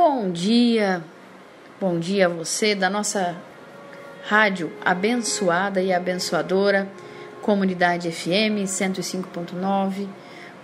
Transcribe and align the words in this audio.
Bom 0.00 0.30
dia, 0.30 1.02
bom 1.80 1.98
dia 1.98 2.26
a 2.26 2.28
você 2.28 2.72
da 2.72 2.88
nossa 2.88 3.34
rádio 4.28 4.72
abençoada 4.84 5.82
e 5.82 5.92
abençoadora, 5.92 6.88
Comunidade 7.42 8.08
FM 8.12 8.62
105.9. 8.62 10.06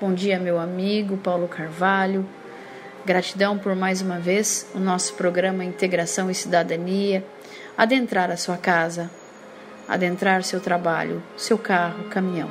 Bom 0.00 0.14
dia, 0.14 0.38
meu 0.38 0.56
amigo 0.60 1.16
Paulo 1.16 1.48
Carvalho. 1.48 2.24
Gratidão 3.04 3.58
por 3.58 3.74
mais 3.74 4.00
uma 4.00 4.20
vez 4.20 4.70
o 4.72 4.78
nosso 4.78 5.14
programa 5.14 5.64
Integração 5.64 6.30
e 6.30 6.34
Cidadania 6.34 7.26
adentrar 7.76 8.30
a 8.30 8.36
sua 8.36 8.56
casa, 8.56 9.10
adentrar 9.88 10.44
seu 10.44 10.60
trabalho, 10.60 11.20
seu 11.36 11.58
carro, 11.58 12.04
caminhão. 12.04 12.48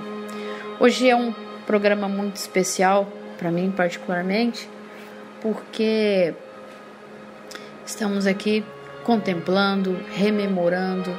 Hoje 0.81 1.09
é 1.09 1.15
um 1.15 1.34
programa 1.65 2.09
muito 2.09 2.35
especial 2.35 3.07
para 3.38 3.49
mim 3.49 3.71
particularmente, 3.71 4.70
porque 5.41 6.35
estamos 7.85 8.25
aqui 8.25 8.63
contemplando, 9.03 9.97
rememorando 10.13 11.15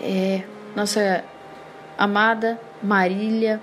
é, 0.00 0.42
nossa 0.74 1.24
amada 1.98 2.60
Marília 2.82 3.60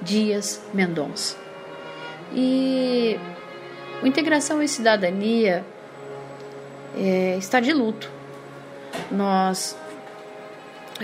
Dias 0.00 0.62
Mendonça. 0.72 1.36
E 2.32 3.18
o 4.02 4.06
Integração 4.06 4.62
e 4.62 4.68
Cidadania 4.68 5.64
é, 6.96 7.36
está 7.36 7.60
de 7.60 7.72
luto. 7.72 8.10
Nós 9.10 9.76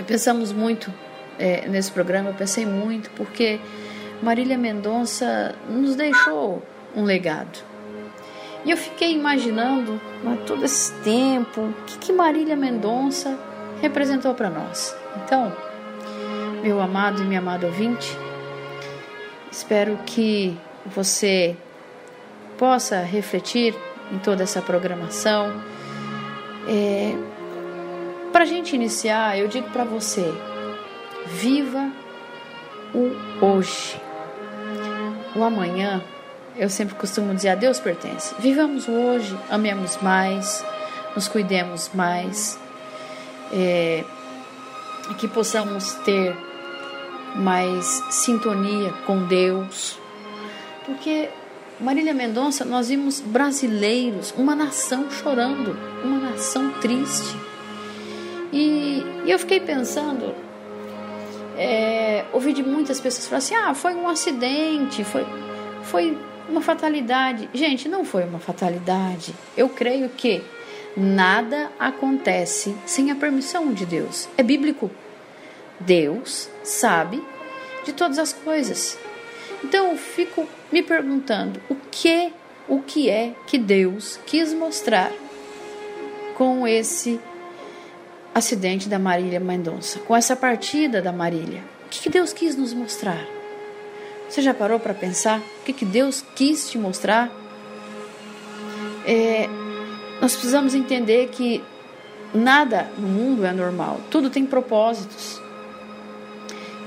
pensamos 0.07 0.51
muito 0.51 0.91
é, 1.37 1.67
nesse 1.67 1.91
programa, 1.91 2.29
eu 2.29 2.33
pensei 2.33 2.65
muito, 2.65 3.09
porque 3.11 3.59
Marília 4.21 4.57
Mendonça 4.57 5.53
nos 5.69 5.95
deixou 5.95 6.63
um 6.95 7.03
legado. 7.03 7.66
E 8.65 8.71
eu 8.71 8.77
fiquei 8.77 9.13
imaginando 9.13 9.93
né, 10.23 10.37
todo 10.45 10.65
esse 10.65 10.93
tempo, 11.01 11.61
o 11.61 11.73
que, 11.85 11.97
que 11.99 12.13
Marília 12.13 12.55
Mendonça 12.55 13.37
representou 13.81 14.33
para 14.33 14.49
nós. 14.49 14.95
Então, 15.23 15.51
meu 16.61 16.81
amado 16.81 17.21
e 17.21 17.25
minha 17.25 17.39
amada 17.39 17.67
ouvinte, 17.67 18.17
espero 19.51 19.97
que 20.05 20.57
você 20.85 21.55
possa 22.57 23.01
refletir 23.01 23.75
em 24.11 24.17
toda 24.19 24.43
essa 24.43 24.61
programação. 24.61 25.61
É, 26.67 27.13
para 28.31 28.43
a 28.43 28.45
gente 28.45 28.75
iniciar, 28.75 29.37
eu 29.37 29.47
digo 29.47 29.69
para 29.69 29.83
você: 29.83 30.33
viva 31.25 31.91
o 32.93 33.45
hoje. 33.45 34.01
O 35.35 35.43
amanhã, 35.43 36.03
eu 36.57 36.69
sempre 36.69 36.95
costumo 36.95 37.33
dizer, 37.33 37.49
a 37.49 37.55
Deus 37.55 37.79
pertence. 37.79 38.33
Vivamos 38.39 38.87
hoje, 38.87 39.37
amemos 39.49 39.97
mais, 40.01 40.65
nos 41.15 41.27
cuidemos 41.27 41.91
mais, 41.93 42.59
é, 43.51 44.03
que 45.17 45.27
possamos 45.27 45.93
ter 46.05 46.35
mais 47.35 47.85
sintonia 48.09 48.91
com 49.05 49.25
Deus. 49.25 49.99
Porque 50.85 51.29
Marília 51.79 52.13
Mendonça, 52.13 52.65
nós 52.65 52.89
vimos 52.89 53.19
brasileiros, 53.19 54.33
uma 54.35 54.55
nação 54.55 55.11
chorando, 55.11 55.77
uma 56.03 56.31
nação 56.31 56.71
triste. 56.81 57.35
E, 58.51 59.03
e 59.25 59.31
eu 59.31 59.37
fiquei 59.37 59.59
pensando, 59.59 60.33
é, 61.55 62.25
ouvi 62.33 62.51
de 62.53 62.63
muitas 62.63 62.99
pessoas 62.99 63.27
falar 63.27 63.37
assim: 63.37 63.55
ah, 63.55 63.75
foi 63.75 63.93
um 63.93 64.09
acidente, 64.09 65.03
foi, 65.03 65.25
foi 65.83 66.17
uma 66.49 66.61
fatalidade. 66.61 67.49
Gente, 67.53 67.87
não 67.89 68.05
foi 68.05 68.23
uma 68.23 68.39
fatalidade. 68.39 69.33
Eu 69.55 69.69
creio 69.69 70.09
que 70.09 70.41
nada 70.95 71.71
acontece 71.79 72.75
sem 72.85 73.11
a 73.11 73.15
permissão 73.15 73.73
de 73.73 73.85
Deus. 73.85 74.27
É 74.37 74.43
bíblico. 74.43 74.89
Deus 75.79 76.49
sabe 76.63 77.23
de 77.85 77.93
todas 77.93 78.17
as 78.17 78.33
coisas. 78.33 78.97
Então 79.63 79.91
eu 79.91 79.97
fico 79.97 80.47
me 80.71 80.81
perguntando 80.81 81.61
o 81.69 81.75
que, 81.75 82.31
o 82.67 82.81
que 82.81 83.09
é 83.09 83.33
que 83.45 83.57
Deus 83.57 84.19
quis 84.25 84.53
mostrar 84.53 85.11
com 86.35 86.67
esse 86.67 87.19
acidente 88.33 88.87
da 88.87 88.99
Marília 88.99 89.39
Mendonça, 89.39 89.99
com 89.99 90.15
essa 90.15 90.35
partida 90.35 91.01
da 91.01 91.11
Marília. 91.11 91.63
O 91.85 91.89
que, 91.89 92.09
Deus 92.09 92.33
quis 92.33 92.55
nos 92.55 92.73
mostrar? 92.73 93.25
Você 94.29 94.41
já 94.41 94.53
parou 94.53 94.79
para 94.79 94.93
pensar 94.93 95.39
o 95.39 95.63
que, 95.63 95.73
que 95.73 95.85
Deus 95.85 96.23
quis 96.35 96.69
te 96.69 96.77
mostrar? 96.77 97.31
É, 99.05 99.47
nós 100.21 100.33
precisamos 100.33 100.73
entender 100.73 101.29
que 101.29 101.63
nada 102.33 102.89
no 102.97 103.07
mundo 103.07 103.45
é 103.45 103.53
normal, 103.53 104.01
tudo 104.11 104.29
tem 104.29 104.45
propósitos. 104.45 105.41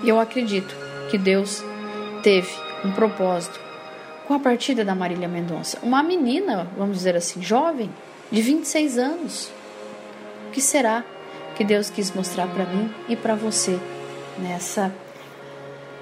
E 0.02 0.08
eu 0.08 0.20
acredito 0.20 0.74
que 1.10 1.18
Deus 1.18 1.62
teve 2.22 2.50
um 2.84 2.92
propósito 2.92 3.60
com 4.26 4.34
a 4.34 4.38
partida 4.38 4.84
da 4.84 4.94
Marília 4.94 5.28
Mendonça. 5.28 5.78
Uma 5.82 6.02
menina, 6.02 6.68
vamos 6.76 6.98
dizer 6.98 7.16
assim, 7.16 7.42
jovem, 7.42 7.90
de 8.30 8.40
26 8.40 8.98
anos. 8.98 9.50
O 10.48 10.50
que 10.52 10.60
será 10.60 11.04
que 11.56 11.64
Deus 11.64 11.90
quis 11.90 12.10
mostrar 12.12 12.46
para 12.46 12.64
mim 12.64 12.92
e 13.08 13.16
para 13.16 13.34
você 13.34 13.78
nessa, 14.38 14.92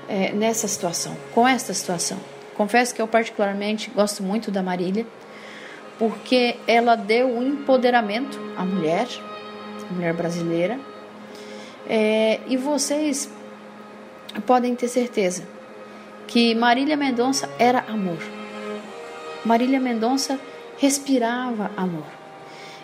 é, 0.09 0.33
nessa 0.33 0.67
situação, 0.67 1.17
com 1.35 1.47
esta 1.47 1.73
situação? 1.75 2.19
Confesso 2.57 2.95
que 2.95 3.01
eu 3.01 3.07
particularmente 3.07 3.91
gosto 3.91 4.23
muito 4.23 4.51
da 4.51 4.63
Marília, 4.63 5.07
porque 5.99 6.57
ela 6.67 6.97
deu 6.97 7.29
um 7.29 7.43
empoderamento 7.43 8.39
à 8.57 8.65
mulher, 8.65 9.07
à 9.89 9.95
mulher 9.95 10.15
brasileira, 10.15 10.79
é, 11.89 12.41
e 12.47 12.57
vocês 12.57 13.31
podem 14.47 14.75
ter 14.75 14.89
certeza 14.89 15.45
que 16.27 16.55
Marília 16.55 16.97
Mendonça 16.97 17.49
era 17.59 17.81
amor. 17.89 18.19
Marília 19.45 19.81
Mendonça 19.81 20.39
respirava 20.79 21.71
amor. 21.77 22.07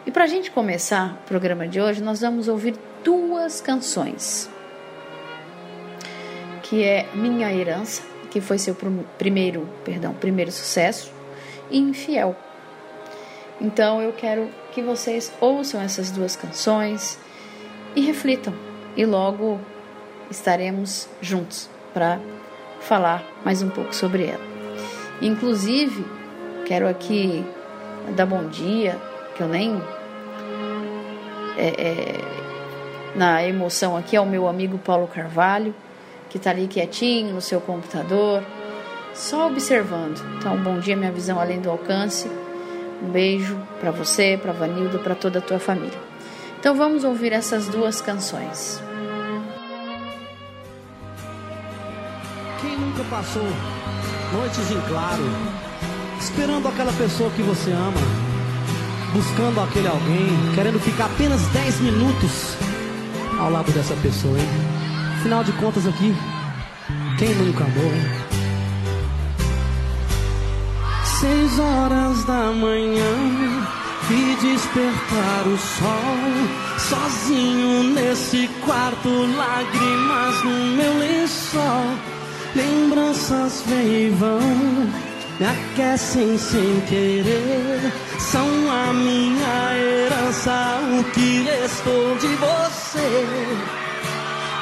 E 0.06 0.10
para 0.10 0.24
a 0.24 0.26
gente 0.26 0.50
começar 0.50 1.20
o 1.22 1.28
programa 1.28 1.66
de 1.66 1.80
hoje, 1.80 2.02
nós 2.02 2.20
vamos 2.20 2.48
ouvir 2.48 2.74
duas 3.02 3.60
canções. 3.60 4.50
Que 6.74 6.82
é 6.82 7.06
Minha 7.14 7.54
Herança, 7.54 8.02
que 8.32 8.40
foi 8.40 8.58
seu 8.58 8.76
primeiro, 9.16 9.68
perdão, 9.84 10.12
primeiro 10.12 10.50
sucesso, 10.50 11.08
e 11.70 11.78
Infiel. 11.78 12.34
Então 13.60 14.02
eu 14.02 14.12
quero 14.12 14.48
que 14.72 14.82
vocês 14.82 15.32
ouçam 15.40 15.80
essas 15.80 16.10
duas 16.10 16.34
canções 16.34 17.16
e 17.94 18.00
reflitam. 18.00 18.52
E 18.96 19.06
logo 19.06 19.60
estaremos 20.28 21.08
juntos 21.20 21.70
para 21.92 22.18
falar 22.80 23.22
mais 23.44 23.62
um 23.62 23.70
pouco 23.70 23.94
sobre 23.94 24.26
ela. 24.26 24.44
Inclusive, 25.22 26.04
quero 26.66 26.88
aqui 26.88 27.46
dar 28.16 28.26
bom 28.26 28.48
dia, 28.48 29.00
que 29.36 29.44
eu 29.44 29.46
nem. 29.46 29.80
É, 31.56 31.68
é, 31.68 33.14
na 33.14 33.46
emoção 33.46 33.96
aqui, 33.96 34.16
ao 34.16 34.26
meu 34.26 34.48
amigo 34.48 34.76
Paulo 34.76 35.06
Carvalho, 35.06 35.72
que 36.34 36.38
está 36.38 36.50
ali 36.50 36.66
quietinho 36.66 37.32
no 37.32 37.40
seu 37.40 37.60
computador, 37.60 38.42
só 39.14 39.46
observando. 39.46 40.20
Então, 40.36 40.60
bom 40.60 40.80
dia, 40.80 40.96
minha 40.96 41.12
visão 41.12 41.38
além 41.38 41.60
do 41.60 41.70
alcance. 41.70 42.28
Um 43.00 43.08
beijo 43.08 43.56
para 43.78 43.92
você, 43.92 44.36
para 44.36 44.50
Vanilda, 44.50 44.98
para 44.98 45.14
toda 45.14 45.38
a 45.38 45.40
tua 45.40 45.60
família. 45.60 45.96
Então, 46.58 46.74
vamos 46.74 47.04
ouvir 47.04 47.32
essas 47.32 47.68
duas 47.68 48.00
canções. 48.00 48.82
nunca 52.76 53.04
passou 53.04 53.46
noites 54.32 54.70
em 54.72 54.80
claro, 54.88 55.22
esperando 56.18 56.66
aquela 56.66 56.92
pessoa 56.94 57.30
que 57.30 57.42
você 57.42 57.70
ama, 57.70 58.00
buscando 59.12 59.60
aquele 59.60 59.86
alguém, 59.86 60.52
querendo 60.56 60.80
ficar 60.80 61.04
apenas 61.04 61.40
10 61.52 61.80
minutos 61.80 62.56
ao 63.38 63.50
lado 63.50 63.70
dessa 63.70 63.94
pessoa, 64.02 64.36
hein? 64.36 64.73
Afinal 65.24 65.42
de 65.42 65.52
contas 65.52 65.86
aqui, 65.86 66.14
quem 67.16 67.34
nunca 67.36 67.64
amou? 67.64 67.92
Seis 71.02 71.58
horas 71.58 72.24
da 72.24 72.52
manhã 72.52 73.16
e 74.10 74.36
despertar 74.38 75.46
o 75.46 75.56
sol 75.56 76.76
sozinho 76.76 77.84
nesse 77.94 78.48
quarto, 78.66 79.08
lágrimas 79.08 80.44
no 80.44 80.76
meu 80.76 80.98
lençol. 80.98 81.86
Lembranças 82.54 83.64
vêm 83.66 84.08
e 84.08 84.10
vão, 84.10 84.40
me 85.40 85.46
aquecem 85.46 86.36
sem 86.36 86.82
querer. 86.82 87.94
São 88.18 88.46
a 88.70 88.92
minha 88.92 89.74
herança, 89.74 90.80
o 91.00 91.04
que 91.12 91.44
restou 91.44 92.14
de 92.18 92.26
você. 92.36 93.83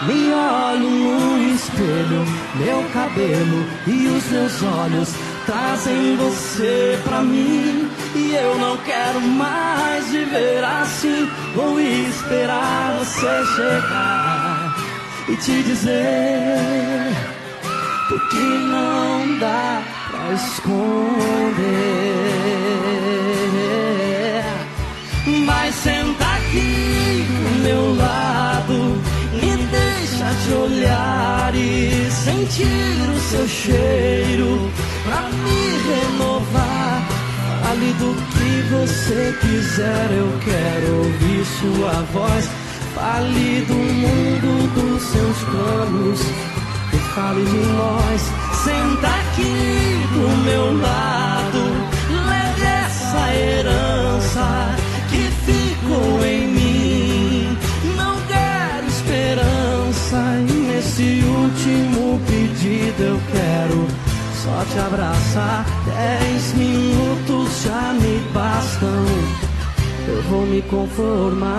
Me 0.07 0.33
olho 0.33 0.91
no 0.91 1.55
espelho, 1.55 2.25
meu 2.57 2.83
cabelo 2.93 3.65
e 3.87 4.09
os 4.09 4.25
meus 4.31 4.63
olhos 4.63 5.15
trazem 5.47 6.17
você 6.17 6.99
pra 7.05 7.23
mim. 7.23 7.89
E 8.15 8.35
eu 8.35 8.59
não 8.59 8.77
quero 8.79 9.21
mais 9.21 10.09
viver 10.09 10.65
assim. 10.65 11.31
Vou 11.55 11.79
esperar 11.81 12.99
você 12.99 13.47
chegar 13.55 14.77
e 15.29 15.37
te 15.37 15.63
dizer 15.63 17.13
o 18.11 18.19
que 18.29 18.37
não 18.37 19.39
dá 19.39 19.83
pra 20.11 20.33
esconder. 20.33 20.83
Vai 25.47 25.73
sentar 25.73 26.37
aqui 26.39 27.25
do 27.29 27.63
meu 27.63 27.95
lado, 27.95 29.01
te 30.45 30.53
olhar 30.53 31.55
e 31.55 32.11
sentir 32.11 33.11
o 33.15 33.21
seu 33.21 33.49
cheiro 33.49 34.71
pra 35.05 35.23
me 35.23 35.63
renovar. 35.89 37.03
Fale 37.63 37.93
do 37.95 38.15
que 38.33 38.63
você 38.71 39.35
quiser, 39.41 40.11
eu 40.13 40.39
quero 40.45 40.97
ouvir 40.99 41.45
sua 41.45 42.03
voz. 42.13 42.49
Fale 42.95 43.65
do 43.67 43.75
mundo 43.75 44.69
dos 44.75 45.03
seus 45.03 45.39
planos 45.45 46.21
e 46.93 46.99
fale 47.15 47.45
de 47.45 47.67
nós. 47.73 48.21
Senta 48.65 49.09
aqui 49.09 50.07
do 50.13 50.29
meu 50.45 50.81
lado, 50.81 51.63
leve 52.29 52.63
essa 52.63 53.35
herança 53.35 54.77
que 55.11 55.23
ficou 55.47 56.25
em 56.25 56.52
e 60.99 61.03
nesse 61.03 61.25
último 61.25 62.21
pedido 62.27 63.03
eu 63.03 63.21
quero 63.33 63.87
só 64.43 64.65
te 64.73 64.79
abraçar. 64.79 65.65
Dez 65.87 66.53
minutos 66.55 67.63
já 67.63 67.95
me 67.95 68.19
bastam, 68.33 69.05
eu 70.09 70.23
vou 70.25 70.47
me 70.47 70.63
conformar. 70.63 71.53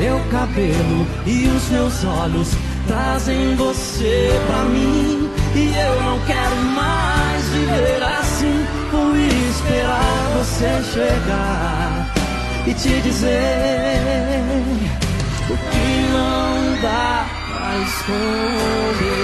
Meu 0.00 0.18
cabelo 0.30 1.06
e 1.26 1.46
os 1.46 1.68
meus 1.68 2.04
olhos 2.04 2.48
trazem 2.86 3.54
você 3.54 4.30
pra 4.46 4.64
mim. 4.64 5.28
E 5.54 5.74
eu 5.76 6.02
não 6.02 6.18
quero 6.20 6.56
mais 6.74 7.44
viver 7.50 8.02
assim. 8.02 8.66
Vou 8.90 9.14
esperar 9.14 10.30
você 10.38 10.82
chegar 10.94 12.14
e 12.66 12.72
te 12.72 13.00
dizer 13.02 14.40
o 15.50 15.56
que 15.70 16.12
não 16.14 16.80
dá 16.80 17.26
pra 17.52 17.78
esconder. 17.84 19.20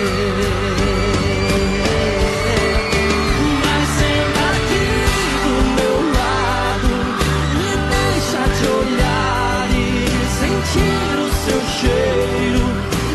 Mas 3.65 4.07
sentir 10.67 11.19
o 11.19 11.29
seu 11.45 11.61
cheiro 11.79 12.65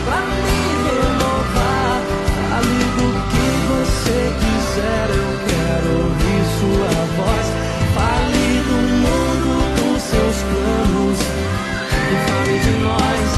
pra 0.06 0.22
me 0.22 0.60
renovar. 0.86 2.02
Fale 2.50 2.84
do 2.98 3.08
que 3.32 3.46
você 3.72 4.20
quiser, 4.42 5.08
eu 5.10 5.32
quero 5.50 5.90
ouvir 6.04 6.44
sua 6.60 6.94
voz. 7.18 7.48
Fale 7.96 8.48
do 8.68 8.78
mundo 9.04 9.52
dos 9.76 10.02
seus 10.02 10.38
planos 10.50 11.20
e 11.20 12.30
fale 12.30 12.56
de 12.60 12.72
nós. 12.84 13.31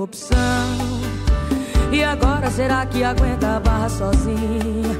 Única 0.00 0.04
opção. 0.04 0.36
E 1.92 2.02
agora 2.02 2.50
será 2.50 2.86
que 2.86 3.04
aguenta 3.04 3.56
a 3.56 3.60
barra 3.60 3.88
sozinha? 3.88 4.96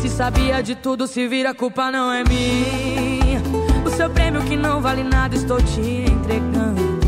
Se 0.00 0.08
sabia 0.08 0.62
de 0.62 0.74
tudo, 0.74 1.06
se 1.06 1.28
vira, 1.28 1.50
a 1.50 1.54
culpa 1.54 1.90
não 1.90 2.12
é 2.12 2.24
minha. 2.24 3.42
O 3.84 3.90
seu 3.90 4.08
prêmio 4.10 4.42
que 4.42 4.56
não 4.56 4.80
vale 4.80 5.02
nada, 5.02 5.34
estou 5.34 5.60
te 5.60 5.80
entregando. 5.80 7.00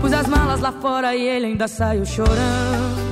Pus 0.00 0.12
as 0.12 0.26
malas 0.26 0.60
lá 0.60 0.72
fora 0.72 1.14
e 1.14 1.26
ele 1.26 1.46
ainda 1.46 1.68
saiu 1.68 2.04
chorando. 2.06 3.10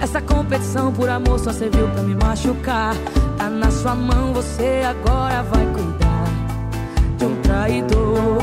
Essa 0.00 0.20
competição 0.20 0.92
por 0.92 1.08
amor 1.08 1.38
só 1.38 1.52
serviu 1.52 1.88
pra 1.88 2.02
me 2.02 2.14
machucar. 2.14 2.94
Tá 3.38 3.48
na 3.48 3.70
sua 3.70 3.94
mão, 3.94 4.32
você 4.32 4.82
agora 4.86 5.42
vai 5.42 5.66
cuidar 5.66 6.24
de 7.16 7.24
um 7.24 7.36
traidor. 7.42 8.38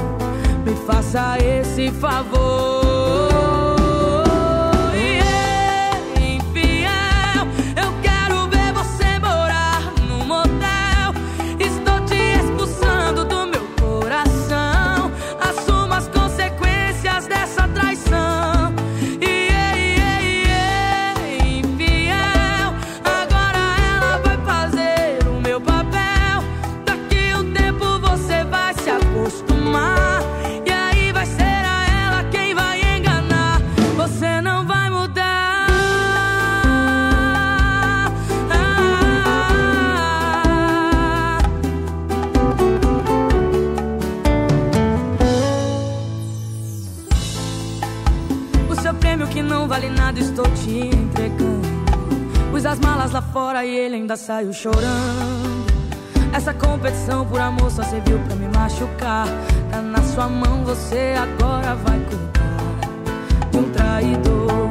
Me 0.66 0.76
faça 0.86 1.38
esse 1.40 1.92
favor. 1.92 2.71
Saiu 54.32 54.54
chorando. 54.54 55.66
Essa 56.32 56.54
competição 56.54 57.26
por 57.26 57.42
amor 57.42 57.70
só 57.70 57.84
serviu 57.84 58.18
pra 58.20 58.36
me 58.38 58.48
machucar. 58.48 59.28
Tá 59.70 59.82
na 59.82 60.02
sua 60.04 60.30
mão, 60.30 60.64
você 60.64 61.16
agora 61.18 61.76
vai 61.76 62.00
cuidar 62.00 63.52
de 63.52 63.58
um 63.58 63.70
traidor. 63.72 64.70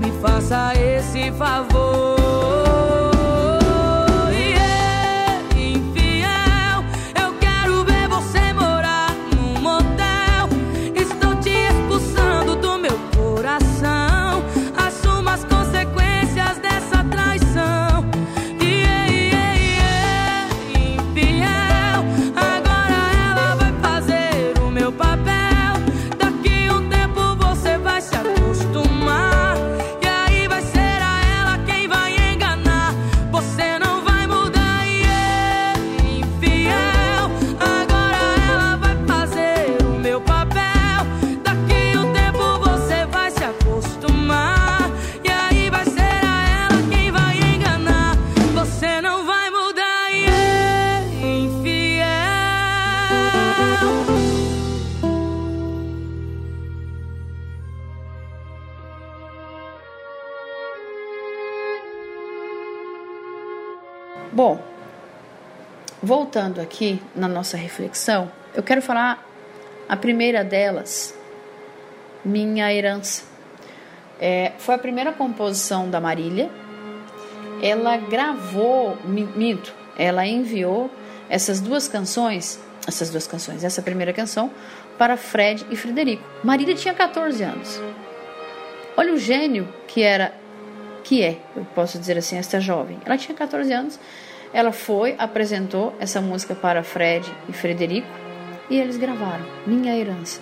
Me 0.00 0.10
faça 0.20 0.72
esse 0.74 1.30
favor. 1.32 2.19
Bom, 64.32 64.62
voltando 66.00 66.60
aqui 66.60 67.02
na 67.16 67.26
nossa 67.26 67.56
reflexão, 67.56 68.30
eu 68.54 68.62
quero 68.62 68.80
falar 68.80 69.26
a 69.88 69.96
primeira 69.96 70.44
delas, 70.44 71.12
Minha 72.24 72.72
Herança. 72.72 73.24
É, 74.20 74.52
foi 74.58 74.76
a 74.76 74.78
primeira 74.78 75.10
composição 75.10 75.90
da 75.90 76.00
Marília. 76.00 76.48
Ela 77.60 77.96
gravou, 77.96 78.96
minto, 79.04 79.74
ela 79.98 80.24
enviou 80.24 80.88
essas 81.28 81.60
duas 81.60 81.88
canções, 81.88 82.60
essas 82.86 83.10
duas 83.10 83.26
canções, 83.26 83.64
essa 83.64 83.82
primeira 83.82 84.12
canção, 84.12 84.48
para 84.96 85.16
Fred 85.16 85.66
e 85.72 85.76
Frederico. 85.76 86.22
Marília 86.44 86.76
tinha 86.76 86.94
14 86.94 87.42
anos. 87.42 87.82
Olha 88.96 89.12
o 89.12 89.18
gênio 89.18 89.68
que 89.88 90.02
era 90.02 90.39
que 91.10 91.24
é, 91.24 91.38
eu 91.56 91.66
posso 91.74 91.98
dizer 91.98 92.16
assim, 92.16 92.36
esta 92.36 92.60
jovem. 92.60 92.96
Ela 93.04 93.18
tinha 93.18 93.36
14 93.36 93.72
anos, 93.72 93.98
ela 94.52 94.70
foi, 94.70 95.16
apresentou 95.18 95.92
essa 95.98 96.20
música 96.20 96.54
para 96.54 96.84
Fred 96.84 97.28
e 97.48 97.52
Frederico 97.52 98.06
e 98.70 98.78
eles 98.78 98.96
gravaram 98.96 99.44
Minha 99.66 99.98
Herança. 99.98 100.40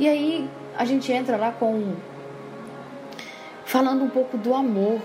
E 0.00 0.08
aí 0.08 0.50
a 0.76 0.84
gente 0.84 1.12
entra 1.12 1.36
lá 1.36 1.52
com 1.52 1.94
falando 3.64 4.02
um 4.02 4.08
pouco 4.08 4.36
do 4.36 4.52
amor. 4.52 5.00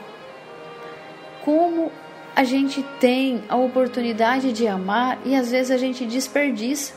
Como 1.44 1.92
a 2.36 2.44
gente 2.44 2.82
tem 3.00 3.44
a 3.48 3.58
oportunidade 3.58 4.52
de 4.52 4.68
amar 4.68 5.20
e 5.24 5.36
às 5.36 5.52
vezes 5.52 5.70
a 5.70 5.78
gente 5.78 6.04
desperdiça. 6.04 6.96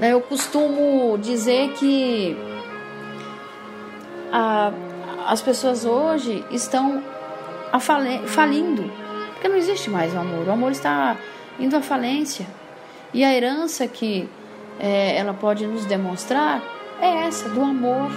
Eu 0.00 0.20
costumo 0.20 1.18
dizer 1.18 1.72
que 1.72 2.36
a, 4.30 4.72
as 5.26 5.42
pessoas 5.42 5.84
hoje 5.84 6.44
estão 6.50 7.02
falindo, 8.26 8.90
porque 9.32 9.48
não 9.48 9.56
existe 9.56 9.90
mais 9.90 10.14
o 10.14 10.18
amor. 10.18 10.46
O 10.46 10.52
amor 10.52 10.72
está 10.72 11.16
indo 11.58 11.76
à 11.76 11.82
falência. 11.82 12.46
E 13.12 13.24
a 13.24 13.34
herança 13.34 13.86
que 13.86 14.28
é, 14.78 15.16
ela 15.16 15.34
pode 15.34 15.66
nos 15.66 15.84
demonstrar 15.84 16.62
é 17.00 17.26
essa, 17.26 17.48
do 17.48 17.62
amor. 17.62 18.10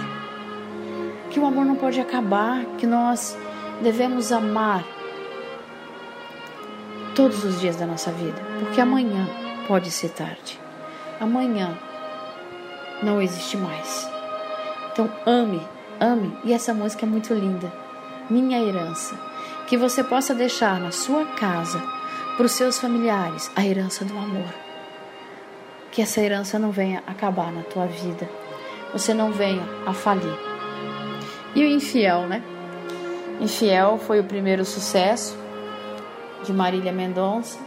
Que 1.30 1.40
o 1.40 1.46
amor 1.46 1.64
não 1.64 1.76
pode 1.76 2.00
acabar, 2.00 2.64
que 2.78 2.86
nós 2.86 3.36
devemos 3.82 4.32
amar 4.32 4.84
todos 7.14 7.44
os 7.44 7.60
dias 7.60 7.76
da 7.76 7.86
nossa 7.86 8.10
vida, 8.12 8.40
porque 8.58 8.80
amanhã 8.80 9.28
pode 9.66 9.90
ser 9.90 10.10
tarde. 10.10 10.58
Amanhã 11.20 11.76
não 13.02 13.20
existe 13.20 13.56
mais. 13.56 14.10
Então 14.92 15.10
ame 15.26 15.60
Ame, 16.00 16.34
e 16.44 16.54
essa 16.54 16.72
música 16.72 17.04
é 17.04 17.08
muito 17.08 17.34
linda. 17.34 17.70
Minha 18.30 18.58
herança. 18.58 19.14
Que 19.66 19.76
você 19.76 20.02
possa 20.02 20.34
deixar 20.34 20.80
na 20.80 20.90
sua 20.90 21.26
casa, 21.26 21.78
para 22.38 22.46
os 22.46 22.52
seus 22.52 22.78
familiares, 22.78 23.50
a 23.54 23.66
herança 23.66 24.02
do 24.02 24.16
amor. 24.16 24.48
Que 25.92 26.00
essa 26.00 26.22
herança 26.22 26.58
não 26.58 26.70
venha 26.70 27.02
acabar 27.06 27.52
na 27.52 27.62
tua 27.62 27.84
vida. 27.84 28.26
Você 28.94 29.12
não 29.12 29.30
venha 29.30 29.62
a 29.86 29.92
falir. 29.92 30.38
E 31.54 31.62
o 31.62 31.66
infiel, 31.66 32.26
né? 32.26 32.42
Infiel 33.38 33.98
foi 33.98 34.20
o 34.20 34.24
primeiro 34.24 34.64
sucesso 34.64 35.36
de 36.44 36.52
Marília 36.52 36.92
Mendonça. 36.92 37.58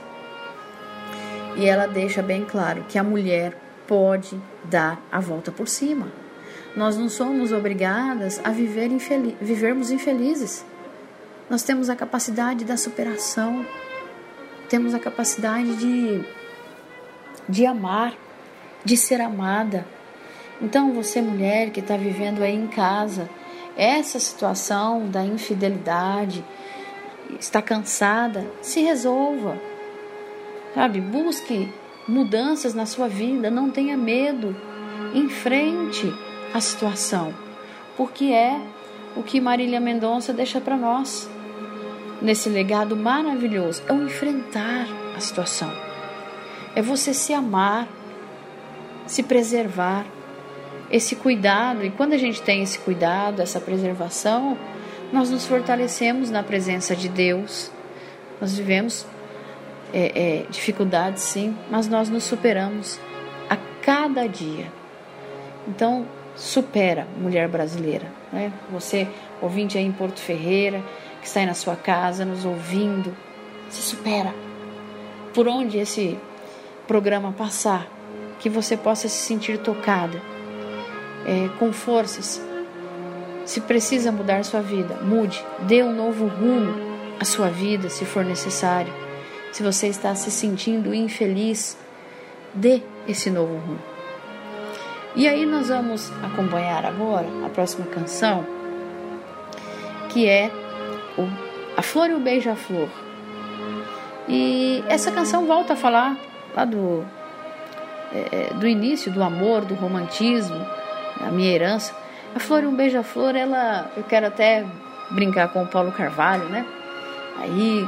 E 1.55 1.67
ela 1.67 1.85
deixa 1.85 2.23
bem 2.23 2.45
claro 2.45 2.83
que 2.89 2.97
a 2.97 3.03
mulher 3.03 3.55
pode 3.87 4.41
dar 4.63 4.99
a 5.11 5.19
volta 5.19 5.51
por 5.51 5.67
cima. 5.67 6.22
Nós 6.75 6.97
não 6.97 7.07
somos 7.07 7.51
obrigadas 7.51 8.41
a 8.43 8.49
viver 8.49 8.89
vivermos 9.39 9.91
infelizes. 9.91 10.65
Nós 11.49 11.61
temos 11.61 11.89
a 11.89 11.95
capacidade 11.95 12.65
da 12.65 12.75
superação, 12.75 13.65
temos 14.69 14.95
a 14.95 14.99
capacidade 14.99 15.75
de, 15.75 16.25
de 17.47 17.65
amar, 17.65 18.15
de 18.83 18.97
ser 18.97 19.21
amada. 19.21 19.85
Então, 20.59 20.93
você, 20.93 21.21
mulher 21.21 21.69
que 21.69 21.79
está 21.79 21.95
vivendo 21.95 22.41
aí 22.41 22.55
em 22.55 22.67
casa, 22.67 23.29
essa 23.77 24.19
situação 24.19 25.07
da 25.07 25.23
infidelidade, 25.23 26.43
está 27.39 27.61
cansada, 27.61 28.45
se 28.61 28.81
resolva. 28.81 29.59
Sabe? 30.73 31.01
Busque 31.01 31.71
mudanças 32.07 32.73
na 32.73 32.87
sua 32.87 33.07
vida, 33.07 33.51
não 33.51 33.69
tenha 33.69 33.95
medo. 33.95 34.55
Enfrente 35.13 36.11
a 36.53 36.61
situação, 36.61 37.33
porque 37.97 38.25
é 38.25 38.59
o 39.15 39.23
que 39.23 39.41
Marília 39.41 39.79
Mendonça 39.79 40.33
deixa 40.33 40.61
para 40.61 40.77
nós 40.77 41.29
nesse 42.21 42.49
legado 42.49 42.95
maravilhoso: 42.95 43.83
é 43.87 43.93
o 43.93 44.03
enfrentar 44.03 44.87
a 45.15 45.19
situação, 45.19 45.71
é 46.75 46.81
você 46.81 47.13
se 47.13 47.33
amar, 47.33 47.87
se 49.05 49.23
preservar, 49.23 50.05
esse 50.89 51.15
cuidado. 51.15 51.83
E 51.83 51.89
quando 51.89 52.13
a 52.13 52.17
gente 52.17 52.41
tem 52.41 52.61
esse 52.61 52.79
cuidado, 52.79 53.41
essa 53.41 53.59
preservação, 53.59 54.57
nós 55.11 55.29
nos 55.29 55.45
fortalecemos 55.45 56.29
na 56.29 56.43
presença 56.43 56.95
de 56.95 57.09
Deus. 57.09 57.71
Nós 58.39 58.57
vivemos 58.57 59.05
é, 59.93 60.11
é, 60.15 60.45
dificuldades, 60.49 61.23
sim, 61.23 61.55
mas 61.69 61.87
nós 61.87 62.09
nos 62.09 62.23
superamos 62.23 62.99
a 63.49 63.55
cada 63.81 64.27
dia. 64.27 64.71
Então, 65.67 66.05
supera 66.35 67.07
mulher 67.17 67.47
brasileira. 67.47 68.07
Né? 68.31 68.51
Você, 68.71 69.07
ouvinte 69.41 69.77
aí 69.77 69.85
em 69.85 69.91
Porto 69.91 70.19
Ferreira, 70.19 70.83
que 71.21 71.27
está 71.27 71.39
aí 71.39 71.45
na 71.45 71.53
sua 71.53 71.75
casa 71.75 72.25
nos 72.25 72.45
ouvindo, 72.45 73.15
se 73.69 73.81
supera. 73.81 74.33
Por 75.33 75.47
onde 75.47 75.77
esse 75.77 76.17
programa 76.87 77.31
passar, 77.31 77.87
que 78.39 78.49
você 78.49 78.75
possa 78.75 79.07
se 79.07 79.25
sentir 79.25 79.57
tocada, 79.57 80.21
é, 81.25 81.49
com 81.57 81.71
forças. 81.71 82.41
Se 83.45 83.61
precisa 83.61 84.11
mudar 84.11 84.43
sua 84.43 84.61
vida, 84.61 84.95
mude, 85.01 85.43
dê 85.61 85.83
um 85.83 85.93
novo 85.93 86.27
rumo 86.27 86.73
à 87.19 87.25
sua 87.25 87.49
vida, 87.49 87.89
se 87.89 88.05
for 88.05 88.23
necessário. 88.23 88.93
Se 89.51 89.61
você 89.61 89.87
está 89.87 90.15
se 90.15 90.31
sentindo 90.31 90.93
infeliz, 90.93 91.77
dê 92.53 92.81
esse 93.07 93.29
novo 93.29 93.53
rumo. 93.55 93.92
E 95.15 95.27
aí 95.27 95.45
nós 95.45 95.69
vamos 95.69 96.11
acompanhar 96.23 96.85
agora 96.85 97.27
a 97.45 97.49
próxima 97.49 97.85
canção, 97.85 98.45
que 100.09 100.27
é 100.27 100.51
o, 101.17 101.27
A 101.77 101.81
Flor 101.81 102.09
e 102.09 102.13
o 102.13 102.19
Beija-Flor. 102.19 102.89
E 104.27 104.83
essa 104.87 105.11
canção 105.11 105.45
volta 105.45 105.73
a 105.73 105.75
falar 105.75 106.17
lá 106.55 106.65
do, 106.65 107.05
é, 108.11 108.49
é 108.49 108.53
do 108.53 108.67
início, 108.67 109.11
do 109.11 109.21
amor, 109.21 109.65
do 109.65 109.75
romantismo, 109.75 110.65
a 111.21 111.29
minha 111.31 111.51
herança. 111.51 111.95
A 112.35 112.39
Flor 112.39 112.63
e 112.63 112.67
um 112.67 112.75
Beija-Flor, 112.75 113.35
ela, 113.35 113.91
eu 113.95 114.03
quero 114.03 114.27
até 114.27 114.65
brincar 115.11 115.49
com 115.49 115.63
o 115.63 115.67
Paulo 115.67 115.91
Carvalho, 115.91 116.45
né? 116.45 116.65
aí 117.39 117.87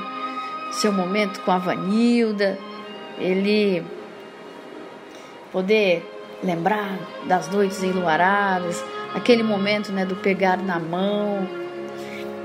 seu 0.71 0.91
momento 0.91 1.39
com 1.41 1.51
a 1.51 1.57
Vanilda, 1.57 2.57
ele 3.17 3.83
poder 5.51 6.03
lembrar 6.45 6.97
das 7.27 7.49
noites 7.49 7.81
enluaradas, 7.83 8.83
aquele 9.13 9.43
momento 9.43 9.91
né, 9.91 10.05
do 10.05 10.15
pegar 10.15 10.57
na 10.57 10.79
mão, 10.79 11.47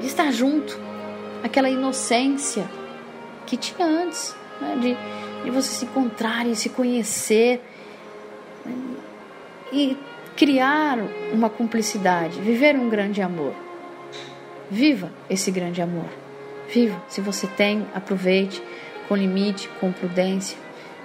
de 0.00 0.06
estar 0.06 0.32
junto, 0.32 0.78
aquela 1.42 1.68
inocência 1.68 2.68
que 3.46 3.56
tinha 3.56 3.86
antes, 3.86 4.34
né, 4.60 4.76
de, 4.80 4.96
de 5.44 5.50
você 5.50 5.70
se 5.70 5.84
encontrar 5.84 6.46
e 6.46 6.56
se 6.56 6.70
conhecer 6.70 7.60
né, 8.64 8.74
e 9.72 9.96
criar 10.36 10.98
uma 11.32 11.50
cumplicidade, 11.50 12.40
viver 12.40 12.76
um 12.76 12.88
grande 12.88 13.20
amor. 13.20 13.52
Viva 14.70 15.10
esse 15.28 15.50
grande 15.50 15.82
amor. 15.82 16.06
Viva. 16.72 17.02
Se 17.08 17.20
você 17.20 17.48
tem, 17.48 17.84
aproveite 17.92 18.62
com 19.08 19.16
limite, 19.16 19.68
com 19.80 19.90
prudência. 19.90 20.56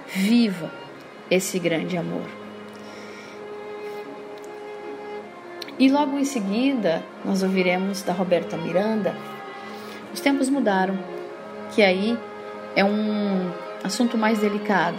Viva 0.06 0.70
esse 1.28 1.58
grande 1.58 1.96
amor. 1.96 2.45
E 5.78 5.90
logo 5.90 6.18
em 6.18 6.24
seguida, 6.24 7.02
nós 7.24 7.42
ouviremos 7.42 8.02
da 8.02 8.12
Roberta 8.12 8.56
Miranda. 8.56 9.14
Os 10.12 10.20
tempos 10.20 10.48
mudaram, 10.48 10.98
que 11.74 11.82
aí 11.82 12.18
é 12.74 12.82
um 12.82 13.50
assunto 13.84 14.16
mais 14.16 14.38
delicado, 14.38 14.96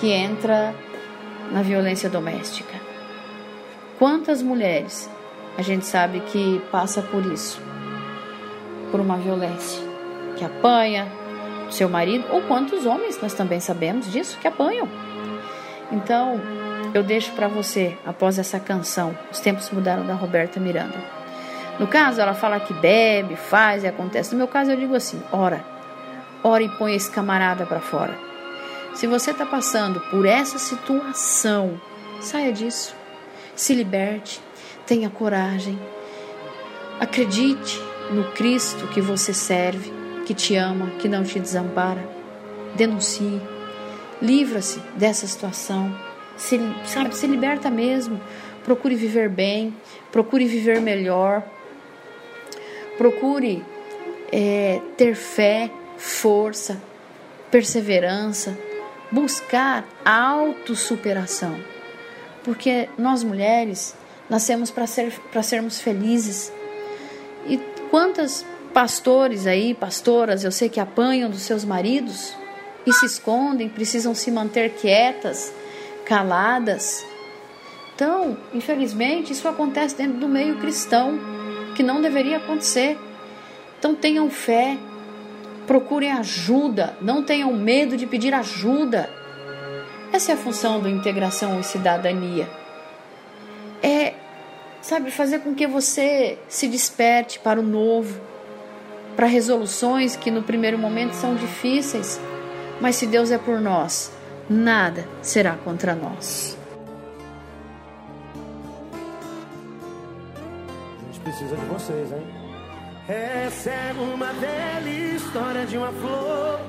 que 0.00 0.10
entra 0.10 0.74
na 1.50 1.60
violência 1.62 2.08
doméstica. 2.08 2.80
Quantas 3.98 4.42
mulheres 4.42 5.10
a 5.58 5.62
gente 5.62 5.84
sabe 5.84 6.20
que 6.20 6.62
passa 6.70 7.02
por 7.02 7.24
isso, 7.26 7.60
por 8.90 9.00
uma 9.00 9.18
violência, 9.18 9.82
que 10.36 10.44
apanha 10.44 11.06
seu 11.70 11.88
marido, 11.88 12.24
ou 12.30 12.42
quantos 12.42 12.86
homens 12.86 13.20
nós 13.20 13.34
também 13.34 13.60
sabemos 13.60 14.10
disso 14.10 14.38
que 14.38 14.48
apanham. 14.48 14.88
Então, 15.90 16.40
eu 16.94 17.02
deixo 17.02 17.32
para 17.32 17.48
você, 17.48 17.96
após 18.04 18.38
essa 18.38 18.60
canção, 18.60 19.16
Os 19.30 19.40
Tempos 19.40 19.70
Mudaram 19.70 20.06
da 20.06 20.14
Roberta 20.14 20.60
Miranda. 20.60 20.98
No 21.78 21.86
caso, 21.86 22.20
ela 22.20 22.34
fala 22.34 22.60
que 22.60 22.74
bebe, 22.74 23.34
faz 23.34 23.82
e 23.82 23.86
acontece. 23.86 24.32
No 24.32 24.38
meu 24.38 24.48
caso, 24.48 24.70
eu 24.70 24.76
digo 24.76 24.94
assim: 24.94 25.22
ora, 25.32 25.64
ora 26.44 26.62
e 26.62 26.68
põe 26.68 26.94
esse 26.94 27.10
camarada 27.10 27.64
para 27.64 27.80
fora. 27.80 28.16
Se 28.94 29.06
você 29.06 29.30
está 29.30 29.46
passando 29.46 30.00
por 30.10 30.26
essa 30.26 30.58
situação, 30.58 31.80
saia 32.20 32.52
disso, 32.52 32.94
se 33.56 33.74
liberte, 33.74 34.38
tenha 34.86 35.08
coragem, 35.08 35.78
acredite 37.00 37.80
no 38.10 38.24
Cristo 38.32 38.86
que 38.88 39.00
você 39.00 39.32
serve, 39.32 39.90
que 40.26 40.34
te 40.34 40.56
ama, 40.56 40.90
que 40.98 41.08
não 41.08 41.24
te 41.24 41.40
desampara. 41.40 42.06
Denuncie, 42.74 43.40
livra-se 44.20 44.78
dessa 44.96 45.26
situação 45.26 46.11
se, 46.42 46.58
sabe, 46.84 47.16
se 47.16 47.26
liberta 47.26 47.70
mesmo. 47.70 48.20
Procure 48.64 48.94
viver 48.94 49.28
bem, 49.28 49.74
procure 50.10 50.44
viver 50.44 50.80
melhor, 50.80 51.42
procure 52.98 53.64
é, 54.30 54.80
ter 54.96 55.14
fé, 55.14 55.70
força, 55.96 56.80
perseverança, 57.50 58.56
buscar 59.10 59.84
autossuperação. 60.04 61.56
Porque 62.44 62.88
nós 62.98 63.22
mulheres 63.22 63.94
nascemos 64.28 64.70
para 64.70 64.86
ser, 64.86 65.12
sermos 65.42 65.80
felizes. 65.80 66.52
E 67.46 67.58
quantas 67.90 68.44
pastores 68.72 69.46
aí, 69.46 69.74
pastoras, 69.74 70.44
eu 70.44 70.52
sei 70.52 70.68
que 70.68 70.80
apanham 70.80 71.30
dos 71.30 71.42
seus 71.42 71.64
maridos 71.64 72.34
e 72.86 72.92
se 72.92 73.06
escondem, 73.06 73.68
precisam 73.68 74.14
se 74.14 74.30
manter 74.30 74.70
quietas, 74.70 75.52
caladas. 76.04 77.04
Então, 77.94 78.36
infelizmente, 78.52 79.32
isso 79.32 79.46
acontece 79.48 79.96
dentro 79.96 80.18
do 80.18 80.28
meio 80.28 80.58
cristão, 80.58 81.18
que 81.74 81.82
não 81.82 82.00
deveria 82.00 82.38
acontecer. 82.38 82.98
Então, 83.78 83.94
tenham 83.94 84.30
fé, 84.30 84.76
procurem 85.66 86.12
ajuda, 86.12 86.96
não 87.00 87.22
tenham 87.22 87.52
medo 87.52 87.96
de 87.96 88.06
pedir 88.06 88.34
ajuda. 88.34 89.08
Essa 90.12 90.32
é 90.32 90.34
a 90.34 90.38
função 90.38 90.80
do 90.80 90.88
integração 90.88 91.58
e 91.60 91.64
cidadania. 91.64 92.48
É, 93.82 94.14
sabe, 94.80 95.10
fazer 95.10 95.40
com 95.40 95.54
que 95.54 95.66
você 95.66 96.38
se 96.48 96.68
desperte 96.68 97.38
para 97.38 97.58
o 97.58 97.62
novo, 97.62 98.20
para 99.16 99.26
resoluções 99.26 100.16
que 100.16 100.30
no 100.30 100.42
primeiro 100.42 100.78
momento 100.78 101.12
são 101.12 101.34
difíceis, 101.34 102.20
mas 102.80 102.96
se 102.96 103.06
Deus 103.06 103.30
é 103.30 103.38
por 103.38 103.60
nós, 103.60 104.12
nada 104.48 105.06
será 105.22 105.56
contra 105.56 105.94
nós. 105.94 106.56
A 111.00 111.04
gente 111.06 111.20
precisa 111.20 111.56
de 111.56 111.64
vocês, 111.66 112.12
hein? 112.12 112.42
Essa 113.08 113.70
é 113.70 113.92
uma 113.92 114.32
velha 114.32 115.16
história 115.16 115.66
de 115.66 115.76
uma 115.76 115.92
flor 115.92 116.60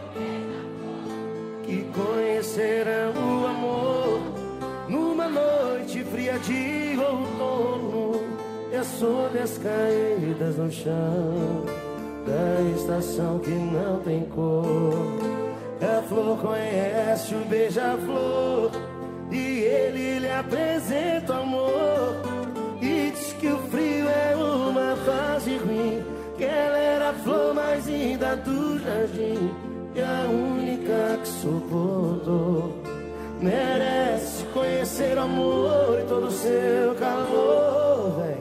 que 1.64 1.86
conhecerão 1.94 3.14
o 3.14 3.48
amor 3.48 4.22
numa 4.90 5.30
noite 5.30 6.04
fria 6.04 6.38
de 6.40 6.98
outono 7.00 8.20
e 8.72 8.76
as 8.76 9.58
caídas 9.60 10.58
no 10.58 10.72
chão 10.72 11.66
da 12.26 12.80
estação 12.80 13.40
que 13.40 13.52
não 13.52 14.00
tem 14.00 14.26
cor. 14.26 15.43
A 15.84 16.02
flor 16.04 16.38
conhece 16.38 17.36
o 17.36 17.46
beija-flor 17.46 18.72
e 19.30 19.36
ele 19.38 20.20
lhe 20.20 20.32
apresenta 20.32 21.34
o 21.34 21.42
amor. 21.42 22.16
E 22.82 23.12
diz 23.12 23.34
que 23.34 23.48
o 23.48 23.58
frio 23.70 24.08
é 24.08 24.36
uma 24.36 24.96
fase 25.06 25.58
ruim, 25.58 26.02
que 26.38 26.46
ela 26.46 26.78
era 26.78 27.10
a 27.10 27.14
flor 27.14 27.54
mais 27.54 27.86
linda 27.86 28.36
do 28.38 28.80
jardim 28.80 29.52
e 29.94 30.02
a 30.02 30.30
única 30.30 31.20
que 31.22 31.28
suportou. 31.28 32.82
Merece 33.42 34.46
conhecer 34.54 35.18
o 35.18 35.22
amor 35.22 36.00
e 36.00 36.08
todo 36.08 36.28
o 36.28 36.32
seu 36.32 36.96
calor, 36.96 38.22
véi. 38.22 38.38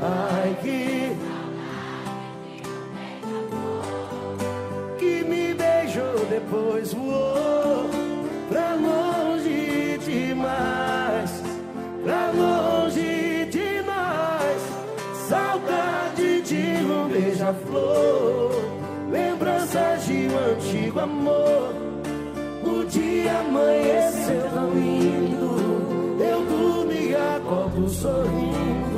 Ai 0.00 0.56
que 0.62 1.29
depois 6.28 6.92
voou 6.92 7.88
pra 8.48 8.74
longe 8.74 9.98
demais, 10.04 11.42
pra 12.04 12.30
longe 12.32 13.46
demais. 13.50 14.62
Saudade 15.28 16.42
de 16.42 16.84
um 16.84 17.08
beija-flor, 17.08 18.50
lembranças 19.10 20.06
de 20.06 20.28
um 20.28 20.38
antigo 20.52 21.00
amor. 21.00 21.74
O 22.64 22.84
dia 22.86 23.38
amanheceu 23.40 24.50
tão 24.52 24.70
lindo, 24.70 26.18
eu 26.20 26.44
dormi 26.46 27.14
acordo 27.14 27.88
sorrindo. 27.88 28.89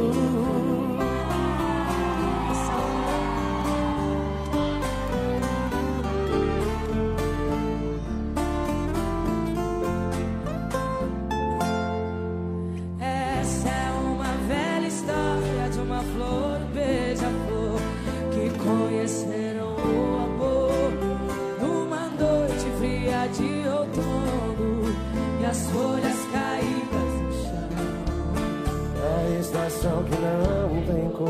Estação 29.82 30.04
que 30.04 30.16
não 30.16 30.82
tem 30.86 31.10
cor. 31.10 31.28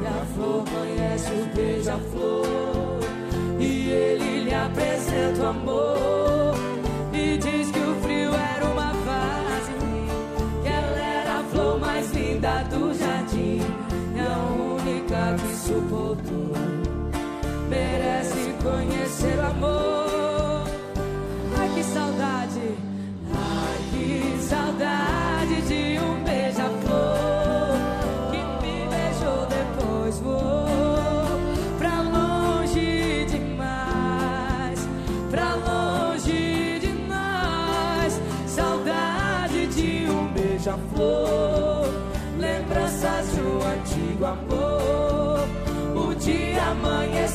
E 0.00 0.06
a 0.06 0.26
flor 0.34 0.64
conhece 0.64 1.30
o 1.32 1.56
beija-flor. 1.56 3.00
E 3.58 3.90
ele 3.90 4.44
lhe 4.44 4.54
apresenta 4.54 5.42
o 5.42 5.46
amor. 5.46 6.54
E 7.12 7.38
diz 7.38 7.70
que 7.70 7.78
o 7.78 7.94
frio 8.02 8.30
era 8.34 8.64
uma 8.66 8.94
fase. 8.94 9.72
Que 10.62 10.68
ela 10.68 10.98
era 10.98 11.40
a 11.40 11.44
flor 11.44 11.80
mais 11.80 12.12
linda 12.12 12.62
do 12.70 12.94
jardim. 12.94 13.60
E 14.14 14.20
a 14.20 14.38
única 14.78 15.36
que 15.36 15.56
suportou. 15.56 16.52
Merece 17.68 18.54
conhecer 18.62 19.38
o 19.38 19.46
amor. 19.46 20.01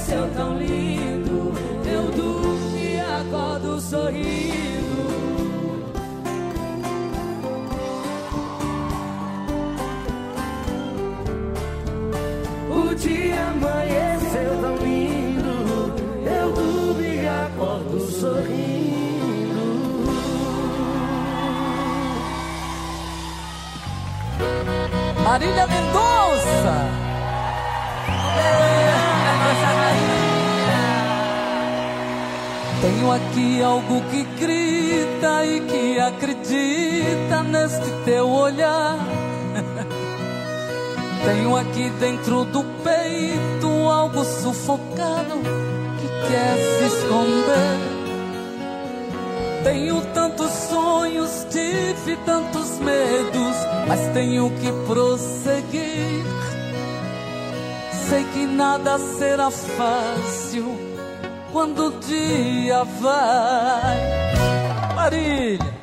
Amanheceu 0.08 0.30
tão 0.36 0.58
lindo, 0.58 1.54
eu 1.86 2.04
durmo 2.12 2.78
e 2.78 3.00
acordo 3.00 3.82
sorrindo. 3.82 4.28
O 12.70 12.96
dia 12.96 13.48
amanheceu 13.50 14.62
tão 14.62 14.78
lindo, 14.78 15.94
eu 16.26 16.54
durmo 16.54 17.02
e 17.02 17.28
acordo 17.28 18.00
sorrindo. 18.00 18.78
Marília 25.24 25.68
Mendonça. 25.68 27.07
Tenho 33.08 33.16
aqui 33.16 33.64
algo 33.64 34.02
que 34.12 34.24
grita 34.38 35.46
e 35.46 35.62
que 35.62 35.98
acredita 35.98 37.42
neste 37.44 37.90
teu 38.04 38.30
olhar. 38.30 38.98
Tenho 41.24 41.56
aqui 41.56 41.90
dentro 42.02 42.44
do 42.44 42.66
peito 42.84 43.68
algo 43.88 44.26
sufocado 44.26 45.40
que 46.02 46.08
quer 46.28 46.58
se 46.58 46.98
esconder. 46.98 47.80
Tenho 49.64 50.02
tantos 50.14 50.52
sonhos, 50.52 51.48
tive 51.50 52.18
tantos 52.26 52.78
medos, 52.80 53.56
mas 53.88 54.02
tenho 54.14 54.50
que 54.50 54.70
prosseguir. 54.86 56.26
Sei 58.10 58.26
que 58.34 58.46
nada 58.46 59.00
será 59.00 59.50
fácil 59.50 60.87
quando 61.52 61.88
o 61.88 62.00
dia 62.00 62.84
vai. 63.00 63.98
Marília, 64.96 65.74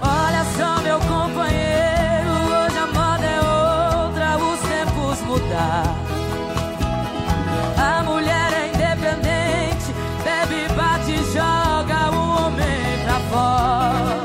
olha 0.00 0.44
só, 0.56 0.80
meu 0.82 0.98
companheiro, 1.00 2.30
hoje 2.50 2.78
a 2.78 2.86
moda 2.86 3.26
é 3.26 3.40
outra, 3.40 4.36
os 4.38 4.60
tempos 4.60 5.20
mudaram. 5.26 5.96
A 7.76 8.02
mulher 8.02 8.52
é 8.52 8.68
independente, 8.68 9.94
bebe, 10.22 10.68
bate 10.74 11.16
joga 11.32 12.10
o 12.14 12.46
homem 12.46 12.98
pra 13.04 13.18
fora. 13.30 14.18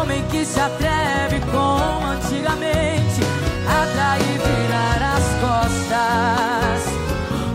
Homem 0.00 0.22
que 0.30 0.44
se 0.44 0.60
atreve 0.60 1.40
como 1.50 2.06
antigamente, 2.06 3.22
atrair 3.66 4.38
virar 4.38 5.00
as 5.16 5.26
costas. 5.40 6.80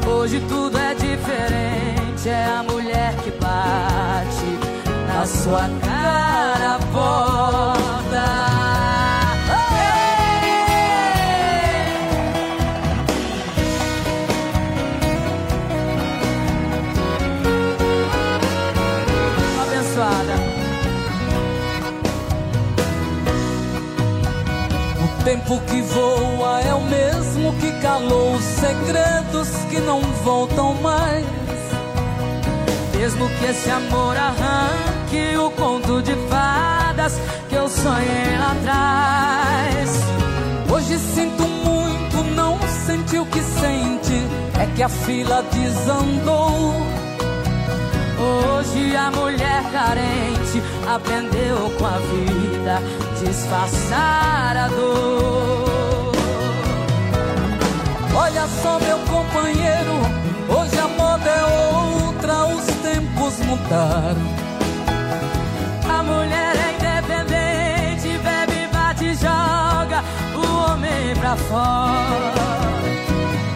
Hoje 0.07 0.39
tudo 0.49 0.77
é 0.77 0.93
diferente, 0.95 1.84
é 2.27 2.45
a 2.45 2.63
mulher 2.63 3.13
que 3.23 3.31
bate 3.31 4.59
na 5.07 5.25
sua 5.27 5.69
cara 5.81 6.75
a 6.75 6.79
porta. 6.91 8.25
Abençoada. 19.61 20.35
O 25.03 25.23
tempo 25.23 25.61
que 25.67 25.81
voa 25.81 26.61
é 26.61 26.73
o 26.73 26.81
mesmo 26.81 27.53
que 27.59 27.71
calou 27.81 28.33
os 28.33 28.43
segredos 28.43 29.49
que 29.69 29.79
não 29.79 30.01
voltam 30.23 30.73
mais. 30.75 31.44
Mesmo 33.05 33.29
que 33.29 33.45
esse 33.45 33.69
amor 33.69 34.17
arranque 34.17 35.37
o 35.37 35.51
conto 35.51 36.01
de 36.01 36.15
fadas 36.27 37.21
que 37.47 37.53
eu 37.53 37.69
sonhei 37.69 38.35
lá 38.39 38.53
atrás. 38.53 40.01
Hoje 40.73 40.97
sinto 40.97 41.43
muito, 41.43 42.23
não 42.35 42.57
senti 42.87 43.19
o 43.19 43.25
que 43.27 43.41
sente. 43.43 44.27
É 44.59 44.65
que 44.75 44.81
a 44.81 44.89
fila 44.89 45.43
desandou. 45.53 46.73
Hoje 48.17 48.95
a 48.95 49.11
mulher 49.11 49.61
carente 49.71 50.63
aprendeu 50.87 51.69
com 51.77 51.85
a 51.85 51.99
vida 51.99 52.81
disfarçar 53.23 54.57
a 54.57 54.67
dor. 54.69 56.11
Olha 58.15 58.47
só, 58.63 58.79
meu 58.79 58.97
companheiro, 58.97 60.04
mudaram. 63.45 64.45
A 65.87 66.03
mulher 66.03 66.55
é 66.55 66.73
independente, 66.75 68.17
bebe, 68.23 68.67
bate 68.73 69.13
joga 69.15 70.03
o 70.35 70.71
homem 70.71 71.15
pra 71.19 71.35
fora. 71.35 72.45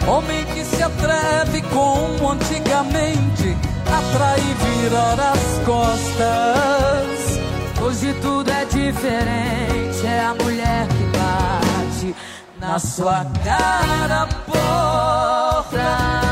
Homem 0.08 0.46
que 0.46 0.64
se 0.64 0.82
atreve 0.82 1.62
como 1.64 2.32
antigamente, 2.32 3.58
atrai 3.86 4.40
virar 4.40 5.20
as 5.34 5.66
costas. 5.66 7.40
Hoje 7.82 8.14
tudo 8.22 8.50
é 8.52 8.66
diferente, 8.66 10.06
é 10.06 10.26
a 10.26 10.34
mulher 10.44 10.88
que 10.88 11.04
bate 11.18 12.16
na 12.60 12.78
sua 12.80 13.26
cara 13.44 14.28
porta. 14.46 16.29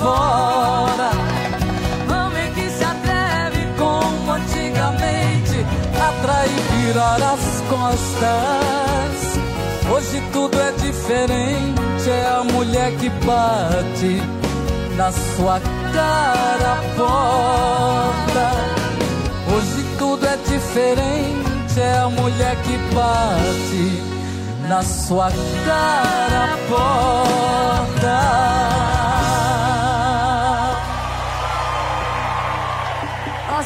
Fora. 0.00 1.10
Homem 2.10 2.50
que 2.54 2.70
se 2.70 2.84
atreve 2.84 3.66
como 3.76 4.32
antigamente, 4.32 5.66
atrai 5.94 6.48
e 6.48 6.60
virar 6.76 7.22
as 7.22 7.62
costas. 7.68 9.36
Hoje 9.90 10.22
tudo 10.32 10.58
é 10.60 10.72
diferente, 10.72 12.10
é 12.10 12.26
a 12.26 12.42
mulher 12.44 12.92
que 12.96 13.08
bate 13.24 14.22
na 14.96 15.12
sua 15.12 15.60
cara 15.92 16.72
a 16.72 16.82
porta. 16.96 18.50
Hoje 19.54 19.84
tudo 19.98 20.26
é 20.26 20.36
diferente, 20.36 21.80
é 21.80 21.98
a 21.98 22.08
mulher 22.08 22.56
que 22.62 22.76
bate 22.94 24.02
na 24.68 24.82
sua 24.82 25.30
cara 25.64 26.44
a 26.44 26.56
porta. 26.68 28.95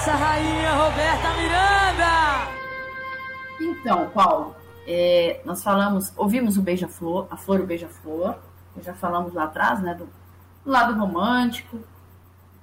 Nossa 0.01 0.15
rainha 0.15 0.73
Roberta 0.73 1.29
Miranda! 1.35 2.49
Então, 3.61 4.09
Paulo, 4.09 4.57
é, 4.87 5.43
nós 5.45 5.63
falamos, 5.63 6.11
ouvimos 6.17 6.57
o 6.57 6.63
Beija-Flor, 6.63 7.27
a 7.31 7.37
Flor 7.37 7.61
o 7.61 7.67
Beija-Flor, 7.67 8.37
já 8.81 8.95
falamos 8.95 9.35
lá 9.35 9.45
atrás, 9.45 9.83
né, 9.83 9.93
do, 9.93 10.09
do 10.65 10.71
lado 10.71 10.99
romântico, 10.99 11.81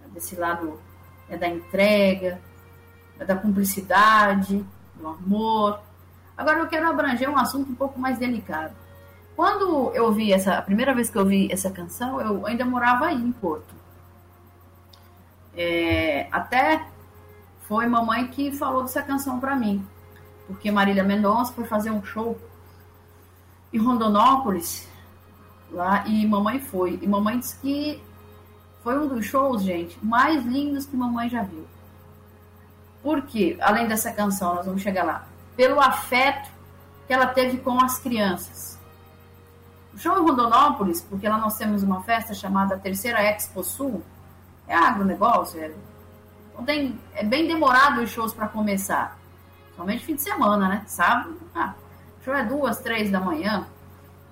desse 0.07 0.35
lado 0.35 0.81
é, 1.29 1.37
da 1.37 1.47
entrega, 1.47 2.41
é 3.19 3.23
da 3.23 3.35
cumplicidade, 3.35 4.65
do 4.95 5.07
amor. 5.07 5.79
Agora 6.35 6.57
eu 6.57 6.67
quero 6.67 6.89
abranger 6.89 7.29
um 7.29 7.37
assunto 7.37 7.71
um 7.71 7.75
pouco 7.75 7.99
mais 7.99 8.17
delicado. 8.17 8.73
Quando 9.35 9.91
eu 9.93 10.05
ouvi 10.05 10.33
essa, 10.33 10.57
a 10.57 10.61
primeira 10.63 10.91
vez 10.91 11.07
que 11.07 11.19
eu 11.19 11.21
ouvi 11.21 11.49
essa 11.51 11.69
canção, 11.69 12.19
eu 12.19 12.47
ainda 12.47 12.65
morava 12.65 13.05
aí 13.05 13.21
em 13.21 13.31
Porto. 13.31 13.75
É, 15.55 16.27
até 16.31 16.96
foi 17.67 17.85
mamãe 17.85 18.27
que 18.27 18.51
falou 18.51 18.83
dessa 18.83 19.01
canção 19.01 19.39
para 19.39 19.55
mim, 19.55 19.85
porque 20.47 20.71
Marília 20.71 21.03
Mendonça 21.03 21.51
foi 21.53 21.65
fazer 21.65 21.91
um 21.91 22.03
show 22.03 22.39
em 23.73 23.77
Rondonópolis 23.77 24.87
lá 25.69 26.07
e 26.07 26.25
mamãe 26.25 26.59
foi. 26.59 26.97
E 27.01 27.07
mamãe 27.07 27.39
disse 27.39 27.57
que 27.57 28.01
foi 28.83 28.97
um 28.97 29.07
dos 29.07 29.25
shows, 29.25 29.63
gente, 29.63 29.97
mais 30.03 30.45
lindos 30.45 30.85
que 30.85 30.95
mamãe 30.95 31.29
já 31.29 31.43
viu. 31.43 31.67
Por 33.03 33.23
quê? 33.23 33.57
Além 33.61 33.87
dessa 33.87 34.11
canção, 34.11 34.55
nós 34.55 34.65
vamos 34.65 34.81
chegar 34.81 35.03
lá. 35.03 35.27
Pelo 35.55 35.81
afeto 35.81 36.49
que 37.05 37.13
ela 37.13 37.27
teve 37.27 37.57
com 37.57 37.83
as 37.83 37.99
crianças. 37.99 38.79
O 39.93 39.97
show 39.97 40.17
em 40.17 40.21
Rondonópolis, 40.21 41.01
porque 41.01 41.27
lá 41.27 41.37
nós 41.37 41.57
temos 41.57 41.83
uma 41.83 42.01
festa 42.03 42.33
chamada 42.33 42.77
Terceira 42.77 43.21
Expo 43.21 43.63
Sul, 43.63 44.03
é 44.67 44.75
agronegócio, 44.75 45.59
é, 45.59 45.71
tem, 46.63 46.99
é 47.13 47.23
bem 47.23 47.47
demorado 47.47 48.01
os 48.01 48.09
shows 48.09 48.33
para 48.33 48.47
começar. 48.47 49.17
Somente 49.75 50.05
fim 50.05 50.15
de 50.15 50.21
semana, 50.21 50.67
né? 50.67 50.83
Sábado, 50.87 51.37
ah, 51.53 51.73
show 52.23 52.33
é 52.33 52.43
duas, 52.43 52.79
três 52.79 53.11
da 53.11 53.19
manhã. 53.19 53.67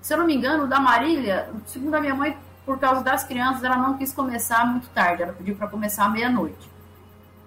Se 0.00 0.12
eu 0.12 0.18
não 0.18 0.26
me 0.26 0.34
engano, 0.34 0.64
o 0.64 0.66
da 0.66 0.80
Marília, 0.80 1.50
segundo 1.66 1.94
a 1.94 2.00
minha 2.00 2.14
mãe, 2.14 2.36
por 2.64 2.78
causa 2.78 3.02
das 3.02 3.22
crianças, 3.22 3.62
ela 3.62 3.76
não 3.76 3.96
quis 3.96 4.12
começar 4.12 4.66
muito 4.66 4.88
tarde. 4.88 5.22
Ela 5.22 5.32
pediu 5.32 5.54
para 5.54 5.68
começar 5.68 6.06
à 6.06 6.08
meia-noite. 6.08 6.68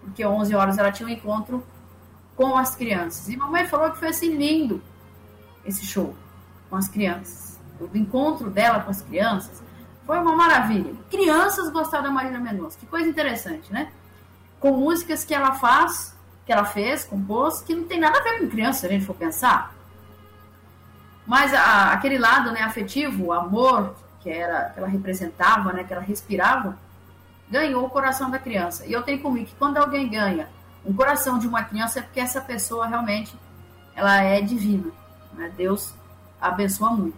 Porque 0.01 0.25
11 0.25 0.55
horas 0.55 0.77
ela 0.77 0.91
tinha 0.91 1.07
um 1.07 1.11
encontro 1.11 1.63
com 2.35 2.57
as 2.57 2.73
crianças. 2.73 3.27
E 3.27 3.35
mamãe 3.35 3.67
falou 3.67 3.91
que 3.91 3.97
foi 3.97 4.07
assim 4.07 4.37
lindo 4.37 4.81
esse 5.65 5.85
show 5.85 6.15
com 6.69 6.77
as 6.77 6.87
crianças. 6.87 7.59
O 7.79 7.97
encontro 7.97 8.49
dela 8.49 8.79
com 8.79 8.91
as 8.91 9.01
crianças 9.01 9.61
foi 10.05 10.17
uma 10.17 10.35
maravilha. 10.35 10.93
Crianças 11.09 11.69
gostaram 11.69 12.05
da 12.05 12.11
Marília 12.11 12.39
Mendonça. 12.39 12.77
Que 12.79 12.85
coisa 12.85 13.09
interessante, 13.09 13.71
né? 13.71 13.91
Com 14.59 14.71
músicas 14.71 15.23
que 15.23 15.33
ela 15.33 15.53
faz, 15.53 16.15
que 16.45 16.51
ela 16.51 16.65
fez, 16.65 17.03
compôs, 17.03 17.61
que 17.61 17.75
não 17.75 17.85
tem 17.85 17.99
nada 17.99 18.19
a 18.19 18.23
ver 18.23 18.39
com 18.39 18.49
criança, 18.49 18.81
se 18.81 18.85
a 18.87 18.89
gente 18.89 19.05
for 19.05 19.15
pensar. 19.15 19.73
Mas 21.25 21.53
a, 21.53 21.93
aquele 21.93 22.17
lado 22.17 22.51
né, 22.51 22.61
afetivo, 22.61 23.25
o 23.25 23.33
amor 23.33 23.95
que, 24.19 24.29
era, 24.29 24.69
que 24.69 24.79
ela 24.79 24.87
representava, 24.87 25.71
né, 25.71 25.83
que 25.83 25.93
ela 25.93 26.01
respirava, 26.01 26.77
ganhou 27.49 27.85
o 27.85 27.89
coração 27.89 28.29
da 28.29 28.39
criança. 28.39 28.85
E 28.85 28.91
eu 28.91 29.03
tenho 29.03 29.21
comigo 29.21 29.45
que 29.45 29.55
quando 29.55 29.77
alguém 29.77 30.09
ganha 30.09 30.49
um 30.85 30.93
coração 30.93 31.37
de 31.37 31.47
uma 31.47 31.63
criança 31.63 31.99
é 31.99 32.01
porque 32.01 32.19
essa 32.19 32.41
pessoa 32.41 32.87
realmente 32.87 33.35
ela 33.95 34.21
é 34.21 34.41
divina. 34.41 34.91
Né? 35.33 35.51
Deus 35.55 35.93
abençoa 36.39 36.91
muito. 36.91 37.17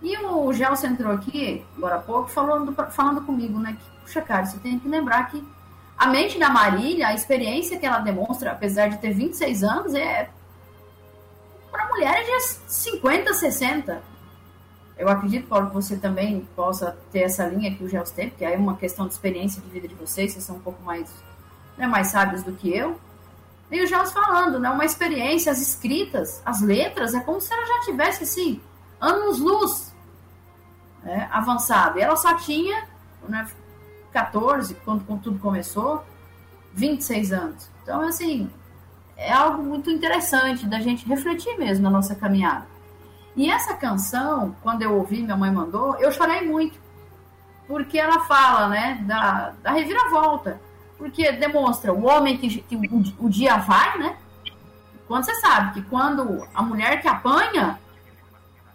E 0.00 0.16
o 0.18 0.52
Gelson 0.52 0.88
entrou 0.88 1.12
aqui, 1.12 1.64
agora 1.76 1.96
há 1.96 2.00
pouco, 2.00 2.28
falando, 2.28 2.72
falando 2.90 3.20
comigo, 3.22 3.58
né? 3.58 3.76
Que, 3.78 4.00
puxa, 4.02 4.22
cara, 4.22 4.46
você 4.46 4.56
tem 4.58 4.78
que 4.78 4.88
lembrar 4.88 5.28
que 5.28 5.44
a 5.98 6.06
mente 6.06 6.38
da 6.38 6.48
Marília, 6.48 7.08
a 7.08 7.14
experiência 7.14 7.78
que 7.78 7.84
ela 7.84 7.98
demonstra, 7.98 8.52
apesar 8.52 8.88
de 8.88 8.98
ter 8.98 9.12
26 9.12 9.64
anos, 9.64 9.94
é 9.94 10.30
para 11.72 11.88
mulheres 11.88 12.60
de 12.66 12.72
50, 12.72 13.34
60. 13.34 14.00
Eu 14.96 15.08
acredito, 15.08 15.48
que 15.48 15.74
você 15.74 15.96
também 15.96 16.46
possa 16.54 16.96
ter 17.10 17.20
essa 17.20 17.46
linha 17.46 17.74
que 17.74 17.82
o 17.82 17.88
Gelson 17.88 18.14
tem, 18.14 18.28
porque 18.30 18.44
aí 18.44 18.54
é 18.54 18.56
uma 18.56 18.76
questão 18.76 19.06
de 19.06 19.12
experiência 19.12 19.60
de 19.60 19.68
vida 19.68 19.88
de 19.88 19.94
vocês, 19.94 20.32
vocês 20.32 20.44
são 20.44 20.56
um 20.56 20.60
pouco 20.60 20.82
mais, 20.82 21.12
né, 21.76 21.86
mais 21.86 22.08
sábios 22.08 22.44
do 22.44 22.52
que 22.52 22.74
eu. 22.76 22.98
E 23.70 23.82
o 23.82 23.86
Gelson 23.86 24.12
falando, 24.12 24.58
né, 24.60 24.70
uma 24.70 24.84
experiência, 24.84 25.50
as 25.50 25.60
escritas, 25.60 26.40
as 26.44 26.60
letras, 26.60 27.12
é 27.12 27.20
como 27.20 27.40
se 27.40 27.52
ela 27.52 27.66
já 27.66 27.80
tivesse, 27.86 28.22
assim, 28.22 28.60
anos-luz 29.00 29.94
né, 31.02 31.28
avançado. 31.32 31.98
E 31.98 32.02
ela 32.02 32.16
só 32.16 32.34
tinha 32.34 32.86
né, 33.28 33.46
14, 34.12 34.74
quando, 34.84 35.04
quando 35.04 35.22
tudo 35.22 35.38
começou, 35.38 36.04
26 36.74 37.32
anos. 37.32 37.70
Então, 37.82 38.00
assim, 38.02 38.50
é 39.16 39.32
algo 39.32 39.62
muito 39.62 39.90
interessante 39.90 40.66
da 40.66 40.80
gente 40.80 41.06
refletir 41.06 41.58
mesmo 41.58 41.82
na 41.82 41.90
nossa 41.90 42.14
caminhada. 42.14 42.66
E 43.36 43.50
essa 43.50 43.74
canção, 43.74 44.56
quando 44.62 44.82
eu 44.82 44.96
ouvi, 44.96 45.22
minha 45.22 45.36
mãe 45.36 45.50
mandou, 45.50 45.96
eu 45.96 46.10
chorei 46.10 46.46
muito. 46.46 46.78
Porque 47.66 47.98
ela 47.98 48.20
fala, 48.20 48.68
né, 48.68 49.02
da, 49.06 49.52
da 49.62 49.72
reviravolta. 49.72 50.60
Porque 50.96 51.30
demonstra 51.32 51.92
o 51.92 52.06
homem 52.06 52.36
que, 52.36 52.62
que 52.62 52.76
o, 52.76 53.26
o 53.26 53.28
dia 53.28 53.56
vai, 53.58 53.98
né? 53.98 54.16
Quando 55.06 55.24
você 55.24 55.34
sabe 55.36 55.74
que 55.74 55.82
quando 55.88 56.46
a 56.54 56.62
mulher 56.62 57.00
que 57.00 57.08
apanha, 57.08 57.78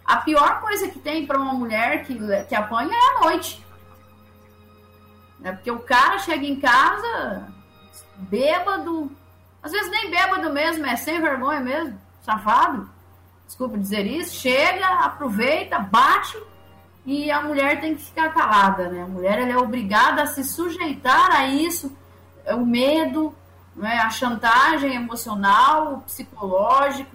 a 0.04 0.16
pior 0.18 0.60
coisa 0.60 0.88
que 0.88 0.98
tem 0.98 1.26
para 1.26 1.38
uma 1.38 1.54
mulher 1.54 2.04
que, 2.04 2.18
que 2.44 2.54
apanha 2.54 2.92
é 2.92 3.16
a 3.16 3.20
noite. 3.24 3.63
Né? 5.44 5.52
Porque 5.52 5.70
o 5.70 5.78
cara 5.78 6.18
chega 6.18 6.44
em 6.44 6.56
casa 6.56 7.52
bêbado, 8.16 9.12
às 9.62 9.70
vezes 9.70 9.90
nem 9.90 10.10
bêbado 10.10 10.52
mesmo, 10.52 10.84
é 10.86 10.96
sem 10.96 11.20
vergonha 11.20 11.60
mesmo, 11.60 12.00
safado. 12.22 12.90
Desculpa 13.46 13.78
dizer 13.78 14.06
isso. 14.06 14.34
Chega, 14.34 14.86
aproveita, 14.86 15.78
bate 15.78 16.36
e 17.06 17.30
a 17.30 17.42
mulher 17.42 17.80
tem 17.80 17.94
que 17.94 18.02
ficar 18.02 18.32
calada, 18.32 18.88
né? 18.88 19.02
A 19.02 19.06
mulher 19.06 19.38
ela 19.38 19.52
é 19.52 19.56
obrigada 19.58 20.22
a 20.22 20.26
se 20.26 20.42
sujeitar 20.42 21.30
a 21.30 21.46
isso, 21.46 21.94
é 22.46 22.54
o 22.54 22.64
medo, 22.64 23.34
né? 23.76 23.98
a 23.98 24.08
chantagem 24.08 24.94
emocional, 24.94 26.02
psicológico 26.06 27.14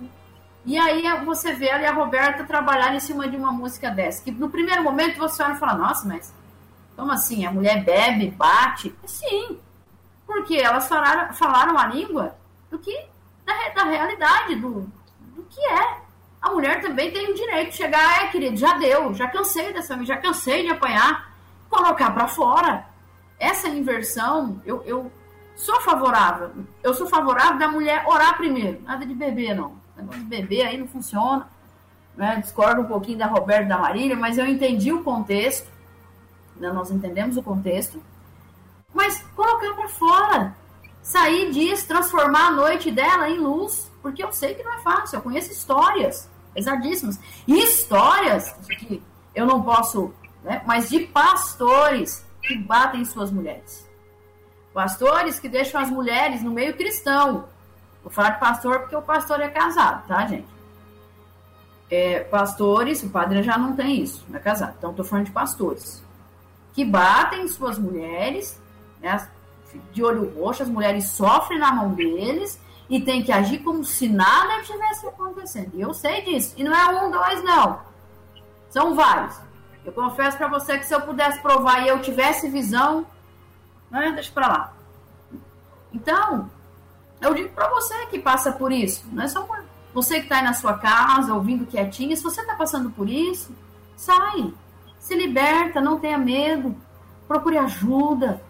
e 0.65 0.77
aí 0.77 1.03
você 1.25 1.53
vê 1.53 1.71
ali 1.71 1.85
a 1.85 1.93
Roberta 1.93 2.43
trabalhar 2.43 2.93
em 2.93 2.99
cima 2.99 3.27
de 3.27 3.35
uma 3.35 3.51
música 3.51 3.89
dessa. 3.89 4.23
Que 4.23 4.31
no 4.31 4.49
primeiro 4.49 4.83
momento 4.83 5.17
você 5.17 5.41
olha 5.41 5.53
e 5.53 5.57
fala, 5.57 5.73
nossa, 5.73 6.07
mas 6.07 6.33
como 6.99 7.11
assim? 7.11 7.45
A 7.45 7.51
mulher 7.51 7.83
bebe, 7.83 8.31
bate? 8.31 8.93
Sim. 9.05 9.59
Porque 10.25 10.55
elas 10.55 10.87
falaram, 10.87 11.33
falaram 11.33 11.77
a 11.77 11.87
língua 11.87 12.35
do 12.69 12.77
que 12.77 13.05
da, 13.45 13.69
da 13.69 13.83
realidade, 13.89 14.55
do, 14.55 14.91
do 15.35 15.43
que 15.49 15.61
é. 15.61 15.97
A 16.41 16.51
mulher 16.51 16.81
também 16.81 17.11
tem 17.11 17.31
o 17.31 17.35
direito 17.35 17.71
de 17.71 17.77
chegar, 17.77 18.23
é, 18.23 18.27
querido, 18.27 18.55
já 18.55 18.77
deu, 18.77 19.13
já 19.13 19.27
cansei 19.27 19.73
dessa, 19.73 20.01
já 20.05 20.17
cansei 20.17 20.63
de 20.63 20.69
apanhar, 20.69 21.33
colocar 21.69 22.11
para 22.11 22.27
fora. 22.27 22.85
Essa 23.39 23.67
inversão, 23.67 24.61
eu, 24.65 24.83
eu 24.85 25.11
sou 25.55 25.81
favorável. 25.81 26.51
Eu 26.83 26.93
sou 26.93 27.07
favorável 27.07 27.57
da 27.57 27.67
mulher 27.67 28.03
orar 28.07 28.37
primeiro, 28.37 28.81
nada 28.83 29.05
de 29.05 29.13
beber, 29.13 29.55
não 29.55 29.79
negócio 30.01 30.21
de 30.21 30.27
bebê 30.27 30.61
aí 30.61 30.77
não 30.77 30.87
funciona. 30.87 31.47
Né? 32.15 32.37
Discordo 32.37 32.81
um 32.81 32.85
pouquinho 32.85 33.17
da 33.17 33.27
Roberta 33.27 33.69
da 33.69 33.77
Marília, 33.77 34.15
mas 34.15 34.37
eu 34.37 34.45
entendi 34.45 34.91
o 34.91 35.03
contexto. 35.03 35.69
Né? 36.59 36.71
Nós 36.71 36.91
entendemos 36.91 37.37
o 37.37 37.43
contexto. 37.43 38.01
Mas 38.93 39.21
colocar 39.35 39.73
para 39.73 39.89
fora. 39.89 40.55
Sair 41.01 41.51
disso, 41.51 41.87
transformar 41.87 42.47
a 42.47 42.51
noite 42.51 42.91
dela 42.91 43.29
em 43.29 43.39
luz. 43.39 43.91
Porque 44.01 44.23
eu 44.23 44.31
sei 44.31 44.53
que 44.55 44.63
não 44.63 44.73
é 44.73 44.79
fácil. 44.79 45.17
Eu 45.17 45.21
conheço 45.21 45.51
histórias 45.51 46.29
pesadíssimas. 46.53 47.19
E 47.47 47.63
histórias 47.63 48.53
que 48.67 49.01
eu 49.33 49.45
não 49.45 49.61
posso, 49.61 50.13
né? 50.43 50.61
mas 50.65 50.89
de 50.89 50.99
pastores 51.01 52.25
que 52.41 52.57
batem 52.57 53.05
suas 53.05 53.31
mulheres. 53.31 53.87
Pastores 54.73 55.39
que 55.39 55.49
deixam 55.49 55.81
as 55.81 55.89
mulheres 55.89 56.41
no 56.41 56.51
meio 56.51 56.75
cristão 56.75 57.47
Vou 58.03 58.11
falar 58.11 58.31
de 58.31 58.39
pastor 58.39 58.79
porque 58.79 58.95
o 58.95 59.01
pastor 59.01 59.41
é 59.41 59.49
casado, 59.49 60.07
tá, 60.07 60.25
gente? 60.25 60.47
É, 61.91 62.21
pastores, 62.21 63.03
o 63.03 63.09
padre 63.09 63.43
já 63.43 63.57
não 63.57 63.75
tem 63.75 64.01
isso, 64.01 64.25
não 64.29 64.37
é 64.37 64.41
casado. 64.41 64.75
Então, 64.77 64.91
estou 64.91 65.05
falando 65.05 65.25
de 65.25 65.31
pastores 65.31 66.03
que 66.73 66.85
batem 66.85 67.47
suas 67.47 67.77
mulheres, 67.77 68.61
né, 69.01 69.29
de 69.91 70.03
olho 70.03 70.33
roxo, 70.39 70.63
as 70.63 70.69
mulheres 70.69 71.09
sofrem 71.09 71.59
na 71.59 71.71
mão 71.71 71.93
deles 71.93 72.59
e 72.89 72.99
tem 72.99 73.21
que 73.23 73.31
agir 73.31 73.59
como 73.59 73.83
se 73.83 74.07
nada 74.07 74.59
estivesse 74.61 75.07
acontecendo. 75.07 75.71
E 75.75 75.81
eu 75.81 75.93
sei 75.93 76.23
disso. 76.23 76.55
E 76.57 76.63
não 76.63 76.73
é 76.73 77.03
um, 77.03 77.11
dois, 77.11 77.43
não. 77.43 77.81
São 78.69 78.95
vários. 78.95 79.39
Eu 79.85 79.91
confesso 79.91 80.37
para 80.37 80.47
você 80.47 80.77
que 80.77 80.85
se 80.85 80.93
eu 80.93 81.01
pudesse 81.01 81.39
provar 81.41 81.83
e 81.83 81.87
eu 81.87 82.01
tivesse 82.01 82.49
visão, 82.49 83.05
né, 83.89 84.11
deixa 84.13 84.31
para 84.31 84.47
lá. 84.47 84.73
Então, 85.93 86.49
eu 87.21 87.33
digo 87.33 87.49
para 87.49 87.69
você 87.69 88.05
que 88.07 88.19
passa 88.19 88.51
por 88.51 88.71
isso, 88.71 89.05
não 89.11 89.23
é 89.23 89.27
só 89.27 89.47
você 89.93 90.15
que 90.15 90.23
está 90.23 90.37
aí 90.37 90.43
na 90.43 90.53
sua 90.53 90.77
casa 90.77 91.33
ouvindo 91.33 91.65
quietinho. 91.65 92.15
Se 92.15 92.23
você 92.23 92.41
está 92.41 92.55
passando 92.55 92.89
por 92.91 93.09
isso, 93.09 93.55
sai, 93.95 94.53
se 94.99 95.15
liberta, 95.15 95.81
não 95.81 95.99
tenha 95.99 96.17
medo, 96.17 96.75
procure 97.27 97.57
ajuda, 97.57 98.41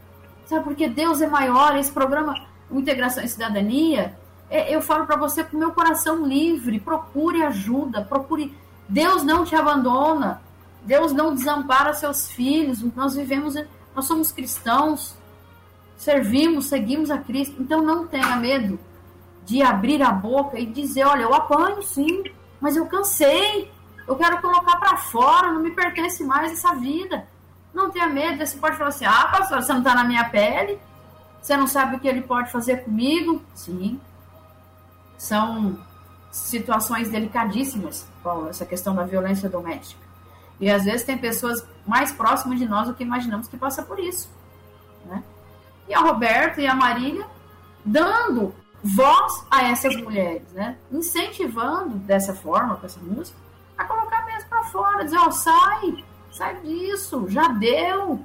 sabe? 0.46 0.64
Porque 0.64 0.90
Deus 0.90 1.22
é 1.22 1.28
maior. 1.28 1.78
Esse 1.78 1.92
programa, 1.92 2.36
Integração 2.72 3.24
e 3.24 3.28
Cidadania, 3.28 4.18
é, 4.50 4.74
eu 4.76 4.82
falo 4.82 5.06
para 5.06 5.16
você 5.16 5.44
com 5.44 5.58
meu 5.58 5.72
coração 5.72 6.26
livre, 6.26 6.80
procure 6.80 7.44
ajuda, 7.44 8.02
procure. 8.02 8.56
Deus 8.88 9.24
não 9.24 9.46
te 9.46 9.56
abandona, 9.56 10.42
Deus 10.84 11.14
não 11.14 11.36
desampara 11.36 11.94
seus 11.94 12.30
filhos. 12.32 12.82
Nós 12.96 13.16
vivemos, 13.16 13.54
nós 13.96 14.06
somos 14.06 14.32
cristãos 14.32 15.16
servimos, 15.96 16.66
seguimos 16.66 17.12
a 17.12 17.18
Cristo. 17.18 17.62
Então 17.62 17.82
não 17.82 18.08
tenha 18.08 18.36
medo 18.38 18.80
de 19.46 19.62
abrir 19.62 20.02
a 20.02 20.12
boca 20.12 20.60
e 20.60 20.66
dizer: 20.66 21.04
olha, 21.06 21.24
eu 21.24 21.34
apanho 21.34 21.84
sim, 21.84 22.24
mas 22.60 22.76
eu 22.76 22.88
cansei, 22.88 23.72
eu 24.10 24.16
quero 24.16 24.42
colocar 24.42 24.78
para 24.78 24.98
fora, 24.98 25.54
não 25.54 25.62
me 25.62 25.72
pertence 25.72 26.24
mais 26.24 26.52
essa 26.52 26.74
vida. 26.76 27.28
Não 27.74 27.92
tenha 27.92 28.08
medo. 28.08 28.46
Você 28.46 28.58
pode 28.58 28.76
falar 28.76 28.90
assim: 28.90 29.06
ah, 29.06 29.28
pastor, 29.28 29.62
você 29.62 29.72
não 29.72 29.80
está 29.80 29.94
na 29.94 30.04
minha 30.04 30.28
pele, 30.30 30.80
você 31.42 31.56
não 31.56 31.68
sabe 31.68 31.96
o 31.96 32.00
que 32.00 32.08
ele 32.08 32.22
pode 32.22 32.52
fazer 32.52 32.84
comigo. 32.84 33.42
Sim, 33.54 34.02
são 35.18 35.78
situações 36.32 37.10
delicadíssimas, 37.10 38.08
Paulo, 38.24 38.50
essa 38.50 38.66
questão 38.66 38.96
da 38.96 39.04
violência 39.04 39.48
doméstica. 39.48 40.02
E 40.60 40.70
às 40.70 40.84
vezes 40.84 41.04
tem 41.04 41.18
pessoas 41.18 41.66
mais 41.88 42.12
próximas 42.12 42.60
de 42.60 42.68
nós 42.68 42.88
do 42.88 42.94
que 42.94 43.04
imaginamos 43.04 43.48
que 43.48 43.58
passa 43.58 43.84
por 43.84 44.00
isso. 44.00 44.30
Né? 45.06 45.24
e 45.90 45.94
a 45.94 46.00
Roberta 46.00 46.62
e 46.62 46.68
a 46.68 46.76
Marília 46.76 47.26
dando 47.84 48.54
voz 48.84 49.46
a 49.50 49.64
essas 49.64 49.96
mulheres, 49.96 50.44
né? 50.54 50.78
Incentivando 50.92 51.96
dessa 51.96 52.34
forma, 52.34 52.76
com 52.76 52.86
essa 52.86 53.00
música, 53.00 53.38
a 53.80 53.86
colocar 53.86 54.26
mesmo 54.26 54.50
para 54.50 54.64
fora, 54.66 55.06
dizer, 55.06 55.18
ó, 55.18 55.28
oh, 55.28 55.32
sai, 55.32 56.04
sai 56.30 56.60
disso, 56.60 57.26
já 57.30 57.48
deu, 57.48 58.20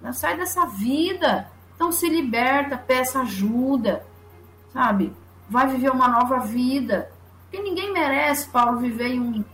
né? 0.00 0.12
sai 0.12 0.36
dessa 0.36 0.64
vida. 0.64 1.50
Então 1.74 1.90
se 1.90 2.08
liberta, 2.08 2.78
peça 2.78 3.20
ajuda, 3.20 4.06
sabe? 4.72 5.12
Vai 5.50 5.66
viver 5.66 5.90
uma 5.90 6.06
nova 6.06 6.38
vida. 6.38 7.10
Porque 7.42 7.60
ninguém 7.60 7.92
merece, 7.92 8.48
Paulo, 8.48 8.78
viver 8.78 9.08
em, 9.08 9.20
um, 9.20 9.44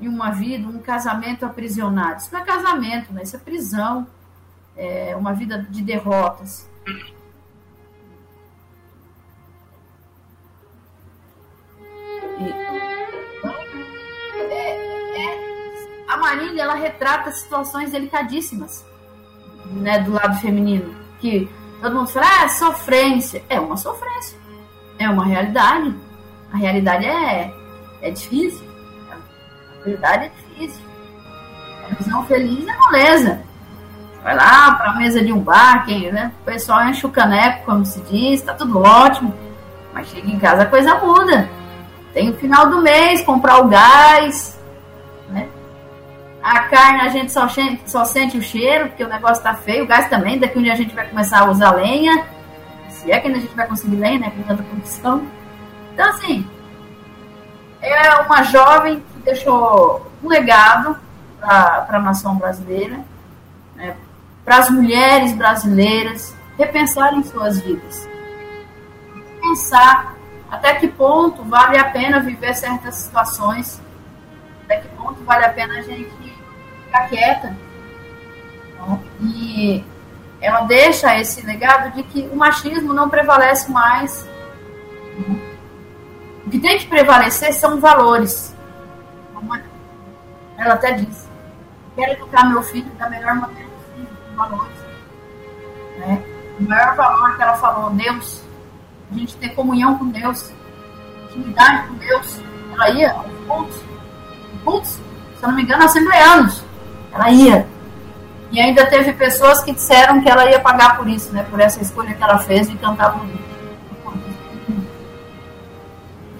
em 0.00 0.08
uma 0.08 0.30
vida, 0.30 0.66
um 0.66 0.78
casamento 0.78 1.44
aprisionado. 1.44 2.22
Isso 2.22 2.32
não 2.32 2.40
é 2.40 2.44
casamento, 2.44 3.12
né? 3.12 3.22
Isso 3.22 3.36
é 3.36 3.38
prisão. 3.38 4.06
É 4.74 5.14
uma 5.14 5.34
vida 5.34 5.58
de 5.58 5.82
derrotas. 5.82 6.68
Marília, 16.34 16.64
ela 16.64 16.74
retrata 16.74 17.30
situações 17.30 17.92
delicadíssimas, 17.92 18.84
né, 19.66 20.00
do 20.00 20.12
lado 20.12 20.40
feminino, 20.40 20.94
que 21.20 21.48
todo 21.80 21.94
mundo 21.94 22.08
fala, 22.08 22.26
ah, 22.26 22.44
é 22.44 22.48
sofrência. 22.48 23.42
É 23.48 23.60
uma 23.60 23.76
sofrência. 23.76 24.38
É 24.98 25.08
uma 25.08 25.24
realidade. 25.24 25.94
A 26.52 26.56
realidade 26.56 27.06
é, 27.06 27.52
é 28.02 28.10
difícil. 28.10 28.66
A 29.10 29.84
verdade 29.84 30.26
é 30.26 30.28
difícil. 30.28 30.82
A 31.90 31.94
visão 31.94 32.24
feliz 32.26 32.66
é 32.66 32.76
moleza. 32.76 33.42
Vai 34.22 34.34
lá 34.34 34.74
para 34.74 34.90
a 34.90 34.96
mesa 34.96 35.22
de 35.22 35.32
um 35.32 35.40
bar, 35.40 35.84
quem, 35.84 36.10
né? 36.10 36.32
o 36.40 36.44
pessoal 36.44 36.88
enche 36.88 37.06
o 37.06 37.10
caneco, 37.10 37.66
como 37.66 37.84
se 37.84 38.00
diz, 38.02 38.40
tá 38.40 38.54
tudo 38.54 38.80
ótimo. 38.80 39.34
Mas 39.92 40.08
chega 40.08 40.28
em 40.28 40.38
casa 40.38 40.62
a 40.62 40.66
coisa 40.66 40.94
muda. 40.98 41.48
Tem 42.12 42.30
o 42.30 42.36
final 42.36 42.70
do 42.70 42.80
mês, 42.80 43.22
comprar 43.22 43.58
o 43.58 43.68
gás, 43.68 44.58
né? 45.28 45.46
A 46.44 46.60
carne 46.64 47.00
a 47.00 47.08
gente 47.08 47.32
só, 47.32 47.48
só 47.86 48.04
sente 48.04 48.36
o 48.36 48.42
cheiro, 48.42 48.88
porque 48.88 49.02
o 49.02 49.08
negócio 49.08 49.42
tá 49.42 49.54
feio. 49.54 49.84
O 49.84 49.86
gás 49.86 50.10
também, 50.10 50.38
daqui 50.38 50.58
um 50.58 50.62
dia 50.62 50.74
a 50.74 50.76
gente 50.76 50.94
vai 50.94 51.08
começar 51.08 51.40
a 51.40 51.50
usar 51.50 51.70
lenha. 51.70 52.26
Se 52.90 53.10
é 53.10 53.18
que 53.18 53.28
a 53.28 53.34
gente 53.34 53.54
vai 53.54 53.66
conseguir 53.66 53.96
lenha, 53.96 54.18
né? 54.18 54.30
Com 54.36 54.42
tanta 54.42 54.62
produção. 54.62 55.26
Então, 55.94 56.06
assim, 56.10 56.46
é 57.80 58.14
uma 58.20 58.42
jovem 58.42 59.00
que 59.00 59.20
deixou 59.20 60.10
um 60.22 60.28
legado 60.28 60.98
para 61.40 61.86
a 61.88 61.98
nação 61.98 62.36
brasileira, 62.36 63.00
né, 63.74 63.96
para 64.44 64.58
as 64.58 64.70
mulheres 64.70 65.32
brasileiras 65.32 66.34
repensarem 66.58 67.22
suas 67.22 67.58
vidas. 67.60 68.08
Pensar 69.40 70.14
até 70.50 70.74
que 70.74 70.88
ponto 70.88 71.42
vale 71.44 71.78
a 71.78 71.84
pena 71.84 72.20
viver 72.20 72.54
certas 72.54 72.96
situações, 72.96 73.82
até 74.64 74.78
que 74.78 74.88
ponto 74.88 75.22
vale 75.24 75.44
a 75.44 75.52
pena 75.52 75.78
a 75.78 75.82
gente 75.82 76.23
ficar 76.94 77.08
quieta. 77.08 77.56
E 79.20 79.84
ela 80.40 80.62
deixa 80.62 81.18
esse 81.18 81.44
legado 81.44 81.92
de 81.94 82.02
que 82.04 82.28
o 82.28 82.36
machismo 82.36 82.92
não 82.92 83.08
prevalece 83.08 83.70
mais. 83.70 84.28
O 86.46 86.50
que 86.50 86.60
tem 86.60 86.78
que 86.78 86.86
prevalecer 86.86 87.52
são 87.54 87.80
valores. 87.80 88.54
Ela 90.56 90.74
até 90.74 90.92
diz: 90.92 91.28
quero 91.96 92.12
educar 92.12 92.48
meu 92.48 92.62
filho 92.62 92.90
da 92.92 93.10
melhor 93.10 93.34
maneira 93.34 93.68
possível, 93.70 94.16
com 94.28 94.36
valores. 94.36 94.78
Né? 95.98 96.22
O 96.60 96.62
maior 96.62 96.94
valor 96.94 97.36
que 97.36 97.42
ela 97.42 97.56
falou, 97.56 97.90
Deus, 97.90 98.42
a 99.10 99.14
gente 99.14 99.36
ter 99.36 99.48
comunhão 99.50 99.98
com 99.98 100.08
Deus, 100.10 100.52
intimidade 101.30 101.88
com 101.88 101.94
Deus. 101.94 102.40
Ela 102.72 102.90
ia 102.90 103.12
aos 103.12 103.28
cultos, 104.64 104.90
se 104.90 105.42
eu 105.42 105.48
não 105.48 105.56
me 105.56 105.62
engano, 105.62 105.84
assembleanos. 105.84 106.64
Ela 107.14 107.30
ia. 107.30 107.66
E 108.50 108.60
ainda 108.60 108.86
teve 108.86 109.12
pessoas 109.12 109.62
que 109.62 109.72
disseram 109.72 110.20
que 110.20 110.28
ela 110.28 110.48
ia 110.50 110.60
pagar 110.60 110.96
por 110.96 111.08
isso, 111.08 111.32
né? 111.32 111.44
Por 111.48 111.60
essa 111.60 111.80
escolha 111.80 112.14
que 112.14 112.22
ela 112.22 112.38
fez 112.38 112.68
de 112.68 112.76
cantar 112.76 113.12
bonito. 113.12 113.44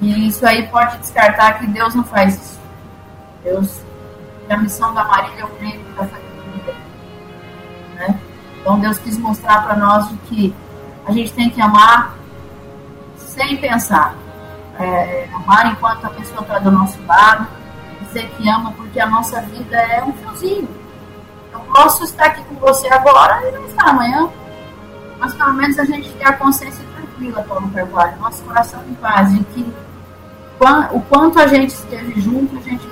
E 0.01 0.29
isso 0.29 0.47
aí 0.47 0.67
pode 0.67 0.99
descartar 0.99 1.59
que 1.59 1.67
Deus 1.67 1.95
não 1.95 2.05
faz 2.05 2.35
isso. 2.35 2.61
Deus, 3.43 3.81
a 4.51 4.57
missão 4.57 4.93
da 4.93 5.05
Marília 5.05 5.43
é 5.43 5.45
o 5.45 5.49
que 5.49 5.79
vai 5.97 6.07
fazer 6.09 6.25
né? 7.95 8.21
Então 8.61 8.79
Deus 8.79 8.99
quis 8.99 9.17
mostrar 9.19 9.63
para 9.65 9.77
nós 9.77 10.09
de 10.09 10.17
que 10.19 10.55
a 11.07 11.13
gente 11.13 11.33
tem 11.33 11.51
que 11.51 11.61
amar 11.61 12.17
sem 13.17 13.57
pensar. 13.57 14.15
É, 14.79 15.29
amar 15.33 15.73
enquanto 15.73 16.05
a 16.07 16.11
pessoa 16.11 16.43
está 16.43 16.59
do 16.59 16.71
nosso 16.71 16.99
lado, 17.07 17.47
dizer 18.15 18.31
que 18.37 18.49
ama 18.49 18.73
porque 18.77 19.01
a 19.01 19.07
nossa 19.07 19.41
vida 19.41 19.77
é 19.77 20.03
um 20.05 20.13
fiozinho. 20.13 20.69
Eu 21.53 21.61
posso 21.61 22.05
estar 22.05 22.27
aqui 22.27 22.43
com 22.45 22.55
você 22.55 22.89
agora 22.89 23.49
e 23.49 23.53
não 23.53 23.67
estar 23.67 23.89
amanhã, 23.89 24.31
mas 25.19 25.35
pelo 25.35 25.55
menos 25.55 25.79
a 25.79 25.85
gente 25.85 26.11
tem 26.13 26.27
a 26.27 26.33
consciência 26.33 26.85
tranquila, 26.95 27.43
Paulo 27.43 27.69
Carvalho, 27.71 28.17
nosso 28.21 28.43
coração 28.45 28.81
em 28.89 28.95
paz, 28.95 29.33
de 29.33 29.43
que 29.45 29.75
o 30.93 31.01
quanto 31.03 31.39
a 31.41 31.47
gente 31.47 31.71
esteve 31.71 32.21
junto, 32.21 32.57
a 32.57 32.61
gente 32.63 32.89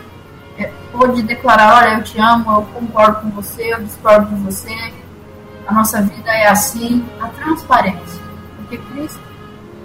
é, 0.59 0.71
pôde 0.91 1.23
declarar, 1.23 1.79
olha, 1.79 1.95
eu 1.95 2.03
te 2.03 2.21
amo, 2.21 2.51
eu 2.51 2.63
concordo 2.75 3.21
com 3.23 3.31
você, 3.31 3.73
eu 3.73 3.83
discordo 3.83 4.35
de 4.35 4.43
você, 4.43 4.93
a 5.67 5.73
nossa 5.73 6.03
vida 6.03 6.31
é 6.31 6.49
assim, 6.49 7.05
a 7.21 7.29
transparência, 7.29 8.21
porque 8.57 8.77
Cristo, 8.77 9.21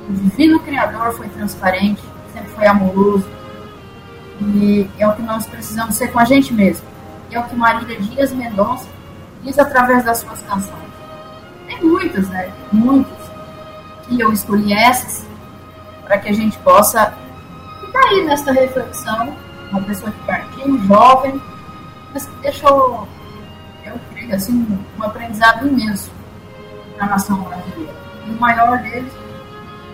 o 0.10 0.14
divino 0.14 0.60
Criador, 0.60 1.14
foi 1.14 1.30
transparente, 1.30 2.02
sempre 2.34 2.50
foi 2.50 2.66
amoroso, 2.66 3.37
e 4.40 4.90
é 4.98 5.08
o 5.08 5.16
que 5.16 5.22
nós 5.22 5.46
precisamos 5.48 5.96
ser 5.96 6.12
com 6.12 6.20
a 6.20 6.26
gente 6.26 6.54
mesmo 6.54 6.86
é 7.32 7.40
o 7.40 7.44
que 7.44 7.56
Marília 7.56 8.00
Dias 8.00 8.32
Mendonça 8.32 8.88
diz 9.44 9.58
através 9.60 10.04
das 10.04 10.20
suas 10.20 10.42
canções. 10.44 10.88
Tem 11.68 11.84
muitas, 11.84 12.28
né? 12.30 12.52
Muitas. 12.72 13.18
E 14.10 14.20
eu 14.20 14.32
escolhi 14.32 14.74
essas 14.74 15.26
para 16.04 16.18
que 16.18 16.30
a 16.30 16.34
gente 16.34 16.58
possa 16.60 17.14
ficar 17.82 18.06
aí 18.08 18.26
nessa 18.26 18.52
reflexão. 18.52 19.36
Uma 19.72 19.82
pessoa 19.82 20.12
que 20.12 20.20
partiu, 20.26 20.80
jovem, 20.86 21.42
mas 22.14 22.26
que 22.26 22.36
deixou, 22.38 23.06
eu 23.86 24.00
creio, 24.14 24.34
assim, 24.34 24.66
um 24.98 25.04
aprendizado 25.04 25.68
imenso 25.68 26.10
na 26.98 27.08
nação 27.08 27.42
brasileira. 27.42 27.94
E 28.26 28.32
o 28.32 28.40
maior 28.40 28.78
deles 28.78 29.12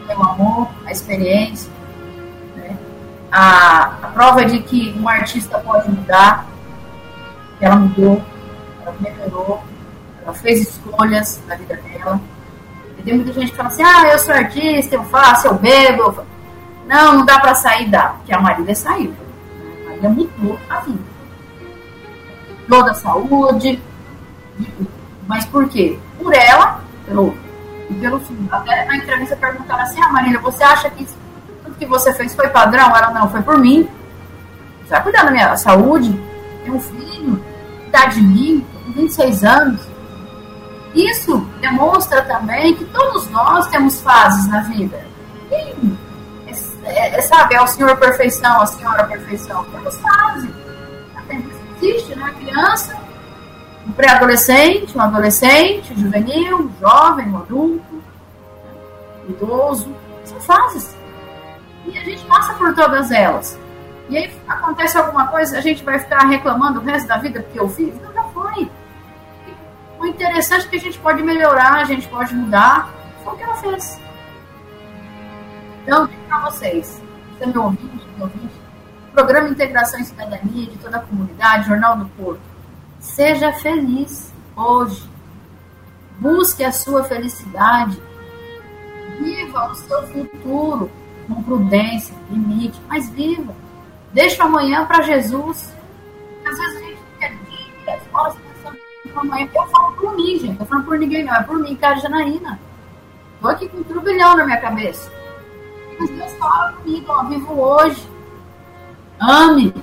é 0.07 0.15
o 0.15 0.21
amor, 0.21 0.69
a 0.85 0.91
experiência? 0.91 1.72
A, 3.33 3.81
a 4.03 4.07
prova 4.09 4.45
de 4.45 4.59
que 4.59 4.95
um 4.95 5.09
artista 5.09 5.57
pode 5.57 5.89
mudar, 5.89 6.45
ela 7.59 7.75
mudou, 7.77 8.21
ela 8.79 8.95
melhorou, 8.99 9.63
ela 10.21 10.33
fez 10.35 10.61
escolhas 10.61 11.41
na 11.47 11.55
vida 11.55 11.75
dela. 11.77 12.21
E 12.99 13.01
tem 13.01 13.15
muita 13.15 13.33
gente 13.33 13.49
que 13.49 13.57
fala 13.57 13.69
assim, 13.69 13.81
ah, 13.81 14.07
eu 14.11 14.19
sou 14.19 14.35
artista, 14.35 14.93
eu 14.93 15.03
faço, 15.05 15.47
eu 15.47 15.55
bebo. 15.55 16.23
Não, 16.85 17.13
não 17.17 17.25
dá 17.25 17.39
para 17.39 17.55
sair, 17.55 17.89
dá, 17.89 18.09
porque 18.09 18.31
a 18.31 18.39
Marília 18.39 18.75
saiu. 18.75 19.15
A 19.81 19.89
Marília 19.89 20.09
mudou 20.09 20.59
a 20.69 20.79
vida. 20.81 21.03
Mudou 22.61 22.85
da 22.85 22.93
saúde, 22.93 23.81
mas 25.27 25.43
por 25.45 25.67
quê? 25.69 25.97
Por 26.19 26.31
ela, 26.35 26.81
pelo, 27.07 27.35
pelo 27.99 28.19
filho. 28.19 28.47
Até 28.51 28.85
na 28.85 28.97
entrevista 28.97 29.35
perguntaram 29.35 29.81
assim, 29.81 29.99
ah, 30.03 30.09
Marília, 30.09 30.39
você 30.39 30.63
acha 30.63 30.87
que 30.91 31.07
que 31.83 31.89
você 31.89 32.13
fez 32.13 32.33
foi 32.33 32.49
padrão? 32.49 32.95
Ela, 32.95 33.11
não, 33.11 33.29
foi 33.29 33.41
por 33.41 33.57
mim. 33.57 33.87
Você 34.83 34.89
vai 34.89 35.03
cuidar 35.03 35.23
da 35.23 35.31
minha 35.31 35.55
saúde? 35.57 36.19
Tem 36.63 36.71
um 36.71 36.79
filho, 36.79 37.43
idade 37.87 38.21
mim, 38.21 38.65
com 38.85 38.91
26 38.93 39.43
anos. 39.43 39.81
Isso 40.93 41.39
demonstra 41.59 42.21
também 42.21 42.75
que 42.75 42.85
todos 42.85 43.29
nós 43.29 43.67
temos 43.67 43.99
fases 44.01 44.47
na 44.47 44.61
vida. 44.61 45.03
E, 45.51 45.97
é, 46.85 47.17
é, 47.17 47.21
sabe, 47.21 47.55
é 47.55 47.61
o 47.61 47.67
Senhor 47.67 47.97
Perfeição, 47.97 48.61
a 48.61 48.65
Senhora 48.65 49.03
Perfeição. 49.05 49.63
Temos 49.65 49.97
fases. 49.97 50.49
Existe, 51.81 52.15
né? 52.15 52.33
Criança, 52.39 52.95
um 53.85 53.91
pré-adolescente, 53.91 54.97
um 54.97 55.01
adolescente, 55.01 55.91
um 55.93 55.97
juvenil, 55.97 56.59
um 56.59 56.71
jovem, 56.79 57.27
um 57.29 57.37
adulto, 57.37 58.03
um 59.27 59.31
idoso. 59.31 59.93
São 60.23 60.39
fases. 60.39 60.95
E 61.85 61.97
a 61.97 62.03
gente 62.03 62.23
passa 62.25 62.53
por 62.53 62.73
todas 62.73 63.11
elas. 63.11 63.59
E 64.09 64.17
aí 64.17 64.31
acontece 64.47 64.97
alguma 64.97 65.27
coisa, 65.27 65.57
a 65.57 65.61
gente 65.61 65.83
vai 65.83 65.99
ficar 65.99 66.25
reclamando 66.27 66.79
o 66.79 66.83
resto 66.83 67.07
da 67.07 67.17
vida 67.17 67.41
porque 67.41 67.59
eu 67.59 67.69
fiz? 67.69 67.93
Não, 68.01 68.13
já 68.13 68.23
foi. 68.25 68.69
O 69.99 70.05
interessante 70.05 70.65
é 70.65 70.69
que 70.69 70.75
a 70.75 70.79
gente 70.79 70.99
pode 70.99 71.23
melhorar, 71.23 71.75
a 71.75 71.83
gente 71.85 72.07
pode 72.07 72.33
mudar. 72.35 72.93
Foi 73.23 73.33
o 73.33 73.37
que 73.37 73.43
ela 73.43 73.55
fez. 73.55 73.99
Então, 75.83 76.05
digo 76.07 76.21
para 76.27 76.39
vocês, 76.49 77.01
você 77.37 77.45
me 77.45 77.57
ouvinte, 77.57 78.07
me 78.15 78.21
ouvinte, 78.21 78.61
Programa 79.13 79.49
Integração 79.49 79.99
e 79.99 80.05
Cidadania 80.05 80.67
de 80.67 80.77
toda 80.77 80.97
a 80.97 81.01
comunidade, 81.01 81.67
Jornal 81.67 81.97
do 81.97 82.05
Porto. 82.09 82.41
Seja 82.99 83.53
feliz 83.53 84.33
hoje. 84.55 85.09
Busque 86.19 86.63
a 86.63 86.71
sua 86.71 87.03
felicidade. 87.03 88.01
Viva 89.19 89.71
o 89.71 89.75
seu 89.75 90.07
futuro 90.07 90.89
com 91.27 91.43
prudência, 91.43 92.15
limite, 92.29 92.79
mas 92.87 93.09
viva. 93.09 93.53
Deixa 94.13 94.43
amanhã 94.43 94.85
para 94.85 95.01
Jesus. 95.01 95.73
Às 96.45 96.57
vezes 96.57 96.75
a 96.75 96.79
gente 96.79 96.97
fica 97.13 97.29
dias, 97.29 98.01
horas 98.13 98.35
pensando 98.35 98.77
no 99.05 99.19
amanhã. 99.19 99.49
Eu 99.53 99.67
falo 99.67 99.93
por 99.93 100.15
mim, 100.15 100.39
gente. 100.39 100.59
Eu 100.59 100.65
falo 100.65 100.83
por 100.83 100.97
ninguém, 100.97 101.23
não. 101.23 101.33
É 101.33 101.43
por 101.43 101.59
mim, 101.59 101.75
cara 101.75 101.95
Janaína. 101.97 102.59
Tô 103.41 103.47
aqui 103.47 103.67
com 103.67 103.77
um 103.77 103.83
turbilhão 103.83 104.37
na 104.37 104.45
minha 104.45 104.61
cabeça. 104.61 105.11
Mas 105.99 106.09
Deus 106.09 106.33
fala 106.33 106.73
comigo, 106.73 107.05
ó, 107.09 107.23
vivo 107.23 107.59
hoje. 107.59 108.07
ame, 109.19 109.73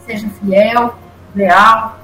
seja 0.00 0.28
fiel, 0.28 0.94
leal, 1.34 1.98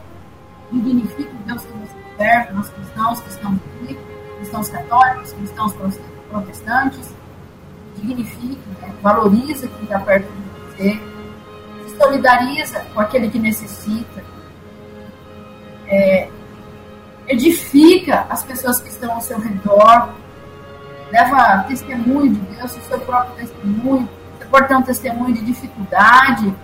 dignifique 0.71 1.31
o 1.31 1.47
Deus 1.47 1.65
que 1.65 1.73
você 1.73 1.97
serve, 2.17 2.53
nós 2.53 2.69
cristãos, 2.71 3.21
cristãos 3.21 3.57
aqui, 3.57 3.99
cristãos 4.39 4.69
católicos, 4.69 5.33
cristãos 5.33 5.75
protestantes, 6.31 7.15
dignifique, 7.97 8.59
valoriza 9.03 9.69
quem 9.69 9.85
está 9.85 9.99
perto 10.01 10.27
de 10.27 10.77
você, 10.77 11.01
se 11.89 11.97
solidariza 11.97 12.81
com 12.93 13.01
aquele 13.01 13.31
que 13.31 13.39
necessita, 13.39 14.25
é, 15.89 16.29
edifica 17.29 18.27
as 18.29 18.43
pessoas 18.43 18.81
que 18.81 18.89
estão 18.89 19.13
ao 19.13 19.21
seu 19.21 19.39
redor, 19.39 20.11
leva 21.11 21.65
testemunho 21.69 22.35
de 22.35 22.41
Deus, 22.57 22.77
o 22.77 22.81
seu 22.81 22.99
próprio 23.01 23.35
testemunho, 23.37 24.09
você 24.39 24.45
pode 24.47 24.69
ter 24.69 24.77
um 24.77 24.83
testemunho 24.83 25.35
de 25.35 25.45
dificuldade, 25.45 26.55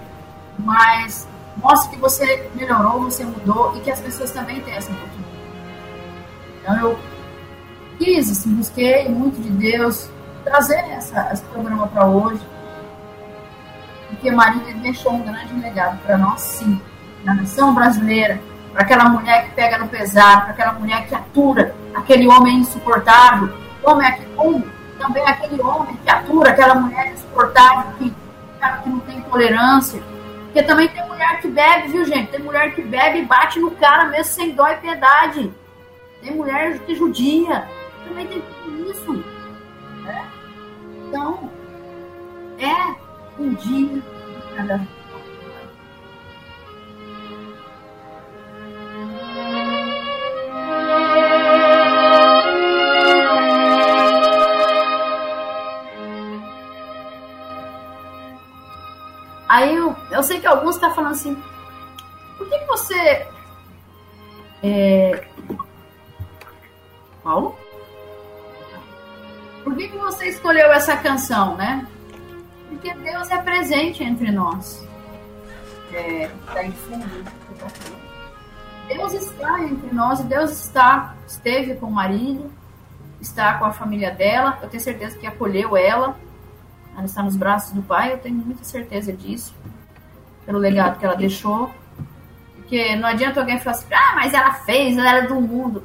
mas 0.59 1.29
mostre 1.57 1.91
que 1.91 2.01
você 2.01 2.49
melhorou, 2.55 3.03
você 3.03 3.25
mudou 3.25 3.77
e 3.77 3.81
que 3.81 3.91
as 3.91 4.01
pessoas 4.01 4.31
também 4.31 4.61
têm 4.61 4.75
essa 4.75 4.91
oportunidade. 4.93 5.33
Então 6.61 6.79
eu 6.81 6.99
quis, 7.99 8.31
assim, 8.31 8.55
busquei 8.55 9.09
muito 9.09 9.41
de 9.41 9.51
Deus 9.51 10.09
trazer 10.45 10.79
essa, 10.91 11.31
esse 11.33 11.43
programa 11.45 11.87
para 11.89 12.07
hoje, 12.07 12.41
porque 14.09 14.31
Maria 14.31 14.75
deixou 14.75 15.15
um 15.15 15.23
grande 15.23 15.55
legado 15.55 15.99
para 16.05 16.19
nós, 16.19 16.41
sim, 16.41 16.81
na 17.25 17.35
nação 17.35 17.75
brasileira, 17.75 18.41
para 18.73 18.83
aquela 18.83 19.09
mulher 19.09 19.45
que 19.45 19.55
pega 19.55 19.79
no 19.79 19.89
pesado, 19.89 20.43
para 20.43 20.53
aquela 20.53 20.73
mulher 20.73 21.07
que 21.07 21.15
atura 21.15 21.75
aquele 21.95 22.29
homem 22.29 22.59
insuportável, 22.59 23.53
homem 23.83 24.07
aqui, 24.07 24.27
um, 24.39 24.63
também 24.99 25.27
aquele 25.27 25.61
homem 25.61 25.97
que 25.97 26.11
atura 26.11 26.51
aquela 26.51 26.75
mulher 26.75 27.13
insuportável, 27.13 27.93
que, 27.99 28.11
que 28.11 28.89
não 28.89 29.01
tem 29.01 29.21
tolerância. 29.23 30.03
Porque 30.45 30.63
também 30.63 30.89
tem 30.89 31.07
mulher 31.09 31.41
que 31.41 31.49
bebe, 31.49 31.89
viu, 31.89 32.05
gente? 32.05 32.31
Tem 32.31 32.41
mulher 32.41 32.75
que 32.75 32.83
bebe 32.83 33.21
e 33.21 33.25
bate 33.25 33.59
no 33.59 33.71
cara 33.73 34.05
mesmo 34.07 34.33
sem 34.33 34.55
dó 34.55 34.69
e 34.69 34.77
piedade. 34.77 35.53
Tem 36.21 36.37
mulher 36.37 36.79
que 36.81 36.95
judia. 36.95 37.67
Também 38.07 38.27
tem 38.27 38.43
tudo 38.63 38.91
isso. 38.91 39.25
Então, 41.13 41.51
é 42.59 43.39
um 43.39 43.53
dia 43.53 43.87
de 43.87 44.03
cada 44.57 44.81
Aí 59.51 59.77
eu, 59.77 59.95
eu 60.11 60.23
sei 60.23 60.41
que 60.41 60.47
alguns 60.47 60.77
estão 60.77 60.89
tá 60.89 60.95
falando 60.95 61.13
assim, 61.13 61.37
por 62.39 62.49
que, 62.49 62.59
que 62.59 62.67
você. 62.67 63.29
É... 64.63 65.29
Paulo? 67.23 67.62
Por 69.73 69.79
que, 69.79 69.89
que 69.89 69.97
você 69.97 70.29
escolheu 70.29 70.71
essa 70.73 70.97
canção, 70.97 71.57
né? 71.57 71.87
Porque 72.69 72.93
Deus 72.95 73.31
é 73.31 73.39
presente 73.39 74.05
entre 74.05 74.31
nós. 74.31 74.87
É, 75.93 76.31
tá 76.53 76.63
em 76.63 76.73
fundo. 76.73 77.07
Deus 78.89 79.13
está 79.15 79.63
entre 79.63 79.95
nós 79.95 80.21
e 80.21 80.25
Deus 80.25 80.51
está, 80.51 81.15
esteve 81.27 81.75
com 81.77 81.91
Marília, 81.91 82.47
está 83.21 83.55
com 83.55 83.65
a 83.65 83.73
família 83.73 84.11
dela. 84.11 84.59
Eu 84.63 84.69
tenho 84.69 84.83
certeza 84.83 85.19
que 85.19 85.27
acolheu 85.27 85.77
ela 85.77 86.17
ela 86.95 87.07
está 87.07 87.23
nos 87.23 87.37
braços 87.37 87.73
do 87.73 87.83
Pai, 87.83 88.13
eu 88.13 88.19
tenho 88.19 88.37
muita 88.37 88.65
certeza 88.65 89.13
disso, 89.13 89.55
pelo 90.45 90.59
legado 90.59 90.99
que 90.99 91.05
ela 91.05 91.17
deixou. 91.17 91.71
Porque 92.57 92.95
não 92.97 93.09
adianta 93.09 93.41
alguém 93.41 93.59
falar 93.59 93.77
assim, 93.77 93.95
ah, 93.95 94.13
mas 94.15 94.35
ela 94.35 94.53
fez, 94.53 94.97
ela 94.97 95.17
era 95.17 95.27
do 95.27 95.41
mundo. 95.41 95.85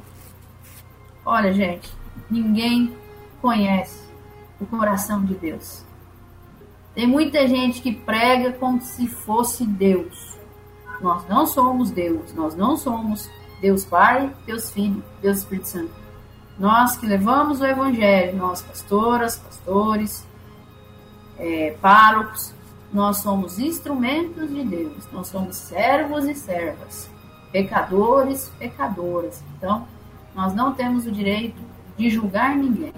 Olha, 1.24 1.52
gente, 1.52 1.90
ninguém 2.30 2.94
conhece 3.48 3.98
o 4.60 4.66
coração 4.66 5.24
de 5.24 5.34
Deus. 5.34 5.82
Tem 6.94 7.06
muita 7.06 7.48
gente 7.48 7.80
que 7.80 7.94
prega 7.94 8.52
como 8.52 8.82
se 8.82 9.08
fosse 9.08 9.64
Deus. 9.64 10.36
Nós 11.00 11.26
não 11.26 11.46
somos 11.46 11.90
Deus, 11.90 12.34
nós 12.34 12.54
não 12.54 12.76
somos 12.76 13.30
Deus 13.62 13.86
Pai, 13.86 14.30
Deus 14.44 14.70
Filho, 14.70 15.02
Deus 15.22 15.38
Espírito 15.38 15.68
Santo. 15.68 15.92
Nós 16.58 16.98
que 16.98 17.06
levamos 17.06 17.62
o 17.62 17.64
Evangelho, 17.64 18.36
nós 18.36 18.60
pastoras, 18.60 19.38
pastores, 19.38 20.26
é, 21.38 21.74
párocos, 21.80 22.52
nós 22.92 23.18
somos 23.18 23.58
instrumentos 23.58 24.50
de 24.50 24.62
Deus, 24.62 25.08
nós 25.10 25.28
somos 25.28 25.56
servos 25.56 26.26
e 26.26 26.34
servas, 26.34 27.08
pecadores, 27.50 28.52
pecadoras. 28.58 29.42
Então, 29.56 29.88
nós 30.34 30.52
não 30.52 30.74
temos 30.74 31.06
o 31.06 31.12
direito 31.12 31.62
de 31.96 32.10
julgar 32.10 32.54
ninguém. 32.54 32.92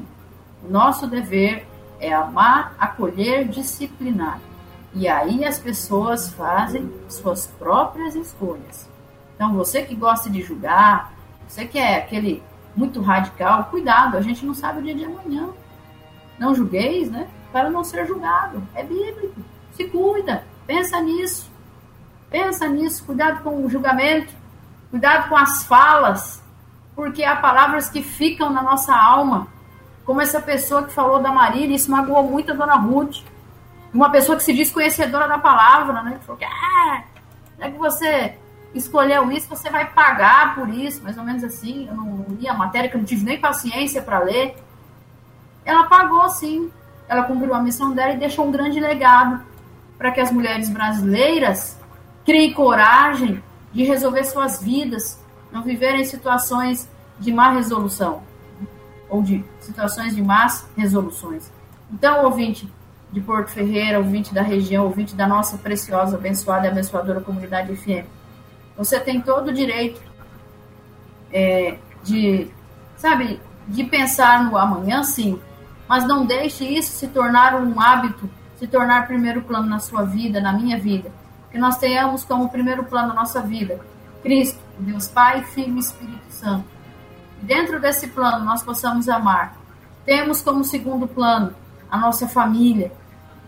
Nosso 0.69 1.07
dever 1.07 1.67
é 1.99 2.13
amar, 2.13 2.75
acolher, 2.79 3.49
disciplinar. 3.49 4.41
E 4.95 5.09
aí 5.09 5.45
as 5.45 5.59
pessoas 5.59 6.31
fazem 6.33 6.91
suas 7.09 7.47
próprias 7.47 8.15
escolhas. 8.15 8.89
Então, 9.35 9.55
você 9.55 9.83
que 9.83 9.95
gosta 9.95 10.29
de 10.29 10.43
julgar, 10.43 11.13
você 11.47 11.67
que 11.67 11.79
é 11.79 11.97
aquele 11.97 12.43
muito 12.77 13.01
radical, 13.01 13.65
cuidado, 13.65 14.17
a 14.17 14.21
gente 14.21 14.45
não 14.45 14.55
sabe 14.55 14.81
o 14.81 14.83
dia 14.83 14.95
de 14.95 15.05
amanhã. 15.05 15.49
Não 16.39 16.55
julgueis, 16.55 17.11
né? 17.11 17.29
para 17.53 17.71
não 17.71 17.85
ser 17.85 18.07
julgado. 18.07 18.63
É 18.75 18.83
bíblico. 18.83 19.41
Se 19.73 19.85
cuida, 19.85 20.45
pensa 20.67 21.01
nisso. 21.01 21.51
Pensa 22.31 22.69
nisso, 22.69 23.05
cuidado 23.05 23.43
com 23.43 23.65
o 23.65 23.69
julgamento, 23.69 24.33
cuidado 24.89 25.29
com 25.29 25.37
as 25.37 25.65
falas, 25.65 26.41
porque 26.95 27.25
há 27.25 27.35
palavras 27.35 27.89
que 27.89 28.05
ficam 28.05 28.53
na 28.53 28.63
nossa 28.63 28.95
alma. 28.95 29.49
Como 30.11 30.21
essa 30.21 30.43
pessoa 30.43 30.83
que 30.83 30.93
falou 30.93 31.23
da 31.23 31.31
Marília, 31.31 31.77
isso 31.77 31.89
magoou 31.89 32.25
muito 32.25 32.51
a 32.51 32.55
dona 32.57 32.75
Ruth. 32.75 33.19
Uma 33.95 34.11
pessoa 34.11 34.37
que 34.37 34.43
se 34.43 34.53
diz 34.53 34.69
conhecedora 34.69 35.29
da 35.29 35.39
palavra, 35.39 36.03
né? 36.03 36.17
Que 36.19 36.25
falou 36.25 36.37
que 36.37 36.45
ah, 36.45 37.05
é 37.61 37.71
que 37.71 37.79
você 37.79 38.37
escolheu 38.75 39.31
isso, 39.31 39.49
você 39.49 39.71
vai 39.71 39.89
pagar 39.89 40.57
por 40.57 40.69
isso, 40.69 41.01
mais 41.05 41.17
ou 41.17 41.23
menos 41.23 41.45
assim. 41.45 41.87
Eu 41.87 41.95
não 41.95 42.27
li 42.31 42.49
a 42.49 42.55
matéria, 42.55 42.91
que 42.91 42.97
eu 42.97 42.99
não 42.99 43.05
tive 43.05 43.25
nem 43.25 43.41
paciência 43.41 44.03
para 44.03 44.19
ler. 44.19 44.57
Ela 45.65 45.85
pagou 45.85 46.29
sim, 46.29 46.73
ela 47.09 47.23
cumpriu 47.23 47.55
a 47.55 47.63
missão 47.63 47.93
dela 47.93 48.13
e 48.13 48.17
deixou 48.17 48.49
um 48.49 48.51
grande 48.51 48.81
legado 48.81 49.41
para 49.97 50.11
que 50.11 50.21
as 50.21 50.33
mulheres 50.33 50.69
brasileiras 50.69 51.79
criem 52.25 52.53
coragem 52.53 53.41
de 53.73 53.85
resolver 53.85 54.25
suas 54.25 54.61
vidas, 54.61 55.23
não 55.53 55.63
viverem 55.63 56.05
situações 56.05 56.91
de 57.21 57.33
má 57.33 57.53
resolução 57.53 58.29
ou 59.11 59.23
de 59.23 59.45
situações 59.61 60.15
de 60.15 60.23
más 60.23 60.69
resoluções. 60.77 61.51
Então, 61.93 62.25
ouvinte 62.25 62.73
de 63.13 63.21
Porto 63.21 63.51
Ferreira, 63.51 63.99
ouvinte 63.99 64.33
da 64.33 64.43
região, 64.43 64.85
ouvinte 64.85 65.15
da 65.15 65.27
nossa 65.27 65.59
preciosa, 65.59 66.17
abençoada 66.17 66.67
e 66.67 66.71
abençoadora 66.71 67.21
comunidade 67.21 67.75
FM, 67.75 68.07
você 68.77 69.01
tem 69.01 69.21
todo 69.21 69.49
o 69.49 69.53
direito 69.53 70.01
é, 71.33 71.77
de, 72.03 72.49
sabe, 72.97 73.41
de 73.67 73.85
pensar 73.85 74.45
no 74.45 74.57
amanhã, 74.57 75.03
sim, 75.03 75.41
mas 75.89 76.07
não 76.07 76.25
deixe 76.25 76.65
isso 76.65 76.93
se 76.93 77.09
tornar 77.09 77.55
um 77.57 77.81
hábito, 77.81 78.31
se 78.57 78.67
tornar 78.67 79.07
primeiro 79.07 79.43
plano 79.43 79.67
na 79.67 79.81
sua 79.81 80.05
vida, 80.05 80.41
na 80.41 80.53
minha 80.53 80.79
vida. 80.79 81.11
Que 81.51 81.59
nós 81.59 81.79
tenhamos 81.79 82.23
como 82.23 82.49
primeiro 82.49 82.85
plano 82.85 83.09
na 83.09 83.15
nossa 83.15 83.43
vida 83.43 83.81
Cristo, 84.23 84.59
Deus 84.79 85.09
Pai, 85.09 85.43
Filho 85.43 85.77
e 85.77 85.81
Espírito 85.81 86.31
Santo. 86.31 86.65
Dentro 87.43 87.80
desse 87.80 88.09
plano 88.09 88.45
nós 88.45 88.62
possamos 88.62 89.09
amar. 89.09 89.57
Temos 90.05 90.43
como 90.43 90.64
segundo 90.64 91.07
plano 91.07 91.55
a 91.91 91.99
nossa 91.99 92.28
família. 92.28 92.93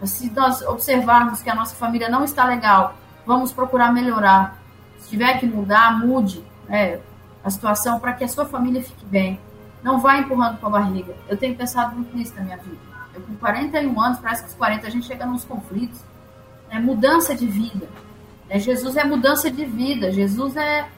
Se 0.05 0.31
nós 0.31 0.63
observarmos 0.63 1.43
que 1.43 1.51
a 1.51 1.55
nossa 1.55 1.77
família 1.77 2.09
não 2.09 2.25
está 2.25 2.45
legal, 2.45 2.95
vamos 3.25 3.53
procurar 3.53 3.93
melhorar. 3.93 4.57
Se 4.99 5.11
tiver 5.11 5.39
que 5.39 5.47
mudar, 5.47 5.99
mude 5.99 6.45
é, 6.69 7.01
a 7.45 7.51
situação 7.51 8.01
para 8.01 8.13
que 8.13 8.25
a 8.25 8.29
sua 8.29 8.45
família 8.45 8.83
fique 8.83 9.05
bem. 9.05 9.39
Não 9.83 10.01
vai 10.01 10.21
empurrando 10.21 10.59
com 10.59 10.67
a 10.67 10.71
barriga. 10.71 11.15
Eu 11.29 11.37
tenho 11.37 11.55
pensado 11.55 11.95
muito 11.95 12.17
nisso 12.17 12.35
na 12.37 12.43
minha 12.43 12.57
vida. 12.57 12.79
Eu 13.15 13.21
com 13.21 13.35
41 13.37 14.01
anos, 14.01 14.19
parece 14.21 14.43
que 14.43 14.49
os 14.49 14.55
40 14.55 14.87
a 14.87 14.91
gente 14.91 15.07
chega 15.07 15.27
nos 15.27 15.45
conflitos. 15.45 16.01
É 16.71 16.79
mudança 16.79 17.35
de 17.35 17.47
vida. 17.47 17.89
É, 18.49 18.59
Jesus 18.59 18.97
é 18.97 19.05
mudança 19.05 19.51
de 19.51 19.65
vida. 19.65 20.13
Jesus 20.13 20.57
é, 20.57 20.89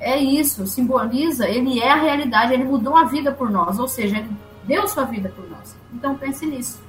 é 0.00 0.18
isso, 0.18 0.66
simboliza, 0.66 1.48
ele 1.48 1.78
é 1.78 1.90
a 1.90 1.96
realidade, 1.96 2.52
ele 2.52 2.64
mudou 2.64 2.96
a 2.96 3.04
vida 3.04 3.30
por 3.30 3.50
nós, 3.50 3.78
ou 3.78 3.86
seja, 3.86 4.18
ele 4.18 4.30
deu 4.64 4.88
sua 4.88 5.04
vida 5.04 5.28
por 5.28 5.48
nós. 5.48 5.76
Então 5.92 6.16
pense 6.16 6.44
nisso. 6.46 6.82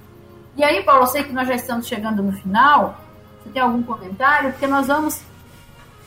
E 0.58 0.64
aí, 0.64 0.84
Paulo, 0.84 1.04
eu 1.04 1.08
sei 1.08 1.24
que 1.24 1.34
nós 1.34 1.48
já 1.48 1.56
estamos 1.56 1.88
chegando 1.88 2.24
no 2.24 2.32
final. 2.34 2.98
Você 3.44 3.50
tem 3.52 3.62
algum 3.62 3.84
comentário? 3.84 4.52
Porque 4.52 4.68
nós 4.68 4.88
vamos 4.88 5.22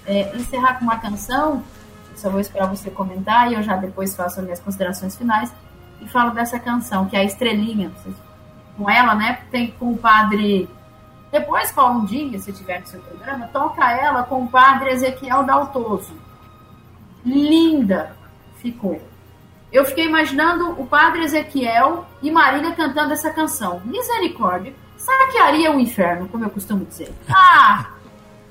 é, 0.07 0.37
encerrar 0.37 0.79
com 0.79 0.85
uma 0.85 0.99
canção 0.99 1.63
só 2.17 2.31
vou 2.31 2.41
esperar 2.41 2.67
você 2.67 2.91
comentar 2.91 3.51
e 3.51 3.55
eu 3.55 3.63
já 3.63 3.77
depois 3.77 4.15
faço 4.15 4.39
as 4.39 4.45
minhas 4.45 4.61
considerações 4.61 5.17
finais 5.17 5.53
e 6.01 6.09
falo 6.09 6.31
dessa 6.31 6.59
canção, 6.59 7.07
que 7.07 7.17
é 7.17 7.21
a 7.21 7.25
Estrelinha. 7.25 7.91
Com 8.77 8.89
ela, 8.89 9.15
né? 9.15 9.41
Tem 9.51 9.71
com 9.71 9.93
o 9.93 9.97
padre 9.99 10.69
Depois, 11.31 11.71
Paulo, 11.73 12.01
um 12.01 12.05
dia, 12.05 12.39
se 12.39 12.53
tiver 12.53 12.81
no 12.81 12.87
seu 12.87 13.01
programa, 13.01 13.49
toca 13.49 13.91
ela 13.91 14.23
com 14.23 14.45
o 14.45 14.49
padre 14.49 14.91
Ezequiel 14.91 15.45
Daltoso. 15.45 16.15
Linda 17.25 18.17
ficou. 18.57 19.01
Eu 19.73 19.85
fiquei 19.85 20.07
imaginando 20.07 20.71
o 20.81 20.87
padre 20.87 21.25
Ezequiel 21.25 22.07
e 22.23 22.31
Marília 22.31 22.73
cantando 22.73 23.13
essa 23.13 23.31
canção. 23.31 23.81
Misericórdia. 23.85 24.75
Saquearia 24.97 25.73
o 25.73 25.81
inferno, 25.81 26.29
como 26.29 26.45
eu 26.45 26.51
costumo 26.51 26.85
dizer. 26.85 27.13
Ah! 27.29 27.91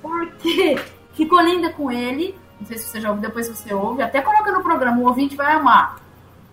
Porque 0.01 0.77
ficou 1.13 1.41
linda 1.41 1.71
com 1.71 1.91
ele. 1.91 2.35
Não 2.59 2.67
sei 2.67 2.77
se 2.77 2.85
você 2.85 2.99
já 2.99 3.09
ouviu, 3.09 3.23
depois 3.23 3.47
você 3.47 3.73
ouve. 3.73 4.01
Até 4.01 4.21
coloca 4.21 4.51
no 4.51 4.61
programa, 4.61 4.99
o 4.99 5.05
ouvinte 5.05 5.35
vai 5.35 5.53
amar 5.53 5.99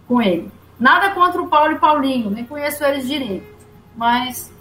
com 0.07 0.23
ele. 0.23 0.51
Nada 0.79 1.11
contra 1.11 1.43
o 1.43 1.49
Paulo 1.49 1.73
e 1.73 1.79
Paulinho, 1.79 2.31
nem 2.31 2.45
conheço 2.45 2.83
eles 2.85 3.07
direito. 3.07 3.47
Mas 3.95 4.53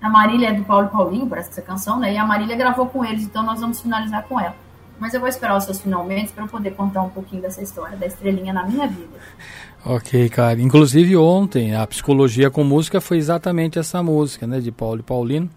a 0.00 0.08
Marília 0.08 0.48
é 0.48 0.52
do 0.52 0.64
Paulo 0.64 0.86
e 0.86 0.90
Paulinho, 0.90 1.26
parece 1.26 1.50
essa 1.50 1.62
canção, 1.62 1.98
né? 1.98 2.14
E 2.14 2.16
a 2.16 2.24
Marília 2.24 2.56
gravou 2.56 2.86
com 2.86 3.04
eles, 3.04 3.24
então 3.24 3.42
nós 3.42 3.60
vamos 3.60 3.80
finalizar 3.80 4.22
com 4.24 4.40
ela. 4.40 4.56
Mas 4.98 5.12
eu 5.12 5.20
vou 5.20 5.28
esperar 5.28 5.56
os 5.56 5.64
seus 5.64 5.80
finalmente 5.80 6.32
para 6.32 6.44
eu 6.44 6.48
poder 6.48 6.72
contar 6.72 7.02
um 7.02 7.10
pouquinho 7.10 7.42
dessa 7.42 7.62
história 7.62 7.96
da 7.96 8.06
estrelinha 8.06 8.52
na 8.52 8.64
minha 8.64 8.86
vida. 8.86 9.18
Ok, 9.84 10.28
cara. 10.28 10.60
Inclusive 10.60 11.16
ontem 11.16 11.74
a 11.74 11.86
psicologia 11.86 12.50
com 12.50 12.64
música 12.64 13.00
foi 13.00 13.18
exatamente 13.18 13.78
essa 13.78 14.02
música, 14.02 14.46
né, 14.46 14.60
de 14.60 14.72
Paulo 14.72 15.00
e 15.00 15.02
Paulino, 15.02 15.50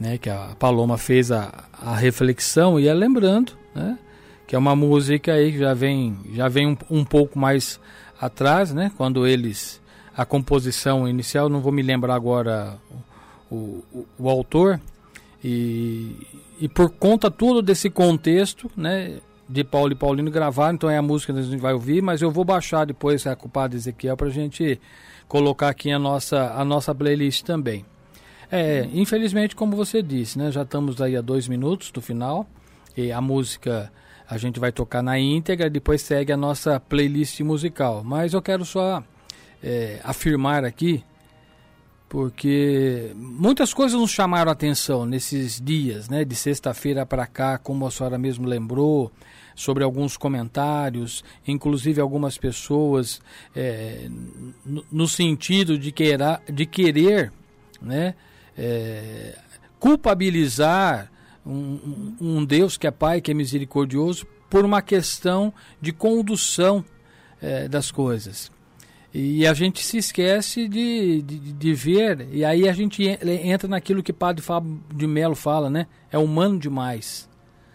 né, 0.00 0.18
que 0.18 0.28
a 0.28 0.56
Paloma 0.58 0.98
fez 0.98 1.30
a, 1.30 1.64
a 1.80 1.94
reflexão 1.94 2.80
e 2.80 2.88
é 2.88 2.94
lembrando, 2.94 3.52
né, 3.74 3.98
que 4.46 4.56
é 4.56 4.58
uma 4.58 4.74
música 4.74 5.32
aí 5.32 5.52
que 5.52 5.58
já 5.58 5.72
vem 5.72 6.18
já 6.32 6.48
vem 6.48 6.66
um, 6.66 6.76
um 6.90 7.04
pouco 7.04 7.38
mais 7.38 7.78
atrás, 8.20 8.74
né, 8.74 8.90
quando 8.96 9.26
eles 9.26 9.80
a 10.16 10.24
composição 10.24 11.08
inicial, 11.08 11.48
não 11.48 11.60
vou 11.60 11.72
me 11.72 11.82
lembrar 11.82 12.14
agora 12.14 12.76
o, 13.50 13.84
o, 13.92 14.06
o 14.18 14.28
autor 14.28 14.80
e, 15.42 16.16
e 16.60 16.68
por 16.68 16.90
conta 16.90 17.30
tudo 17.30 17.60
desse 17.60 17.90
contexto, 17.90 18.70
né, 18.76 19.18
de 19.48 19.62
Paulo 19.62 19.92
e 19.92 19.96
Paulino 19.96 20.30
gravaram, 20.30 20.74
então 20.74 20.90
é 20.90 20.96
a 20.96 21.02
música 21.02 21.32
que 21.32 21.38
a 21.38 21.42
gente 21.42 21.60
vai 21.60 21.74
ouvir, 21.74 22.02
mas 22.02 22.22
eu 22.22 22.30
vou 22.30 22.44
baixar 22.44 22.86
depois 22.86 23.26
a 23.26 23.36
culpada 23.36 23.76
Ezequiel 23.76 24.16
para 24.16 24.28
a 24.28 24.30
gente 24.30 24.80
colocar 25.28 25.68
aqui 25.68 25.90
a 25.90 25.98
nossa, 25.98 26.52
a 26.54 26.64
nossa 26.64 26.94
playlist 26.94 27.44
também. 27.44 27.84
É, 28.50 28.88
infelizmente, 28.92 29.56
como 29.56 29.76
você 29.76 30.02
disse, 30.02 30.38
né, 30.38 30.50
já 30.50 30.62
estamos 30.62 31.00
aí 31.00 31.16
a 31.16 31.20
dois 31.20 31.48
minutos 31.48 31.90
do 31.90 32.00
final 32.00 32.46
e 32.96 33.10
a 33.10 33.20
música 33.20 33.90
a 34.28 34.38
gente 34.38 34.58
vai 34.58 34.72
tocar 34.72 35.02
na 35.02 35.18
íntegra, 35.18 35.68
depois 35.68 36.00
segue 36.00 36.32
a 36.32 36.36
nossa 36.36 36.80
playlist 36.80 37.40
musical. 37.40 38.02
Mas 38.02 38.32
eu 38.32 38.40
quero 38.40 38.64
só 38.64 39.02
é, 39.62 40.00
afirmar 40.02 40.64
aqui 40.64 41.04
porque 42.14 43.10
muitas 43.16 43.74
coisas 43.74 43.98
nos 43.98 44.12
chamaram 44.12 44.48
a 44.48 44.52
atenção 44.52 45.04
nesses 45.04 45.60
dias, 45.60 46.08
né, 46.08 46.24
de 46.24 46.36
sexta-feira 46.36 47.04
para 47.04 47.26
cá, 47.26 47.58
como 47.58 47.84
a 47.84 47.90
senhora 47.90 48.16
mesmo 48.16 48.46
lembrou, 48.46 49.10
sobre 49.52 49.82
alguns 49.82 50.16
comentários, 50.16 51.24
inclusive 51.44 52.00
algumas 52.00 52.38
pessoas 52.38 53.20
é, 53.52 54.08
no, 54.92 55.08
sentido 55.08 55.76
de, 55.76 55.90
queira, 55.90 56.40
de 56.48 56.66
querer 56.66 57.32
né, 57.82 58.14
é, 58.56 59.36
culpabilizar 59.80 61.10
um, 61.44 62.14
um, 62.20 62.44
Deus 62.44 62.76
que 62.76 62.86
é 62.86 62.92
Pai, 62.92 63.20
que 63.20 63.32
é 63.32 63.34
misericordioso, 63.34 64.24
por 64.48 64.64
uma 64.64 64.80
questão 64.80 65.52
de 65.80 65.90
condução 65.90 66.84
é, 67.42 67.66
das 67.66 67.90
coisas. 67.90 68.53
E 69.16 69.46
a 69.46 69.54
gente 69.54 69.80
se 69.84 69.96
esquece 69.96 70.66
de, 70.66 71.22
de, 71.22 71.52
de, 71.52 71.72
ver, 71.72 72.26
e 72.32 72.44
aí 72.44 72.68
a 72.68 72.72
gente 72.72 73.04
entra 73.44 73.68
naquilo 73.68 74.02
que 74.02 74.12
Padre 74.12 74.42
Fábio 74.42 74.82
de 74.92 75.06
Melo 75.06 75.36
fala, 75.36 75.70
né? 75.70 75.86
É 76.10 76.18
humano 76.18 76.58
demais. 76.58 77.28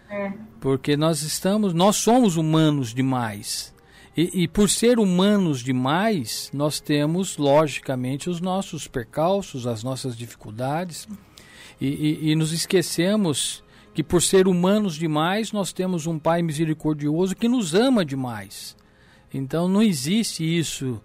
É. 0.10 0.34
Porque 0.60 0.98
nós 0.98 1.22
estamos, 1.22 1.74
nós 1.74 1.96
somos 1.96 2.36
humanos 2.36 2.94
demais. 2.94 3.74
E, 4.18 4.44
e, 4.44 4.48
por 4.50 4.70
ser 4.70 5.00
humanos 5.00 5.64
demais, 5.64 6.50
nós 6.54 6.82
temos, 6.82 7.38
logicamente, 7.38 8.30
os 8.30 8.42
nossos 8.42 8.86
percalços, 8.86 9.66
as 9.66 9.82
nossas 9.82 10.18
dificuldades. 10.18 11.08
E, 11.80 11.88
e, 11.88 12.32
e 12.32 12.36
nos 12.36 12.52
esquecemos 12.52 13.64
que 13.94 14.04
por 14.04 14.22
ser 14.22 14.46
humanos 14.46 14.96
demais, 14.96 15.54
nós 15.54 15.72
temos 15.72 16.06
um 16.06 16.20
Pai 16.20 16.42
misericordioso 16.42 17.34
que 17.34 17.48
nos 17.48 17.74
ama 17.74 18.04
demais. 18.04 18.76
Então 19.34 19.70
não 19.70 19.82
existe 19.82 20.44
isso 20.44 21.02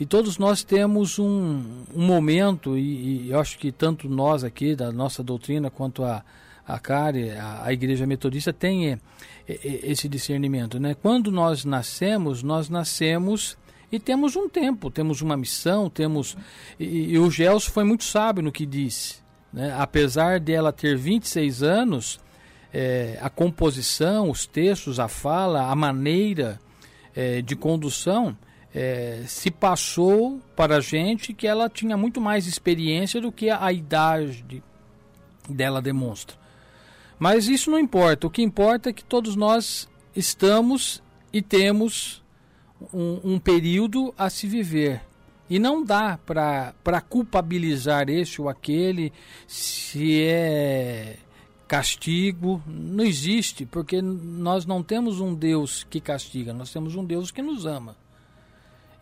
e 0.00 0.06
todos 0.06 0.38
nós 0.38 0.62
temos 0.62 1.18
um, 1.18 1.84
um 1.94 2.06
momento, 2.06 2.78
e, 2.78 3.26
e, 3.26 3.30
eu 3.30 3.40
acho 3.40 3.58
que 3.58 3.72
tanto 3.72 4.08
nós 4.08 4.44
aqui, 4.44 4.76
da 4.76 4.92
nossa 4.92 5.24
doutrina, 5.24 5.70
quanto 5.70 6.04
a, 6.04 6.24
a 6.66 6.78
CARE, 6.78 7.30
a, 7.30 7.64
a 7.64 7.72
Igreja 7.72 8.06
Metodista, 8.06 8.52
tem 8.52 8.92
é, 8.92 8.98
é, 9.48 9.58
esse 9.90 10.08
discernimento. 10.08 10.78
Né? 10.78 10.94
Quando 10.94 11.32
nós 11.32 11.64
nascemos, 11.64 12.44
nós 12.44 12.68
nascemos 12.68 13.58
e 13.90 13.98
temos 13.98 14.36
um 14.36 14.48
tempo, 14.48 14.88
temos 14.88 15.20
uma 15.20 15.36
missão, 15.36 15.90
temos. 15.90 16.36
E, 16.78 17.14
e 17.14 17.18
o 17.18 17.28
Gelson 17.28 17.72
foi 17.72 17.82
muito 17.82 18.04
sábio 18.04 18.42
no 18.42 18.52
que 18.52 18.64
disse. 18.64 19.16
Né? 19.52 19.74
Apesar 19.76 20.38
dela 20.38 20.72
ter 20.72 20.96
26 20.96 21.62
anos, 21.64 22.20
é, 22.72 23.18
a 23.20 23.28
composição, 23.28 24.30
os 24.30 24.46
textos, 24.46 25.00
a 25.00 25.08
fala, 25.08 25.70
a 25.70 25.74
maneira 25.74 26.60
é, 27.16 27.42
de 27.42 27.56
condução 27.56 28.36
é, 28.80 29.24
se 29.26 29.50
passou 29.50 30.40
para 30.54 30.76
a 30.76 30.80
gente 30.80 31.34
que 31.34 31.48
ela 31.48 31.68
tinha 31.68 31.96
muito 31.96 32.20
mais 32.20 32.46
experiência 32.46 33.20
do 33.20 33.32
que 33.32 33.50
a, 33.50 33.64
a 33.64 33.72
idade 33.72 34.62
dela 35.48 35.82
demonstra. 35.82 36.36
Mas 37.18 37.48
isso 37.48 37.72
não 37.72 37.78
importa. 37.80 38.28
O 38.28 38.30
que 38.30 38.40
importa 38.40 38.90
é 38.90 38.92
que 38.92 39.02
todos 39.02 39.34
nós 39.34 39.88
estamos 40.14 41.02
e 41.32 41.42
temos 41.42 42.22
um, 42.94 43.32
um 43.34 43.38
período 43.40 44.14
a 44.16 44.30
se 44.30 44.46
viver. 44.46 45.02
E 45.50 45.58
não 45.58 45.82
dá 45.82 46.16
para 46.24 47.00
culpabilizar 47.00 48.08
esse 48.08 48.40
ou 48.40 48.48
aquele 48.48 49.12
se 49.48 50.22
é 50.22 51.16
castigo. 51.66 52.62
Não 52.64 53.02
existe, 53.02 53.66
porque 53.66 54.00
nós 54.00 54.64
não 54.64 54.84
temos 54.84 55.20
um 55.20 55.34
Deus 55.34 55.82
que 55.82 56.00
castiga, 56.00 56.52
nós 56.52 56.72
temos 56.72 56.94
um 56.94 57.04
Deus 57.04 57.32
que 57.32 57.42
nos 57.42 57.66
ama. 57.66 57.96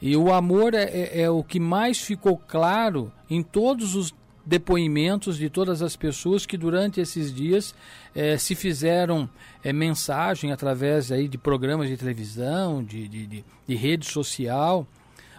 E 0.01 0.17
o 0.17 0.33
amor 0.33 0.75
é, 0.75 0.85
é, 0.85 1.23
é, 1.23 1.31
o 1.31 1.43
que 1.43 1.59
mais 1.59 2.01
ficou 2.01 2.37
claro 2.37 3.11
em 3.31 3.43
todos 3.43 3.95
os 3.95 4.15
depoimentos 4.45 5.37
de 5.37 5.51
todas 5.51 5.83
as 5.83 5.97
pessoas 5.97 6.47
que 6.47 6.57
durante 6.57 7.01
esses 7.01 7.35
dias 7.35 7.75
é, 8.15 8.39
se 8.39 8.55
fizeram 8.55 9.29
é, 9.65 9.73
mensagem 9.73 10.53
através 10.53 11.11
aí 11.11 11.27
de 11.27 11.37
programas 11.37 11.89
de 11.89 11.97
televisão, 11.97 12.85
de, 12.85 13.09
de, 13.09 13.27
de, 13.27 13.45
de 13.67 13.75
rede 13.75 14.07
social. 14.07 14.87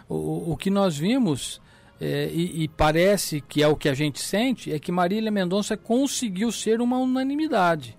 O, 0.08 0.52
o 0.52 0.56
que 0.56 0.70
nós 0.70 0.98
vimos, 0.98 1.60
é, 2.00 2.28
e, 2.30 2.64
e, 2.64 2.68
parece 2.68 3.40
que 3.40 3.62
é 3.62 3.68
o 3.68 3.76
que 3.76 3.88
a 3.88 3.94
gente 3.94 4.20
sente, 4.20 4.72
é 4.72 4.78
que 4.78 4.92
Marília 4.92 5.30
Mendonça 5.30 5.76
conseguiu 5.76 6.52
ser 6.52 6.80
uma 6.80 6.98
unanimidade. 6.98 7.96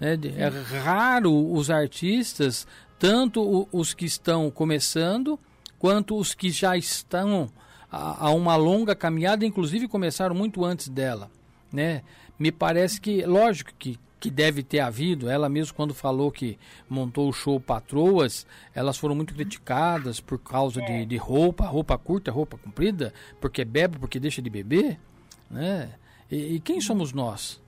Né? 0.00 0.18
É 0.36 0.48
raro 0.80 1.52
os 1.52 1.70
artistas, 1.70 2.66
tanto 2.98 3.68
os 3.70 3.94
que 3.94 4.06
estão 4.06 4.50
começando 4.50 5.38
quanto 5.78 6.16
os 6.16 6.34
que 6.34 6.50
já 6.50 6.76
estão 6.76 7.48
a, 7.90 8.26
a 8.26 8.30
uma 8.30 8.56
longa 8.56 8.94
caminhada, 8.94 9.44
inclusive 9.44 9.88
começaram 9.88 10.34
muito 10.34 10.64
antes 10.64 10.88
dela, 10.88 11.30
né? 11.72 12.02
Me 12.38 12.52
parece 12.52 13.00
que, 13.00 13.24
lógico 13.24 13.72
que 13.78 13.98
que 14.20 14.30
deve 14.30 14.62
ter 14.62 14.80
havido. 14.80 15.28
Ela 15.28 15.48
mesmo 15.48 15.74
quando 15.74 15.94
falou 15.94 16.30
que 16.30 16.58
montou 16.88 17.28
o 17.28 17.32
show 17.32 17.60
Patroas, 17.60 18.46
elas 18.74 18.98
foram 18.98 19.14
muito 19.14 19.34
criticadas 19.34 20.20
por 20.20 20.38
causa 20.38 20.80
de, 20.82 21.06
de 21.06 21.16
roupa, 21.16 21.66
roupa 21.66 21.96
curta, 21.96 22.30
roupa 22.30 22.58
comprida, 22.58 23.12
porque 23.40 23.64
bebe, 23.64 23.98
porque 23.98 24.18
deixa 24.18 24.42
de 24.42 24.50
beber, 24.50 24.98
né? 25.50 25.90
E, 26.30 26.56
e 26.56 26.60
quem 26.60 26.80
somos 26.80 27.12
nós 27.12 27.60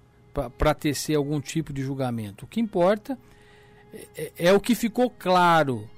para 0.58 0.74
tecer 0.74 1.16
algum 1.16 1.40
tipo 1.40 1.72
de 1.72 1.82
julgamento? 1.82 2.44
O 2.44 2.48
que 2.48 2.60
importa 2.60 3.18
é, 3.92 4.06
é, 4.16 4.32
é, 4.46 4.52
o 4.52 4.60
que 4.60 4.74
ficou 4.74 5.10
claro 5.10 5.88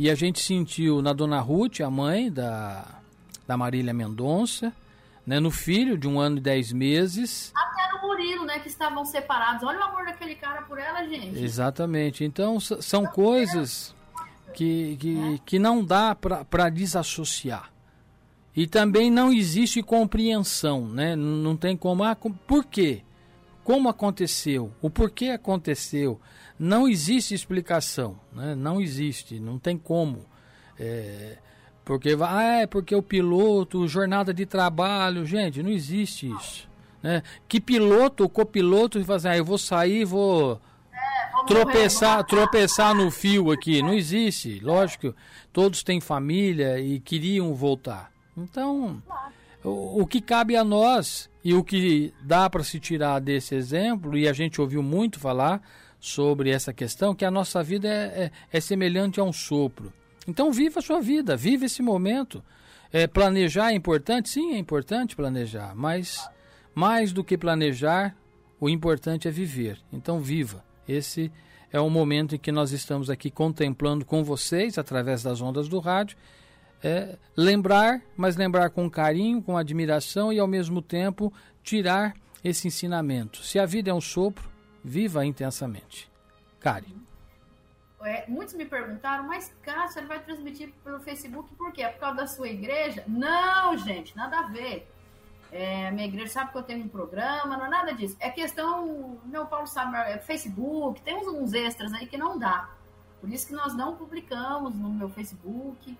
e 0.00 0.08
a 0.08 0.14
gente 0.14 0.40
sentiu 0.40 1.02
na 1.02 1.12
Dona 1.12 1.40
Ruth, 1.40 1.80
a 1.82 1.90
mãe 1.90 2.32
da, 2.32 2.86
da 3.46 3.54
Marília 3.54 3.92
Mendonça, 3.92 4.72
né, 5.26 5.38
no 5.38 5.50
filho 5.50 5.98
de 5.98 6.08
um 6.08 6.18
ano 6.18 6.38
e 6.38 6.40
dez 6.40 6.72
meses. 6.72 7.52
Até 7.54 7.92
no 7.92 8.08
Murilo, 8.08 8.46
né, 8.46 8.60
que 8.60 8.68
estavam 8.68 9.04
separados. 9.04 9.62
Olha 9.62 9.78
o 9.78 9.82
amor 9.82 10.06
daquele 10.06 10.36
cara 10.36 10.62
por 10.62 10.78
ela, 10.78 11.06
gente. 11.06 11.38
Exatamente. 11.38 12.24
Então, 12.24 12.58
são 12.58 13.04
coisas 13.04 13.94
que, 14.54 14.96
que, 14.96 15.34
é. 15.34 15.38
que 15.44 15.58
não 15.58 15.84
dá 15.84 16.14
para 16.14 16.70
desassociar. 16.70 17.70
E 18.56 18.66
também 18.66 19.10
não 19.10 19.30
existe 19.30 19.82
compreensão, 19.82 20.88
né? 20.88 21.14
Não 21.14 21.58
tem 21.58 21.76
como. 21.76 22.04
Ah, 22.04 22.16
por 22.46 22.64
quê? 22.64 23.02
Como 23.62 23.86
aconteceu? 23.86 24.72
O 24.80 24.88
porquê 24.88 25.26
aconteceu? 25.26 26.18
Não 26.60 26.86
existe 26.86 27.32
explicação, 27.32 28.20
né? 28.30 28.54
não 28.54 28.82
existe, 28.82 29.40
não 29.40 29.58
tem 29.58 29.78
como. 29.78 30.26
É, 30.78 31.38
porque 31.82 32.14
ah, 32.20 32.60
é 32.60 32.66
porque 32.66 32.94
o 32.94 33.02
piloto, 33.02 33.88
jornada 33.88 34.34
de 34.34 34.44
trabalho, 34.44 35.24
gente, 35.24 35.62
não 35.62 35.70
existe 35.70 36.30
isso. 36.30 36.68
Né? 37.02 37.22
Que 37.48 37.62
piloto, 37.62 38.28
copiloto, 38.28 39.02
faz 39.06 39.24
assim, 39.24 39.34
ah, 39.34 39.38
eu 39.38 39.44
vou 39.44 39.56
sair, 39.56 40.04
vou 40.04 40.60
é, 40.92 41.46
tropeçar, 41.46 42.18
morrer, 42.18 42.26
tropeçar 42.26 42.94
no 42.94 43.10
fio 43.10 43.50
aqui. 43.50 43.80
Não 43.80 43.94
existe. 43.94 44.60
Lógico, 44.60 45.14
todos 45.54 45.82
têm 45.82 45.98
família 45.98 46.78
e 46.78 47.00
queriam 47.00 47.54
voltar. 47.54 48.12
Então, 48.36 49.02
o, 49.64 50.02
o 50.02 50.06
que 50.06 50.20
cabe 50.20 50.56
a 50.56 50.62
nós 50.62 51.30
e 51.42 51.54
o 51.54 51.64
que 51.64 52.12
dá 52.20 52.50
para 52.50 52.62
se 52.62 52.78
tirar 52.78 53.18
desse 53.18 53.54
exemplo, 53.54 54.14
e 54.14 54.28
a 54.28 54.32
gente 54.34 54.60
ouviu 54.60 54.82
muito 54.82 55.18
falar 55.18 55.62
sobre 56.00 56.50
essa 56.50 56.72
questão, 56.72 57.14
que 57.14 57.24
a 57.24 57.30
nossa 57.30 57.62
vida 57.62 57.86
é, 57.86 57.92
é, 57.92 58.30
é 58.50 58.60
semelhante 58.60 59.20
a 59.20 59.24
um 59.24 59.32
sopro. 59.32 59.92
Então, 60.26 60.50
viva 60.50 60.80
a 60.80 60.82
sua 60.82 61.00
vida, 61.00 61.36
viva 61.36 61.66
esse 61.66 61.82
momento. 61.82 62.42
É, 62.92 63.06
planejar 63.06 63.70
é 63.70 63.74
importante? 63.74 64.30
Sim, 64.30 64.54
é 64.54 64.58
importante 64.58 65.14
planejar, 65.14 65.74
mas 65.76 66.28
mais 66.74 67.12
do 67.12 67.22
que 67.22 67.36
planejar, 67.36 68.16
o 68.58 68.68
importante 68.68 69.28
é 69.28 69.30
viver. 69.30 69.78
Então, 69.92 70.18
viva. 70.20 70.64
Esse 70.88 71.30
é 71.72 71.78
o 71.78 71.90
momento 71.90 72.34
em 72.34 72.38
que 72.38 72.50
nós 72.50 72.72
estamos 72.72 73.10
aqui 73.10 73.30
contemplando 73.30 74.04
com 74.04 74.24
vocês, 74.24 74.78
através 74.78 75.22
das 75.22 75.40
ondas 75.40 75.68
do 75.68 75.78
rádio. 75.78 76.16
É, 76.82 77.16
lembrar, 77.36 78.00
mas 78.16 78.36
lembrar 78.36 78.70
com 78.70 78.88
carinho, 78.90 79.42
com 79.42 79.56
admiração 79.56 80.32
e 80.32 80.38
ao 80.38 80.46
mesmo 80.46 80.80
tempo 80.80 81.32
tirar 81.62 82.14
esse 82.42 82.66
ensinamento. 82.66 83.44
Se 83.44 83.58
a 83.58 83.66
vida 83.66 83.90
é 83.90 83.94
um 83.94 84.00
sopro, 84.00 84.50
viva 84.82 85.24
intensamente. 85.24 86.10
Kari. 86.58 86.96
É, 88.02 88.24
muitos 88.28 88.54
me 88.54 88.64
perguntaram, 88.64 89.24
mas 89.24 89.54
Cássio, 89.62 90.00
ele 90.00 90.06
vai 90.06 90.20
transmitir 90.20 90.72
pelo 90.82 91.00
Facebook 91.00 91.54
por 91.54 91.70
quê? 91.72 91.82
É 91.82 91.90
por 91.90 92.00
causa 92.00 92.16
da 92.16 92.26
sua 92.26 92.48
igreja? 92.48 93.04
Não, 93.06 93.76
gente, 93.76 94.16
nada 94.16 94.38
a 94.38 94.42
ver. 94.44 94.90
É, 95.52 95.90
minha 95.90 96.06
igreja 96.06 96.32
sabe 96.32 96.52
que 96.52 96.58
eu 96.58 96.62
tenho 96.62 96.84
um 96.84 96.88
programa, 96.88 97.56
não 97.56 97.66
é 97.66 97.68
nada 97.68 97.92
disso. 97.92 98.16
É 98.20 98.30
questão, 98.30 99.18
meu 99.24 99.46
Paulo 99.46 99.66
sabe, 99.66 99.96
é 99.96 100.18
Facebook, 100.18 101.02
tem 101.02 101.16
uns, 101.16 101.26
uns 101.26 101.52
extras 101.52 101.92
aí 101.92 102.06
que 102.06 102.16
não 102.16 102.38
dá. 102.38 102.70
Por 103.20 103.28
isso 103.30 103.46
que 103.46 103.52
nós 103.52 103.74
não 103.76 103.96
publicamos 103.96 104.74
no 104.76 104.88
meu 104.88 105.10
Facebook, 105.10 105.96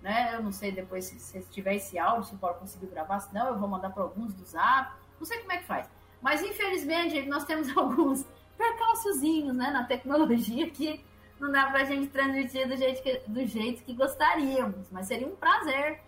né? 0.00 0.34
Eu 0.34 0.42
não 0.42 0.52
sei 0.52 0.70
depois 0.70 1.06
se, 1.06 1.18
se 1.18 1.40
tiver 1.50 1.74
esse 1.76 1.98
áudio, 1.98 2.28
se 2.28 2.34
o 2.34 2.38
Paulo 2.38 2.58
conseguiu 2.58 2.90
gravar, 2.90 3.18
senão 3.20 3.48
eu 3.48 3.58
vou 3.58 3.68
mandar 3.68 3.90
para 3.90 4.02
alguns 4.02 4.32
do 4.34 4.44
Zap. 4.44 4.92
Não 5.18 5.26
sei 5.26 5.38
como 5.38 5.52
é 5.52 5.56
que 5.56 5.64
faz. 5.64 5.88
Mas 6.20 6.42
infelizmente 6.42 7.22
nós 7.26 7.44
temos 7.44 7.68
alguns 7.76 8.26
percalçozinhos 8.56 9.56
né, 9.56 9.70
na 9.70 9.84
tecnologia 9.84 10.68
que 10.70 11.02
não 11.40 11.50
dá 11.50 11.66
pra 11.66 11.84
gente 11.84 12.08
transmitir 12.08 12.68
do 12.68 12.76
jeito 12.76 13.02
que, 13.02 13.20
do 13.26 13.46
jeito 13.46 13.82
que 13.82 13.94
gostaríamos, 13.94 14.86
mas 14.90 15.06
seria 15.06 15.26
um 15.26 15.34
prazer 15.34 16.00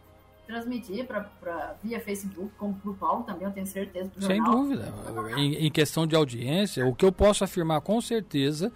transmitir 0.46 1.06
para 1.06 1.76
via 1.82 2.00
Facebook, 2.00 2.50
como 2.58 2.74
para 2.74 2.90
o 2.90 2.94
Paulo 2.94 3.24
também, 3.24 3.44
eu 3.44 3.52
tenho 3.52 3.66
certeza. 3.66 4.10
Sem 4.18 4.42
dúvida. 4.42 4.92
Em, 5.36 5.66
em, 5.66 5.70
questão 5.70 6.06
de 6.06 6.14
audiência, 6.14 6.86
o 6.86 6.94
que 6.94 7.04
eu 7.04 7.12
posso 7.12 7.44
afirmar 7.44 7.80
com 7.80 8.00
certeza 8.00 8.72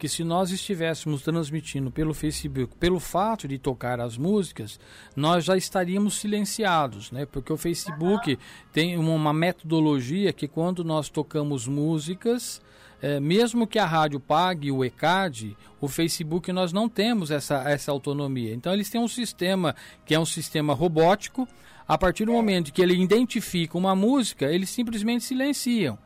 que 0.00 0.08
se 0.08 0.24
nós 0.24 0.50
estivéssemos 0.50 1.20
transmitindo 1.20 1.90
pelo 1.90 2.14
Facebook, 2.14 2.74
pelo 2.76 2.98
fato 2.98 3.46
de 3.46 3.58
tocar 3.58 4.00
as 4.00 4.16
músicas, 4.16 4.80
nós 5.14 5.44
já 5.44 5.58
estaríamos 5.58 6.14
silenciados, 6.14 7.12
né? 7.12 7.26
Porque 7.26 7.52
o 7.52 7.56
Facebook 7.58 8.32
uhum. 8.32 8.38
tem 8.72 8.96
uma 8.96 9.34
metodologia 9.34 10.32
que 10.32 10.48
quando 10.48 10.82
nós 10.82 11.10
tocamos 11.10 11.68
músicas 11.68 12.62
é, 13.02 13.18
mesmo 13.18 13.66
que 13.66 13.78
a 13.78 13.86
rádio 13.86 14.20
pague 14.20 14.70
o 14.70 14.84
ECAD, 14.84 15.56
o 15.80 15.88
Facebook 15.88 16.50
nós 16.52 16.72
não 16.72 16.88
temos 16.88 17.30
essa, 17.30 17.62
essa 17.68 17.90
autonomia. 17.90 18.54
Então 18.54 18.72
eles 18.72 18.90
têm 18.90 19.00
um 19.00 19.08
sistema 19.08 19.74
que 20.04 20.14
é 20.14 20.20
um 20.20 20.26
sistema 20.26 20.74
robótico. 20.74 21.48
A 21.88 21.98
partir 21.98 22.24
do 22.24 22.32
momento 22.32 22.72
que 22.72 22.80
ele 22.82 22.94
identifica 22.94 23.76
uma 23.76 23.94
música, 23.96 24.46
eles 24.52 24.70
simplesmente 24.70 25.24
silenciam. 25.24 25.98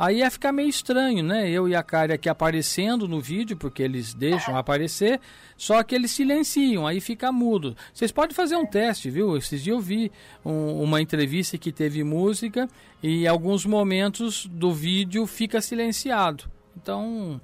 Aí 0.00 0.20
ia 0.20 0.30
ficar 0.30 0.50
meio 0.50 0.70
estranho, 0.70 1.22
né? 1.22 1.50
Eu 1.50 1.68
e 1.68 1.74
a 1.74 1.82
Kari 1.82 2.14
aqui 2.14 2.26
aparecendo 2.26 3.06
no 3.06 3.20
vídeo, 3.20 3.54
porque 3.54 3.82
eles 3.82 4.14
deixam 4.14 4.56
aparecer, 4.56 5.20
só 5.58 5.82
que 5.82 5.94
eles 5.94 6.10
silenciam, 6.12 6.86
aí 6.86 7.02
fica 7.02 7.30
mudo. 7.30 7.76
Vocês 7.92 8.10
podem 8.10 8.34
fazer 8.34 8.56
um 8.56 8.64
teste, 8.64 9.10
viu? 9.10 9.36
Esses 9.36 9.62
dias 9.62 9.76
eu 9.76 9.78
vi 9.78 10.10
um, 10.42 10.82
uma 10.82 11.02
entrevista 11.02 11.58
que 11.58 11.70
teve 11.70 12.02
música 12.02 12.66
e 13.02 13.28
alguns 13.28 13.66
momentos 13.66 14.46
do 14.46 14.72
vídeo 14.72 15.26
fica 15.26 15.60
silenciado. 15.60 16.44
Então, 16.74 17.38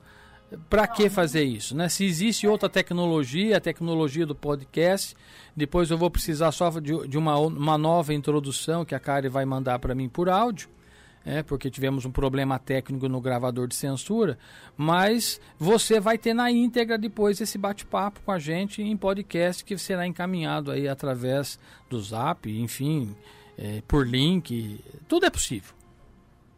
para 0.71 0.87
que 0.87 1.11
fazer 1.11 1.45
isso, 1.45 1.77
né? 1.77 1.91
Se 1.91 2.07
existe 2.07 2.47
outra 2.47 2.71
tecnologia, 2.71 3.59
a 3.59 3.61
tecnologia 3.61 4.25
do 4.25 4.35
podcast, 4.35 5.15
depois 5.55 5.91
eu 5.91 5.99
vou 5.99 6.11
precisar 6.11 6.53
só 6.53 6.71
de, 6.71 7.07
de 7.07 7.19
uma, 7.19 7.37
uma 7.37 7.77
nova 7.77 8.15
introdução 8.15 8.83
que 8.83 8.95
a 8.95 8.99
Kari 8.99 9.29
vai 9.29 9.45
mandar 9.45 9.79
para 9.79 9.95
mim 9.95 10.09
por 10.09 10.31
áudio 10.31 10.75
é, 11.27 11.43
porque 11.43 11.69
tivemos 11.69 12.05
um 12.05 12.13
problema 12.13 12.57
técnico 12.57 13.09
no 13.09 13.21
gravador 13.21 13.67
de 13.67 13.75
censura, 13.75 14.39
mas 14.77 15.41
você 15.59 15.99
vai 15.99 16.17
ter 16.17 16.33
na 16.33 16.53
íntegra 16.53 16.97
depois 16.97 17.41
esse 17.41 17.59
bate-papo 17.59 18.21
com 18.25 18.31
a 18.31 18.39
gente 18.39 18.81
em 18.81 18.97
podcast 18.97 19.65
que 19.65 19.77
será 19.77 20.07
encaminhado 20.07 20.71
aí 20.71 20.89
através 20.89 21.59
do 21.91 22.01
Zap, 22.01 22.49
enfim, 22.49 23.17
é, 23.59 23.83
por 23.89 24.07
link, 24.07 24.81
tudo 25.09 25.27
é 25.27 25.31
possível. 25.31 25.75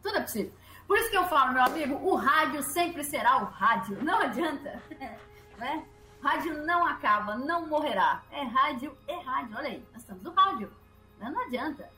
Tudo 0.03 0.17
é 0.17 0.21
possível. 0.21 0.53
Por 0.87 0.97
isso 0.99 1.09
que 1.09 1.17
eu 1.17 1.27
falo, 1.27 1.53
meu 1.53 1.63
amigo, 1.63 1.95
o 1.95 2.15
rádio 2.15 2.61
sempre 2.61 3.03
será 3.03 3.41
o 3.41 3.45
rádio, 3.45 3.97
não 4.03 4.19
adianta, 4.19 4.81
né? 5.57 5.83
Rádio 6.21 6.65
não 6.65 6.85
acaba, 6.85 7.35
não 7.37 7.67
morrerá. 7.67 8.21
É 8.31 8.43
rádio, 8.43 8.95
é 9.07 9.15
rádio. 9.21 9.55
Olha 9.57 9.69
aí, 9.69 9.83
nós 9.93 10.01
estamos 10.01 10.21
no 10.21 10.31
rádio. 10.31 10.69
Não 11.19 11.41
adianta. 11.45 11.89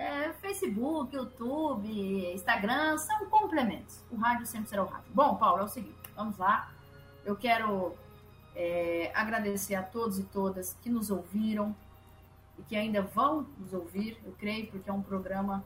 É, 0.00 0.32
Facebook, 0.32 1.14
YouTube, 1.14 2.32
Instagram 2.32 2.96
são 2.96 3.26
complementos. 3.26 4.02
O 4.10 4.16
rádio 4.16 4.46
sempre 4.46 4.70
será 4.70 4.82
o 4.82 4.86
rádio. 4.86 5.12
Bom, 5.12 5.36
Paulo, 5.36 5.60
é 5.60 5.64
o 5.64 5.68
seguinte, 5.68 5.98
vamos 6.16 6.38
lá. 6.38 6.72
Eu 7.22 7.36
quero 7.36 7.94
é, 8.56 9.12
agradecer 9.14 9.74
a 9.74 9.82
todos 9.82 10.18
e 10.18 10.22
todas 10.22 10.74
que 10.80 10.88
nos 10.88 11.10
ouviram 11.10 11.76
e 12.58 12.62
que 12.62 12.74
ainda 12.74 13.02
vão 13.02 13.46
nos 13.58 13.74
ouvir, 13.74 14.18
eu 14.24 14.32
creio, 14.38 14.68
porque 14.68 14.88
é 14.88 14.92
um 14.92 15.02
programa, 15.02 15.62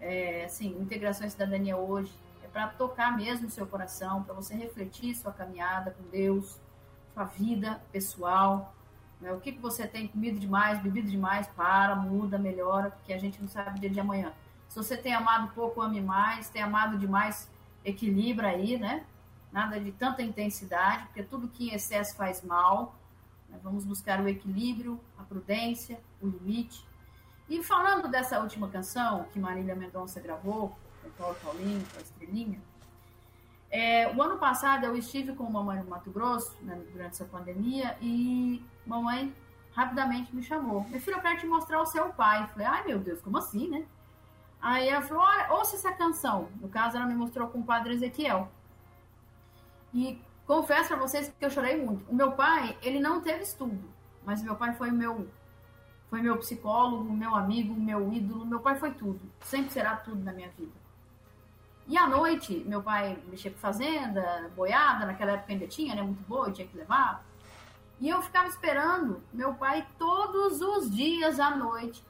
é, 0.00 0.46
assim, 0.46 0.76
Integração 0.80 1.24
e 1.24 1.30
Cidadania 1.30 1.76
hoje, 1.76 2.12
é 2.42 2.48
para 2.48 2.66
tocar 2.66 3.16
mesmo 3.16 3.46
o 3.46 3.50
seu 3.50 3.68
coração, 3.68 4.24
para 4.24 4.34
você 4.34 4.56
refletir 4.56 5.14
sua 5.14 5.32
caminhada 5.32 5.92
com 5.92 6.02
Deus, 6.10 6.58
sua 7.14 7.22
vida 7.22 7.80
pessoal, 7.92 8.74
né? 9.20 9.32
O 9.32 9.40
que, 9.40 9.52
que 9.52 9.60
você 9.60 9.86
tem 9.86 10.06
comido 10.06 10.38
demais, 10.38 10.80
bebido 10.82 11.10
demais, 11.10 11.46
para, 11.48 11.94
muda, 11.96 12.38
melhora, 12.38 12.90
porque 12.90 13.12
a 13.12 13.18
gente 13.18 13.40
não 13.40 13.48
sabe 13.48 13.80
dia 13.80 13.90
de 13.90 14.00
amanhã. 14.00 14.32
Se 14.68 14.76
você 14.76 14.96
tem 14.96 15.14
amado 15.14 15.52
pouco, 15.54 15.80
ame 15.80 16.00
mais, 16.00 16.48
tem 16.48 16.62
amado 16.62 16.98
demais, 16.98 17.50
equilibra 17.84 18.48
aí, 18.48 18.78
né? 18.78 19.04
Nada 19.52 19.80
de 19.80 19.92
tanta 19.92 20.22
intensidade, 20.22 21.04
porque 21.06 21.22
tudo 21.22 21.48
que 21.48 21.70
em 21.70 21.74
excesso 21.74 22.14
faz 22.16 22.42
mal. 22.42 22.94
Né? 23.48 23.58
Vamos 23.62 23.84
buscar 23.84 24.20
o 24.20 24.28
equilíbrio, 24.28 25.00
a 25.16 25.22
prudência, 25.22 25.98
o 26.20 26.26
limite. 26.26 26.84
E 27.48 27.62
falando 27.62 28.08
dessa 28.08 28.40
última 28.40 28.68
canção 28.68 29.24
que 29.32 29.38
Marília 29.38 29.74
Mendonça 29.74 30.20
gravou, 30.20 30.76
com 31.00 31.08
o 31.08 31.12
Paulo 31.12 31.36
Paulinho, 31.42 31.84
com 31.92 31.98
a 31.98 32.02
Estrelinha, 32.02 32.60
é, 33.70 34.08
o 34.14 34.22
ano 34.22 34.38
passado 34.38 34.84
eu 34.84 34.96
estive 34.96 35.34
com 35.34 35.50
mamãe 35.50 35.78
no 35.78 35.90
Mato 35.90 36.10
Grosso, 36.10 36.56
né, 36.62 36.80
durante 36.92 37.12
essa 37.12 37.24
pandemia, 37.24 37.96
e 38.00 38.64
mamãe 38.86 39.34
rapidamente 39.72 40.34
me 40.34 40.42
chamou. 40.42 40.84
Minha 40.84 41.00
filha, 41.00 41.16
eu 41.16 41.20
quero 41.20 41.38
te 41.38 41.46
mostrar 41.46 41.80
o 41.80 41.86
seu 41.86 42.08
pai. 42.10 42.42
Eu 42.42 42.48
falei, 42.48 42.66
ai 42.66 42.84
meu 42.86 42.98
Deus, 42.98 43.20
como 43.20 43.38
assim, 43.38 43.68
né? 43.68 43.86
Aí 44.60 44.88
ela 44.88 45.02
falou, 45.02 45.22
olha, 45.22 45.52
ouça 45.52 45.76
essa 45.76 45.92
canção. 45.92 46.48
No 46.60 46.68
caso, 46.68 46.96
ela 46.96 47.06
me 47.06 47.14
mostrou 47.14 47.48
com 47.48 47.58
o 47.58 47.64
padre 47.64 47.94
Ezequiel. 47.94 48.50
E 49.92 50.20
confesso 50.46 50.88
para 50.88 50.96
vocês 50.96 51.32
que 51.38 51.44
eu 51.44 51.50
chorei 51.50 51.76
muito. 51.76 52.10
O 52.10 52.14
meu 52.14 52.32
pai, 52.32 52.76
ele 52.82 52.98
não 52.98 53.20
teve 53.20 53.42
estudo, 53.42 53.84
mas 54.24 54.42
meu 54.42 54.56
pai 54.56 54.74
foi 54.74 54.90
meu 54.90 55.28
foi 56.08 56.22
meu 56.22 56.38
psicólogo, 56.38 57.12
meu 57.12 57.34
amigo, 57.34 57.74
meu 57.74 58.12
ídolo. 58.12 58.46
Meu 58.46 58.60
pai 58.60 58.76
foi 58.76 58.92
tudo. 58.92 59.20
Sempre 59.40 59.72
será 59.72 59.96
tudo 59.96 60.22
na 60.22 60.32
minha 60.32 60.48
vida. 60.50 60.72
E 61.88 61.96
à 61.96 62.06
noite, 62.06 62.64
meu 62.66 62.82
pai 62.82 63.16
mexia 63.28 63.50
com 63.50 63.58
fazenda, 63.58 64.50
boiada, 64.56 65.06
naquela 65.06 65.32
época 65.32 65.52
ainda 65.52 65.66
tinha, 65.68 65.94
né? 65.94 66.02
Muito 66.02 66.22
boa, 66.26 66.50
tinha 66.50 66.66
que 66.66 66.76
levar. 66.76 67.24
E 68.00 68.08
eu 68.08 68.20
ficava 68.20 68.48
esperando 68.48 69.22
meu 69.32 69.54
pai 69.54 69.86
todos 69.96 70.60
os 70.60 70.90
dias 70.90 71.38
à 71.38 71.50
noite. 71.50 72.04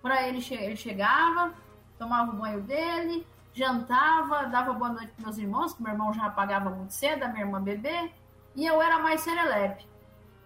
Para 0.00 0.26
ele, 0.26 0.40
che 0.40 0.54
ele 0.54 0.76
chegava, 0.76 1.52
tomava 1.98 2.30
o 2.30 2.36
banho 2.36 2.60
dele, 2.62 3.26
jantava, 3.52 4.46
dava 4.46 4.72
boa 4.72 4.90
noite 4.90 5.12
para 5.12 5.24
meus 5.24 5.38
irmãos, 5.38 5.74
que 5.74 5.82
meu 5.82 5.92
irmão 5.92 6.12
já 6.12 6.26
apagava 6.26 6.70
muito 6.70 6.92
cedo, 6.92 7.24
a 7.24 7.28
minha 7.28 7.44
irmã 7.44 7.60
bebê, 7.60 8.12
e 8.54 8.64
eu 8.64 8.80
era 8.80 8.98
mais 8.98 9.22
serelepe. 9.22 9.86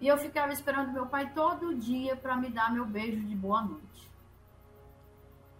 E 0.01 0.07
eu 0.07 0.17
ficava 0.17 0.53
esperando 0.53 0.93
meu 0.93 1.07
pai 1.07 1.31
todo 1.35 1.75
dia 1.75 2.17
para 2.17 2.37
me 2.37 2.49
dar 2.49 2.73
meu 2.73 2.87
beijo 2.87 3.21
de 3.21 3.35
boa 3.35 3.63
noite. 3.63 3.88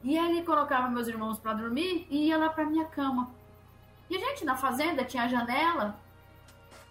E 0.03 0.17
ele 0.17 0.43
colocava 0.43 0.89
meus 0.89 1.09
irmãos 1.09 1.39
para 1.39 1.55
dormir 1.55 2.07
e 2.09 2.29
ia 2.29 2.39
lá 2.39 2.49
para 2.49 2.65
minha 2.65 2.85
cama. 2.85 3.31
E 4.09 4.17
a 4.17 4.21
gente 4.21 4.45
na 4.45 4.57
fazenda 4.57 5.05
tinha 5.05 5.25
a 5.25 5.29
janela. 5.29 5.99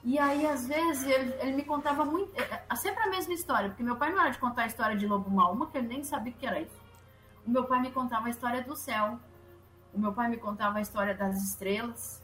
E 0.03 0.19
aí, 0.19 0.45
às 0.45 0.67
vezes, 0.67 1.05
ele, 1.05 1.33
ele 1.39 1.53
me 1.53 1.63
contava 1.63 2.05
muito. 2.05 2.31
É, 2.39 2.63
é, 2.69 2.75
sempre 2.75 3.03
a 3.03 3.09
mesma 3.09 3.33
história, 3.33 3.69
porque 3.69 3.83
meu 3.83 3.95
pai 3.95 4.11
não 4.11 4.21
era 4.21 4.29
de 4.29 4.37
contar 4.37 4.63
a 4.63 4.67
história 4.67 4.95
de 4.95 5.07
lobo 5.07 5.29
mal, 5.29 5.53
uma 5.53 5.67
que 5.67 5.77
ele 5.77 5.87
nem 5.87 6.03
sabia 6.03 6.31
que 6.31 6.45
era 6.45 6.61
isso. 6.61 6.79
O 7.45 7.49
meu 7.49 7.63
pai 7.63 7.81
me 7.81 7.91
contava 7.91 8.27
a 8.27 8.29
história 8.29 8.61
do 8.61 8.75
céu. 8.75 9.19
O 9.93 9.99
meu 9.99 10.13
pai 10.13 10.29
me 10.29 10.37
contava 10.37 10.77
a 10.77 10.81
história 10.81 11.15
das 11.15 11.41
estrelas. 11.41 12.21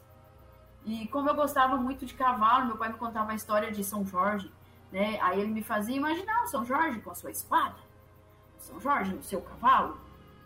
E 0.84 1.08
como 1.08 1.30
eu 1.30 1.34
gostava 1.34 1.76
muito 1.76 2.04
de 2.04 2.14
cavalo, 2.14 2.66
meu 2.66 2.76
pai 2.76 2.92
me 2.92 2.98
contava 2.98 3.32
a 3.32 3.34
história 3.34 3.72
de 3.72 3.82
São 3.82 4.06
Jorge, 4.06 4.52
né? 4.92 5.18
Aí 5.22 5.40
ele 5.40 5.50
me 5.50 5.62
fazia 5.62 5.96
imaginar 5.96 6.44
o 6.44 6.46
São 6.46 6.64
Jorge 6.64 7.00
com 7.00 7.10
a 7.10 7.14
sua 7.14 7.30
espada, 7.30 7.76
o 8.58 8.62
São 8.62 8.80
Jorge 8.80 9.14
no 9.14 9.22
seu 9.22 9.40
cavalo. 9.40 9.98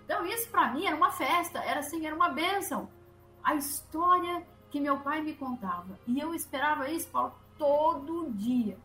Então 0.09 0.25
isso 0.25 0.49
para 0.49 0.73
mim 0.73 0.87
era 0.87 0.97
uma 0.97 1.13
festa, 1.13 1.63
era 1.63 1.81
assim, 1.81 2.07
era 2.07 2.17
uma 2.17 2.31
bênção. 2.31 2.89
A 3.45 3.55
história 3.55 4.43
que 4.71 4.81
meu 4.81 5.01
pai 5.01 5.21
me 5.21 5.35
contava. 5.35 6.01
E 6.07 6.19
eu 6.19 6.35
esperava 6.35 6.91
isso, 6.91 7.09
Paulo, 7.09 7.35
todo 7.59 8.31
dia. 8.33 8.79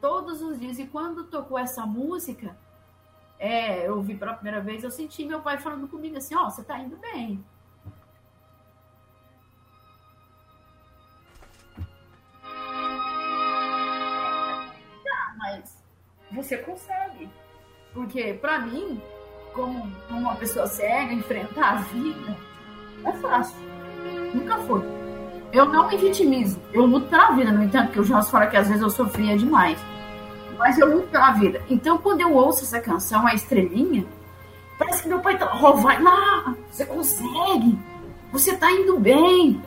Todos 0.00 0.40
os 0.40 0.58
dias. 0.58 0.78
E 0.78 0.86
quando 0.86 1.24
tocou 1.24 1.58
essa 1.58 1.84
música, 1.84 2.56
é, 3.38 3.86
eu 3.86 4.00
vi 4.00 4.16
pela 4.16 4.32
primeira 4.32 4.62
vez, 4.62 4.82
eu 4.82 4.90
senti 4.90 5.26
meu 5.26 5.42
pai 5.42 5.58
falando 5.58 5.86
comigo 5.88 6.16
assim, 6.16 6.34
ó, 6.34 6.46
oh, 6.46 6.50
você 6.50 6.64
tá 6.64 6.78
indo 6.78 6.96
bem. 6.96 7.44
Tá, 15.04 15.34
mas 15.36 15.84
você 16.32 16.56
consegue. 16.56 17.28
Porque, 17.92 18.32
para 18.32 18.58
mim, 18.58 19.02
como 19.56 19.90
uma 20.10 20.36
pessoa 20.36 20.68
cega, 20.68 21.12
enfrentar 21.12 21.72
a 21.72 21.76
vida, 21.76 22.36
é 23.04 23.12
fácil. 23.12 23.56
Nunca 24.32 24.58
foi. 24.58 24.82
Eu 25.52 25.64
não 25.64 25.88
me 25.88 25.96
vitimizo. 25.96 26.60
Eu 26.72 26.86
luto 26.86 27.08
pela 27.08 27.32
vida, 27.32 27.50
no 27.50 27.64
entanto, 27.64 27.90
que 27.90 28.00
o 28.00 28.04
Jonas 28.04 28.30
fala 28.30 28.46
que 28.46 28.56
às 28.56 28.68
vezes 28.68 28.82
eu 28.82 28.90
sofria 28.90 29.36
demais 29.36 29.78
mas 30.58 30.78
eu 30.78 30.92
luto 30.92 31.08
pela 31.08 31.32
vida. 31.32 31.62
Então, 31.68 31.98
quando 31.98 32.20
eu 32.20 32.32
ouço 32.32 32.64
essa 32.64 32.80
canção, 32.80 33.26
a 33.26 33.34
estrelinha, 33.34 34.06
parece 34.78 35.02
que 35.02 35.08
meu 35.08 35.20
pai 35.20 35.38
tá, 35.38 35.50
oh, 35.62 35.74
vai 35.74 36.00
lá, 36.02 36.54
você 36.70 36.84
consegue, 36.84 37.78
você 38.32 38.56
tá 38.56 38.70
indo 38.70 38.98
bem, 38.98 39.62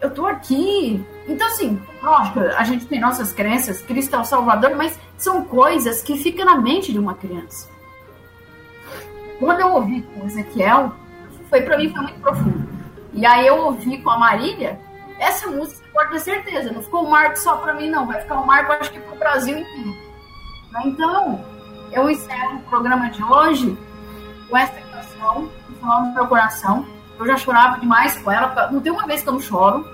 eu 0.00 0.10
tô 0.10 0.26
aqui. 0.26 1.04
Então, 1.28 1.46
assim, 1.46 1.80
lógico, 2.02 2.40
a 2.40 2.64
gente 2.64 2.86
tem 2.86 3.00
nossas 3.00 3.32
crenças, 3.32 3.82
Cristo 3.82 4.16
é 4.16 4.18
o 4.18 4.24
Salvador, 4.24 4.76
mas 4.76 4.98
são 5.16 5.44
coisas 5.44 6.02
que 6.02 6.16
ficam 6.16 6.44
na 6.44 6.56
mente 6.56 6.92
de 6.92 6.98
uma 6.98 7.14
criança. 7.14 7.68
Quando 9.38 9.60
eu 9.60 9.68
ouvi 9.72 10.02
com 10.02 10.26
Ezequiel, 10.26 10.92
foi 11.48 11.62
para 11.62 11.76
mim 11.76 11.90
foi 11.90 12.02
muito 12.02 12.20
profundo. 12.20 12.68
E 13.12 13.24
aí 13.24 13.46
eu 13.46 13.56
ouvi 13.56 13.98
com 14.02 14.10
a 14.10 14.18
Marília, 14.18 14.78
essa 15.18 15.48
música 15.48 15.86
pode 15.92 16.10
ter 16.10 16.20
certeza, 16.20 16.72
não 16.72 16.82
ficou 16.82 17.06
um 17.06 17.10
marco 17.10 17.38
só 17.38 17.56
para 17.56 17.74
mim, 17.74 17.88
não. 17.88 18.06
Vai 18.06 18.20
ficar 18.20 18.40
um 18.40 18.46
marco, 18.46 18.72
acho 18.72 18.92
que, 18.92 19.00
para 19.00 19.14
o 19.14 19.18
Brasil 19.18 19.58
inteiro. 19.58 19.96
Então, 20.84 21.42
eu 21.90 22.10
encerro 22.10 22.56
o 22.56 22.62
programa 22.62 23.08
de 23.10 23.22
hoje 23.22 23.78
com 24.48 24.56
essa 24.56 24.78
canção, 24.92 25.50
falando 25.80 26.08
no 26.08 26.14
meu 26.14 26.26
coração. 26.26 26.86
Eu 27.18 27.26
já 27.26 27.36
chorava 27.38 27.80
demais 27.80 28.18
com 28.18 28.30
ela. 28.30 28.70
Não 28.70 28.80
tem 28.80 28.92
uma 28.92 29.06
vez 29.06 29.22
que 29.22 29.28
eu 29.28 29.32
não 29.32 29.40
choro. 29.40 29.88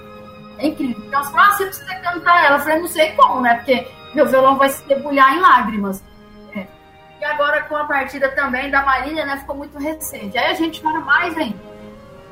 É 0.58 0.66
incrível. 0.66 1.04
Então, 1.06 1.22
falaram, 1.24 1.52
ah, 1.52 1.56
você 1.56 1.66
precisa 1.66 1.94
cantar 2.00 2.44
ela. 2.44 2.56
Eu 2.56 2.60
falei, 2.60 2.80
não 2.80 2.88
sei 2.88 3.12
como, 3.12 3.40
né? 3.40 3.54
Porque 3.54 3.88
meu 4.14 4.26
violão 4.26 4.56
vai 4.56 4.70
se 4.70 4.84
debulhar 4.88 5.36
em 5.36 5.40
lágrimas. 5.40 6.02
E 7.22 7.24
agora, 7.24 7.62
com 7.62 7.76
a 7.76 7.84
partida 7.84 8.28
também 8.30 8.68
da 8.68 8.82
Marília, 8.82 9.24
né? 9.24 9.36
Ficou 9.36 9.54
muito 9.54 9.78
recente. 9.78 10.36
Aí 10.36 10.46
a 10.46 10.54
gente 10.54 10.82
chora 10.82 10.98
mais 10.98 11.38
ainda. 11.38 11.56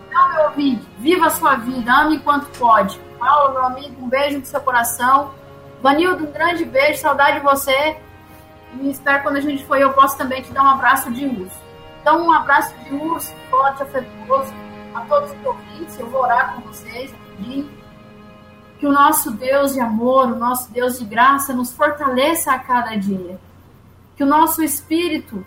Então, 0.09 0.29
meu 0.31 0.43
ouvinte, 0.47 0.85
viva 0.99 1.27
a 1.27 1.31
sua 1.31 1.55
vida, 1.55 1.93
ame 1.93 2.17
enquanto 2.17 2.47
pode. 2.59 2.99
Paulo, 3.17 3.53
meu 3.53 3.65
amigo, 3.67 4.05
um 4.05 4.09
beijo 4.09 4.41
no 4.41 4.45
seu 4.45 4.61
coração. 4.61 5.33
Vanildo, 5.81 6.25
um 6.25 6.33
grande 6.33 6.65
beijo, 6.65 7.01
saudade 7.01 7.39
de 7.39 7.45
você. 7.45 7.99
E 8.81 8.91
espero 8.91 9.23
quando 9.23 9.37
a 9.37 9.41
gente 9.41 9.65
for, 9.65 9.77
eu 9.77 9.93
posso 9.93 10.19
também 10.19 10.43
te 10.43 10.51
dar 10.51 10.65
um 10.65 10.71
abraço 10.71 11.09
de 11.13 11.25
urso. 11.25 11.61
Então, 12.01 12.27
um 12.27 12.33
abraço 12.33 12.75
de 12.79 12.93
urso, 12.93 13.33
forte, 13.49 13.85
afetuoso 13.85 14.53
a 14.93 15.03
todos 15.03 15.31
os 15.31 15.47
ouvintes. 15.47 16.01
Eu 16.01 16.11
vou 16.11 16.23
orar 16.23 16.57
com 16.57 16.63
vocês, 16.63 17.15
pedir 17.37 17.71
que 18.81 18.89
o 18.89 18.93
nosso 18.93 19.31
Deus 19.31 19.73
de 19.73 19.81
amor, 19.81 20.33
o 20.33 20.37
nosso 20.37 20.69
Deus 20.73 20.99
de 20.99 21.05
graça, 21.05 21.53
nos 21.53 21.73
fortaleça 21.73 22.51
a 22.51 22.59
cada 22.59 22.97
dia. 22.97 23.39
Que 24.21 24.25
o 24.25 24.27
nosso 24.27 24.63
Espírito, 24.63 25.43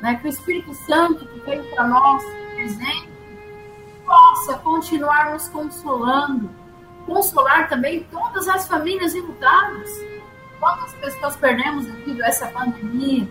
né, 0.00 0.14
que 0.14 0.28
o 0.28 0.30
Espírito 0.30 0.72
Santo 0.74 1.26
que 1.26 1.40
veio 1.40 1.64
para 1.74 1.88
nós, 1.88 2.22
presente, 2.54 3.08
possa 4.06 4.58
continuar 4.58 5.32
nos 5.32 5.48
consolando, 5.48 6.48
consolar 7.04 7.68
também 7.68 8.06
todas 8.12 8.46
as 8.46 8.68
famílias 8.68 9.12
enlutadas. 9.12 9.90
Quantas 10.60 10.94
pessoas 10.94 11.34
perdemos 11.34 11.84
devido 11.86 12.22
a 12.22 12.28
essa 12.28 12.46
pandemia? 12.46 13.28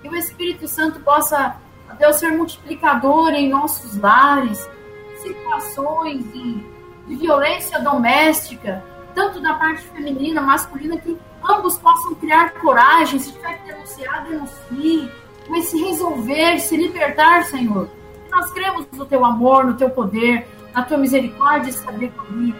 Que 0.00 0.08
o 0.08 0.14
Espírito 0.14 0.68
Santo 0.68 1.00
possa, 1.00 1.56
Deus, 1.98 2.14
ser 2.14 2.30
multiplicador 2.30 3.30
em 3.30 3.48
nossos 3.48 3.96
lares, 3.96 4.70
situações 5.16 6.22
de, 6.32 6.64
de 7.08 7.16
violência 7.16 7.80
doméstica, 7.80 8.80
tanto 9.12 9.40
da 9.40 9.54
parte 9.54 9.82
feminina, 9.88 10.40
masculina, 10.40 10.96
que 10.98 11.18
ambos 11.42 11.76
possam 11.78 12.14
criar 12.14 12.52
coragem, 12.60 13.18
se 13.18 13.32
tiver 13.32 13.59
denunciar, 13.96 15.10
mas 15.48 15.64
se 15.66 15.82
resolver, 15.82 16.58
se 16.60 16.76
libertar, 16.76 17.44
Senhor. 17.44 17.88
Nós 18.30 18.52
cremos 18.52 18.86
no 18.92 19.04
teu 19.06 19.24
amor, 19.24 19.64
no 19.64 19.74
teu 19.74 19.90
poder, 19.90 20.46
na 20.72 20.82
tua 20.82 20.98
misericórdia 20.98 21.70
e 21.70 21.72
sabedoria. 21.72 22.54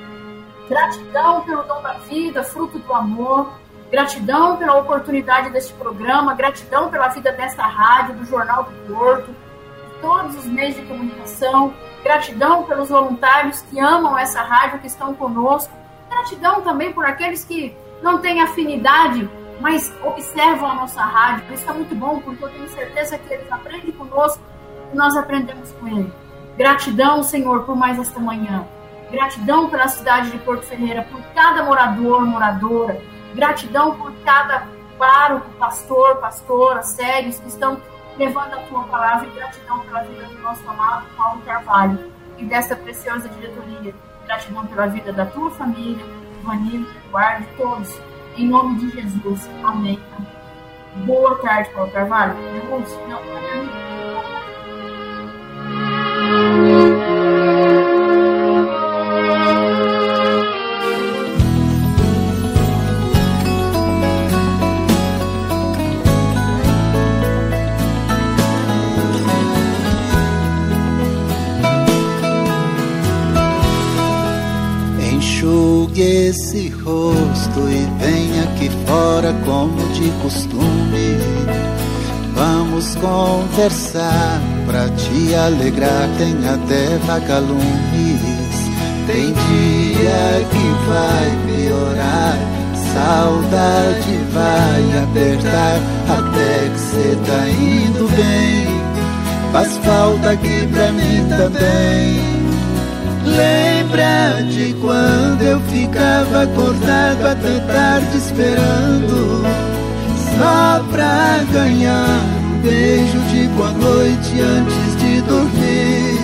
Gratidão 0.68 1.42
pelo 1.42 1.62
dom 1.62 1.82
da 1.82 1.94
vida, 1.94 2.42
fruto 2.42 2.78
do 2.78 2.92
amor. 2.92 3.50
Gratidão 3.90 4.56
pela 4.56 4.78
oportunidade 4.78 5.50
deste 5.50 5.72
programa, 5.74 6.34
gratidão 6.34 6.88
pela 6.90 7.08
vida 7.08 7.32
desta 7.32 7.64
rádio, 7.64 8.14
do 8.14 8.24
Jornal 8.24 8.62
do 8.62 8.94
Porto, 8.94 9.34
todos 10.00 10.36
os 10.36 10.44
meios 10.44 10.76
de 10.76 10.82
comunicação, 10.82 11.74
gratidão 12.04 12.62
pelos 12.62 12.88
voluntários 12.88 13.62
que 13.62 13.80
amam 13.80 14.16
essa 14.16 14.42
rádio, 14.42 14.78
que 14.78 14.86
estão 14.86 15.12
conosco, 15.12 15.72
gratidão 16.08 16.60
também 16.60 16.92
por 16.92 17.04
aqueles 17.04 17.44
que 17.44 17.74
não 18.00 18.18
têm 18.18 18.40
afinidade, 18.40 19.28
mas 19.60 19.92
observam 20.02 20.70
a 20.70 20.74
nossa 20.74 21.02
rádio. 21.02 21.54
Isso 21.54 21.68
é 21.68 21.72
muito 21.72 21.94
bom, 21.94 22.20
porque 22.20 22.44
eu 22.44 22.48
tenho 22.48 22.68
certeza 22.70 23.18
que 23.18 23.32
eles 23.32 23.50
aprendem 23.52 23.92
conosco 23.92 24.42
que 24.90 24.96
nós 24.96 25.16
aprendemos 25.16 25.70
com 25.72 25.86
ele. 25.86 26.12
Gratidão, 26.56 27.22
Senhor, 27.22 27.64
por 27.64 27.76
mais 27.76 27.98
esta 27.98 28.18
manhã. 28.18 28.66
Gratidão 29.10 29.68
pela 29.68 29.88
cidade 29.88 30.30
de 30.30 30.38
Porto 30.38 30.64
Ferreira, 30.64 31.02
por 31.10 31.20
cada 31.34 31.62
morador, 31.62 32.24
moradora. 32.26 33.00
Gratidão 33.34 33.96
por 33.96 34.12
cada 34.24 34.66
pároco, 34.98 35.48
pastor, 35.58 36.16
pastora, 36.16 36.82
sérios 36.82 37.38
que 37.38 37.48
estão 37.48 37.80
levando 38.18 38.54
a 38.54 38.62
tua 38.64 38.84
palavra 38.84 39.26
e 39.26 39.30
gratidão 39.30 39.80
pela 39.80 40.02
vida 40.02 40.26
do 40.26 40.38
nosso 40.40 40.68
amado 40.68 41.06
Paulo 41.16 41.40
Carvalho 41.42 42.12
e 42.36 42.44
desta 42.44 42.76
preciosa 42.76 43.28
diretoria. 43.28 43.94
Gratidão 44.26 44.66
pela 44.66 44.86
vida 44.86 45.12
da 45.12 45.26
tua 45.26 45.50
família, 45.50 46.04
Vanilo, 46.42 46.86
Eduardo, 47.06 47.46
todos. 47.56 48.09
Em 48.36 48.46
nome 48.48 48.78
de 48.80 48.90
Jesus. 48.90 49.48
Amém. 49.62 49.98
Boa 51.06 51.36
tarde, 51.36 51.70
Paulo 51.70 51.90
Carvalho. 51.92 52.34
Não, 53.08 53.20
esse 76.00 76.68
rosto 76.68 77.60
e 77.68 77.86
vem 78.02 78.40
aqui 78.40 78.70
fora 78.86 79.34
como 79.44 79.76
de 79.92 80.10
costume. 80.22 81.18
Vamos 82.34 82.94
conversar 82.96 84.40
pra 84.66 84.88
te 84.88 85.34
alegrar, 85.34 86.08
tem 86.16 86.34
até 86.48 86.96
vagalumes. 87.06 88.50
Tem 89.06 89.26
dia 89.32 90.46
que 90.50 90.66
vai 90.88 91.28
piorar, 91.46 92.38
saudade 92.94 94.18
vai 94.32 95.02
apertar, 95.02 95.80
até 96.08 96.68
que 96.70 96.80
cê 96.80 97.16
tá 97.26 97.48
indo 97.50 98.08
bem. 98.16 98.80
Faz 99.52 99.76
falta 99.78 100.30
aqui 100.30 100.66
pra 100.68 100.92
mim 100.92 101.26
também. 101.36 102.39
Eu 105.50 105.60
ficava 105.62 106.44
acordado 106.44 107.26
até 107.26 107.58
tarde 107.72 108.16
esperando 108.16 109.42
Só 110.38 110.84
pra 110.90 111.44
ganhar 111.52 112.20
um 112.44 112.60
beijo 112.60 113.18
de 113.30 113.48
boa 113.48 113.72
noite 113.72 114.40
antes 114.40 114.96
de 114.96 115.20
dormir. 115.22 116.18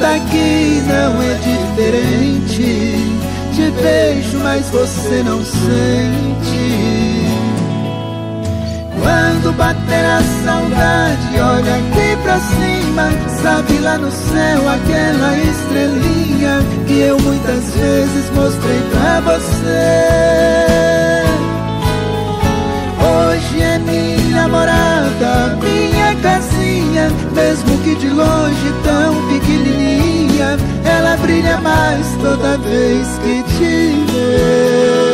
Daqui 0.00 0.82
não 0.86 1.20
é 1.20 1.34
diferente 1.34 2.96
Te 3.54 3.70
beijo, 3.82 4.38
mas 4.38 4.70
você 4.70 5.22
não 5.24 5.44
sente 5.44 6.57
Quando 9.00 9.52
bater 9.56 10.04
a 10.04 10.22
saudade, 10.44 11.40
olha 11.40 11.74
aqui 11.76 12.16
pra 12.22 12.38
cima. 12.38 13.10
Sabe 13.42 13.78
lá 13.78 13.96
no 13.98 14.10
céu 14.10 14.68
aquela 14.68 15.36
estrelinha 15.36 16.60
que 16.86 17.00
eu 17.00 17.18
muitas 17.20 17.64
vezes 17.74 18.30
mostrei 18.34 18.80
pra 18.90 19.20
você. 19.20 20.28
Hoje 23.00 23.62
é 23.62 23.78
minha 23.78 24.48
morada, 24.48 25.56
minha 25.62 26.14
casinha, 26.16 27.10
mesmo 27.32 27.78
que 27.78 27.94
de 27.94 28.08
longe 28.08 28.74
tão 28.84 29.14
pequenininha, 29.28 30.58
ela 30.84 31.16
brilha 31.18 31.58
mais 31.58 32.06
toda 32.20 32.58
vez 32.58 33.06
que 33.22 33.42
te 33.54 34.12
vê. 34.12 35.07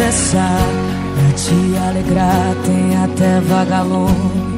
Conversar, 0.00 0.60
pra 1.14 1.32
te 1.34 1.76
alegrar, 1.88 2.54
tem 2.64 2.96
até 2.96 3.40
vagalume. 3.40 4.50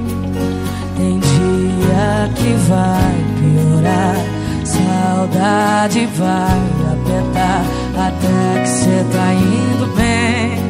Tem 0.96 1.18
dia 1.18 2.30
que 2.36 2.52
vai 2.68 3.14
piorar, 3.40 4.16
saudade 4.64 6.06
vai 6.16 6.60
apertar, 6.92 7.64
até 8.06 8.60
que 8.60 8.68
cê 8.68 9.04
tá 9.12 9.34
indo 9.34 9.86
bem. 9.96 10.62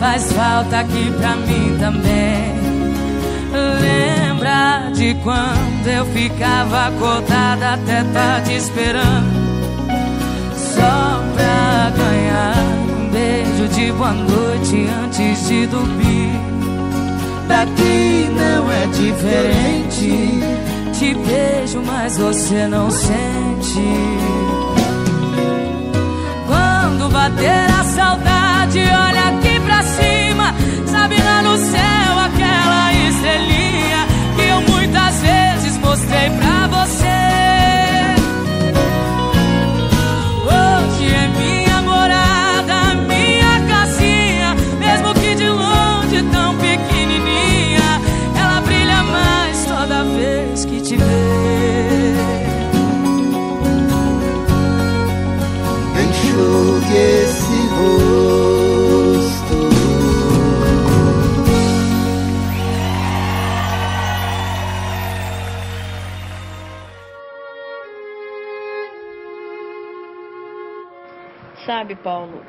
Faz 0.00 0.32
falta 0.32 0.80
aqui 0.80 1.12
pra 1.18 1.36
mim 1.36 1.76
também. 1.78 2.58
Lembra 3.52 4.90
de 4.94 5.14
quando 5.22 5.86
eu 5.86 6.06
ficava 6.06 6.86
acordada 6.86 7.74
até 7.74 8.04
tarde 8.04 8.54
esperando 8.54 9.40
Só 10.54 11.20
pra 11.34 11.90
ganhar 11.96 12.79
beijo 13.20 13.68
de 13.68 13.92
boa 13.92 14.12
noite 14.12 14.88
antes 15.04 15.48
de 15.48 15.66
dormir. 15.66 16.32
Daqui 17.46 18.30
não 18.34 18.70
é 18.70 18.86
diferente. 18.86 20.40
Te 20.98 21.14
beijo, 21.14 21.82
mas 21.84 22.16
você 22.16 22.66
não 22.66 22.90
sente. 22.90 23.88
Quando 26.46 27.10
bater 27.10 27.70
a 27.78 27.84
saudade, 27.84 28.78
olha 28.78 29.28
aqui 29.28 29.60
pra 29.60 29.82
cima. 29.82 30.54
Sabe 30.86 31.16
lá 31.22 31.42
no 31.42 31.56
céu 31.58 32.12
aquela 32.26 32.92
estrelinha 33.08 34.06
que 34.36 34.42
eu 34.42 34.74
muitas 34.74 35.20
vezes 35.20 35.76
mostrei 35.78 36.30
pra 36.30 36.66
você. 36.68 37.29
Te 50.90 50.96
vê. 50.96 51.04
Enxugue 56.02 56.96
esse 56.96 57.58
rosto. 57.76 58.10
Sabe, 71.64 71.94
Paulo, 71.94 72.42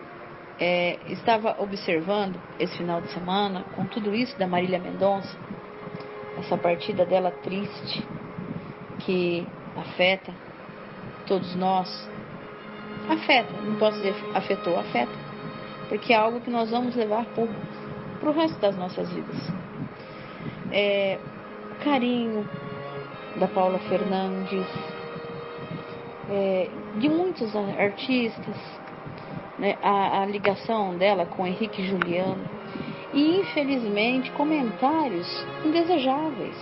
é, 0.60 0.98
estava 1.06 1.58
observando 1.60 2.42
esse 2.60 2.76
final 2.76 3.02
de 3.02 3.12
semana, 3.12 3.64
com 3.76 3.86
tudo 3.86 4.16
isso 4.16 4.36
da 4.40 4.48
Marília 4.48 4.80
Mendonça, 4.80 5.38
essa 6.40 6.58
partida 6.58 7.06
dela 7.06 7.30
triste, 7.30 8.04
que 9.06 9.46
afeta 9.76 10.34
todos 11.28 11.56
nós. 11.56 12.10
Afeta, 13.10 13.54
não 13.62 13.76
posso 13.76 13.98
dizer 13.98 14.16
afetou, 14.34 14.80
afeta. 14.80 15.12
Porque 15.90 16.14
é 16.14 16.16
algo 16.16 16.40
que 16.40 16.50
nós 16.50 16.70
vamos 16.70 16.96
levar 16.96 17.26
para 17.26 18.30
o 18.30 18.34
resto 18.34 18.60
das 18.60 18.78
nossas 18.78 19.12
vidas. 19.12 19.38
É, 20.72 21.20
o 21.72 21.84
carinho 21.84 22.48
da 23.38 23.48
Paula 23.48 23.80
Fernandes, 23.80 24.68
é, 26.30 26.70
de 26.98 27.10
muitos 27.10 27.54
artistas, 27.56 28.56
né, 29.60 29.78
a, 29.82 30.22
a 30.22 30.26
ligação 30.26 30.98
dela 30.98 31.26
com 31.26 31.46
Henrique 31.46 31.86
Juliano 31.86 32.44
e 33.14 33.40
infelizmente 33.40 34.32
comentários 34.32 35.28
indesejáveis, 35.66 36.56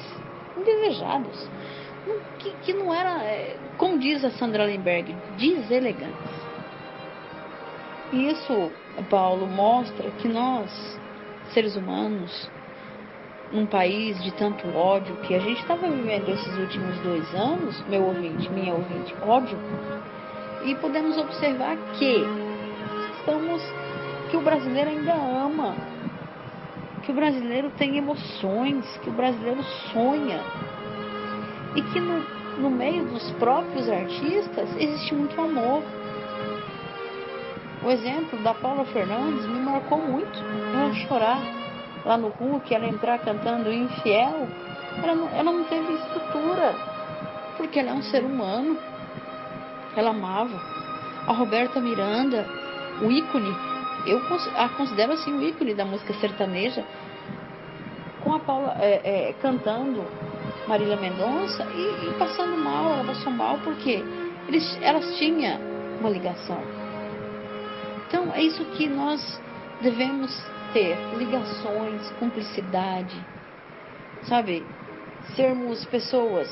indesejados, 0.57 1.49
que, 2.39 2.51
que 2.63 2.73
não 2.73 2.93
era, 2.93 3.23
é, 3.23 3.57
como 3.77 3.97
diz 3.97 4.23
a 4.23 4.31
Sandra 4.31 4.65
Lemberg, 4.65 5.15
deselegantes. 5.37 6.49
E 8.11 8.29
isso, 8.29 8.71
Paulo, 9.09 9.45
mostra 9.47 10.09
que 10.11 10.27
nós, 10.27 10.99
seres 11.53 11.75
humanos, 11.75 12.49
num 13.51 13.65
país 13.65 14.21
de 14.23 14.31
tanto 14.33 14.67
ódio 14.75 15.15
que 15.17 15.33
a 15.33 15.39
gente 15.39 15.61
estava 15.61 15.87
vivendo 15.87 16.29
esses 16.29 16.57
últimos 16.57 16.97
dois 16.99 17.33
anos, 17.33 17.83
meu 17.87 18.03
ouvinte, 18.03 18.49
minha 18.49 18.73
ouvinte, 18.73 19.15
ódio, 19.21 19.57
e 20.65 20.75
podemos 20.75 21.17
observar 21.17 21.77
que 21.97 22.23
estamos, 23.19 23.61
que 24.29 24.37
o 24.37 24.41
brasileiro 24.41 24.89
ainda 24.89 25.13
ama, 25.13 25.75
que 27.03 27.11
o 27.11 27.15
brasileiro 27.15 27.71
tem 27.71 27.97
emoções, 27.97 28.85
que 29.03 29.09
o 29.09 29.13
brasileiro 29.13 29.63
sonha, 29.91 30.39
e 31.75 31.81
que 31.81 31.99
no, 31.99 32.19
no 32.59 32.69
meio 32.69 33.05
dos 33.05 33.31
próprios 33.33 33.89
artistas 33.89 34.69
existe 34.77 35.13
muito 35.13 35.39
amor. 35.39 35.83
O 37.83 37.89
exemplo 37.89 38.37
da 38.39 38.53
Paula 38.53 38.85
Fernandes 38.85 39.45
me 39.45 39.59
marcou 39.59 39.99
muito. 39.99 40.37
Eu 40.73 40.93
chorar 41.07 41.39
lá 42.05 42.17
no 42.17 42.29
Hulk, 42.29 42.73
ela 42.73 42.87
entrar 42.87 43.19
cantando 43.19 43.71
Infiel, 43.71 44.47
ela 45.01 45.15
não, 45.15 45.29
ela 45.29 45.51
não 45.51 45.63
teve 45.65 45.93
estrutura, 45.93 46.75
porque 47.57 47.79
ela 47.79 47.91
é 47.91 47.93
um 47.93 48.01
ser 48.01 48.23
humano. 48.23 48.77
Ela 49.95 50.09
amava. 50.09 50.59
A 51.27 51.33
Roberta 51.33 51.79
Miranda, 51.79 52.45
o 53.01 53.11
ícone, 53.11 53.55
eu 54.05 54.21
a 54.55 54.69
considero 54.69 55.13
assim 55.13 55.31
o 55.31 55.41
ícone 55.41 55.73
da 55.73 55.85
música 55.85 56.13
sertaneja, 56.15 56.83
com 58.23 58.33
a 58.33 58.39
Paula 58.39 58.75
é, 58.79 59.29
é, 59.29 59.33
cantando 59.41 60.03
Marília 60.69 60.97
Mendonça 60.97 61.63
e, 61.73 62.09
e, 62.09 62.13
passando 62.19 62.55
mal, 62.55 62.93
ela 62.93 63.03
passou 63.03 63.33
mal 63.33 63.57
porque 63.63 64.03
eles, 64.47 64.77
elas 64.83 65.17
tinham 65.17 65.59
uma 65.99 66.11
ligação. 66.11 66.61
Então 68.07 68.31
é 68.31 68.43
isso 68.43 68.63
que 68.77 68.87
nós 68.87 69.41
devemos 69.81 70.31
ter 70.71 70.95
ligações, 71.17 72.07
cumplicidade, 72.19 73.15
sabe? 74.25 74.63
Sermos 75.35 75.83
pessoas 75.85 76.47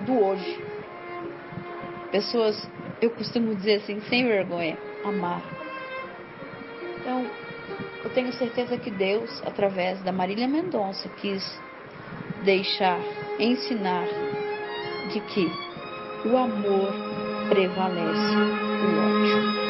do 0.00 0.24
hoje. 0.24 0.60
Pessoas, 2.10 2.68
eu 3.00 3.10
costumo 3.10 3.54
dizer 3.54 3.76
assim, 3.82 4.00
sem 4.08 4.26
vergonha, 4.26 4.76
amar. 5.04 5.42
Então, 7.00 7.24
eu 8.02 8.10
tenho 8.10 8.32
certeza 8.32 8.76
que 8.76 8.90
Deus, 8.90 9.42
através 9.46 10.02
da 10.02 10.10
Marília 10.10 10.48
Mendonça, 10.48 11.08
quis 11.20 11.60
deixar, 12.46 13.00
ensinar 13.40 14.06
de 15.12 15.20
que 15.20 15.50
o 16.24 16.36
amor 16.36 16.92
prevalece 17.48 18.36
o 18.36 19.00
ódio. 19.02 19.65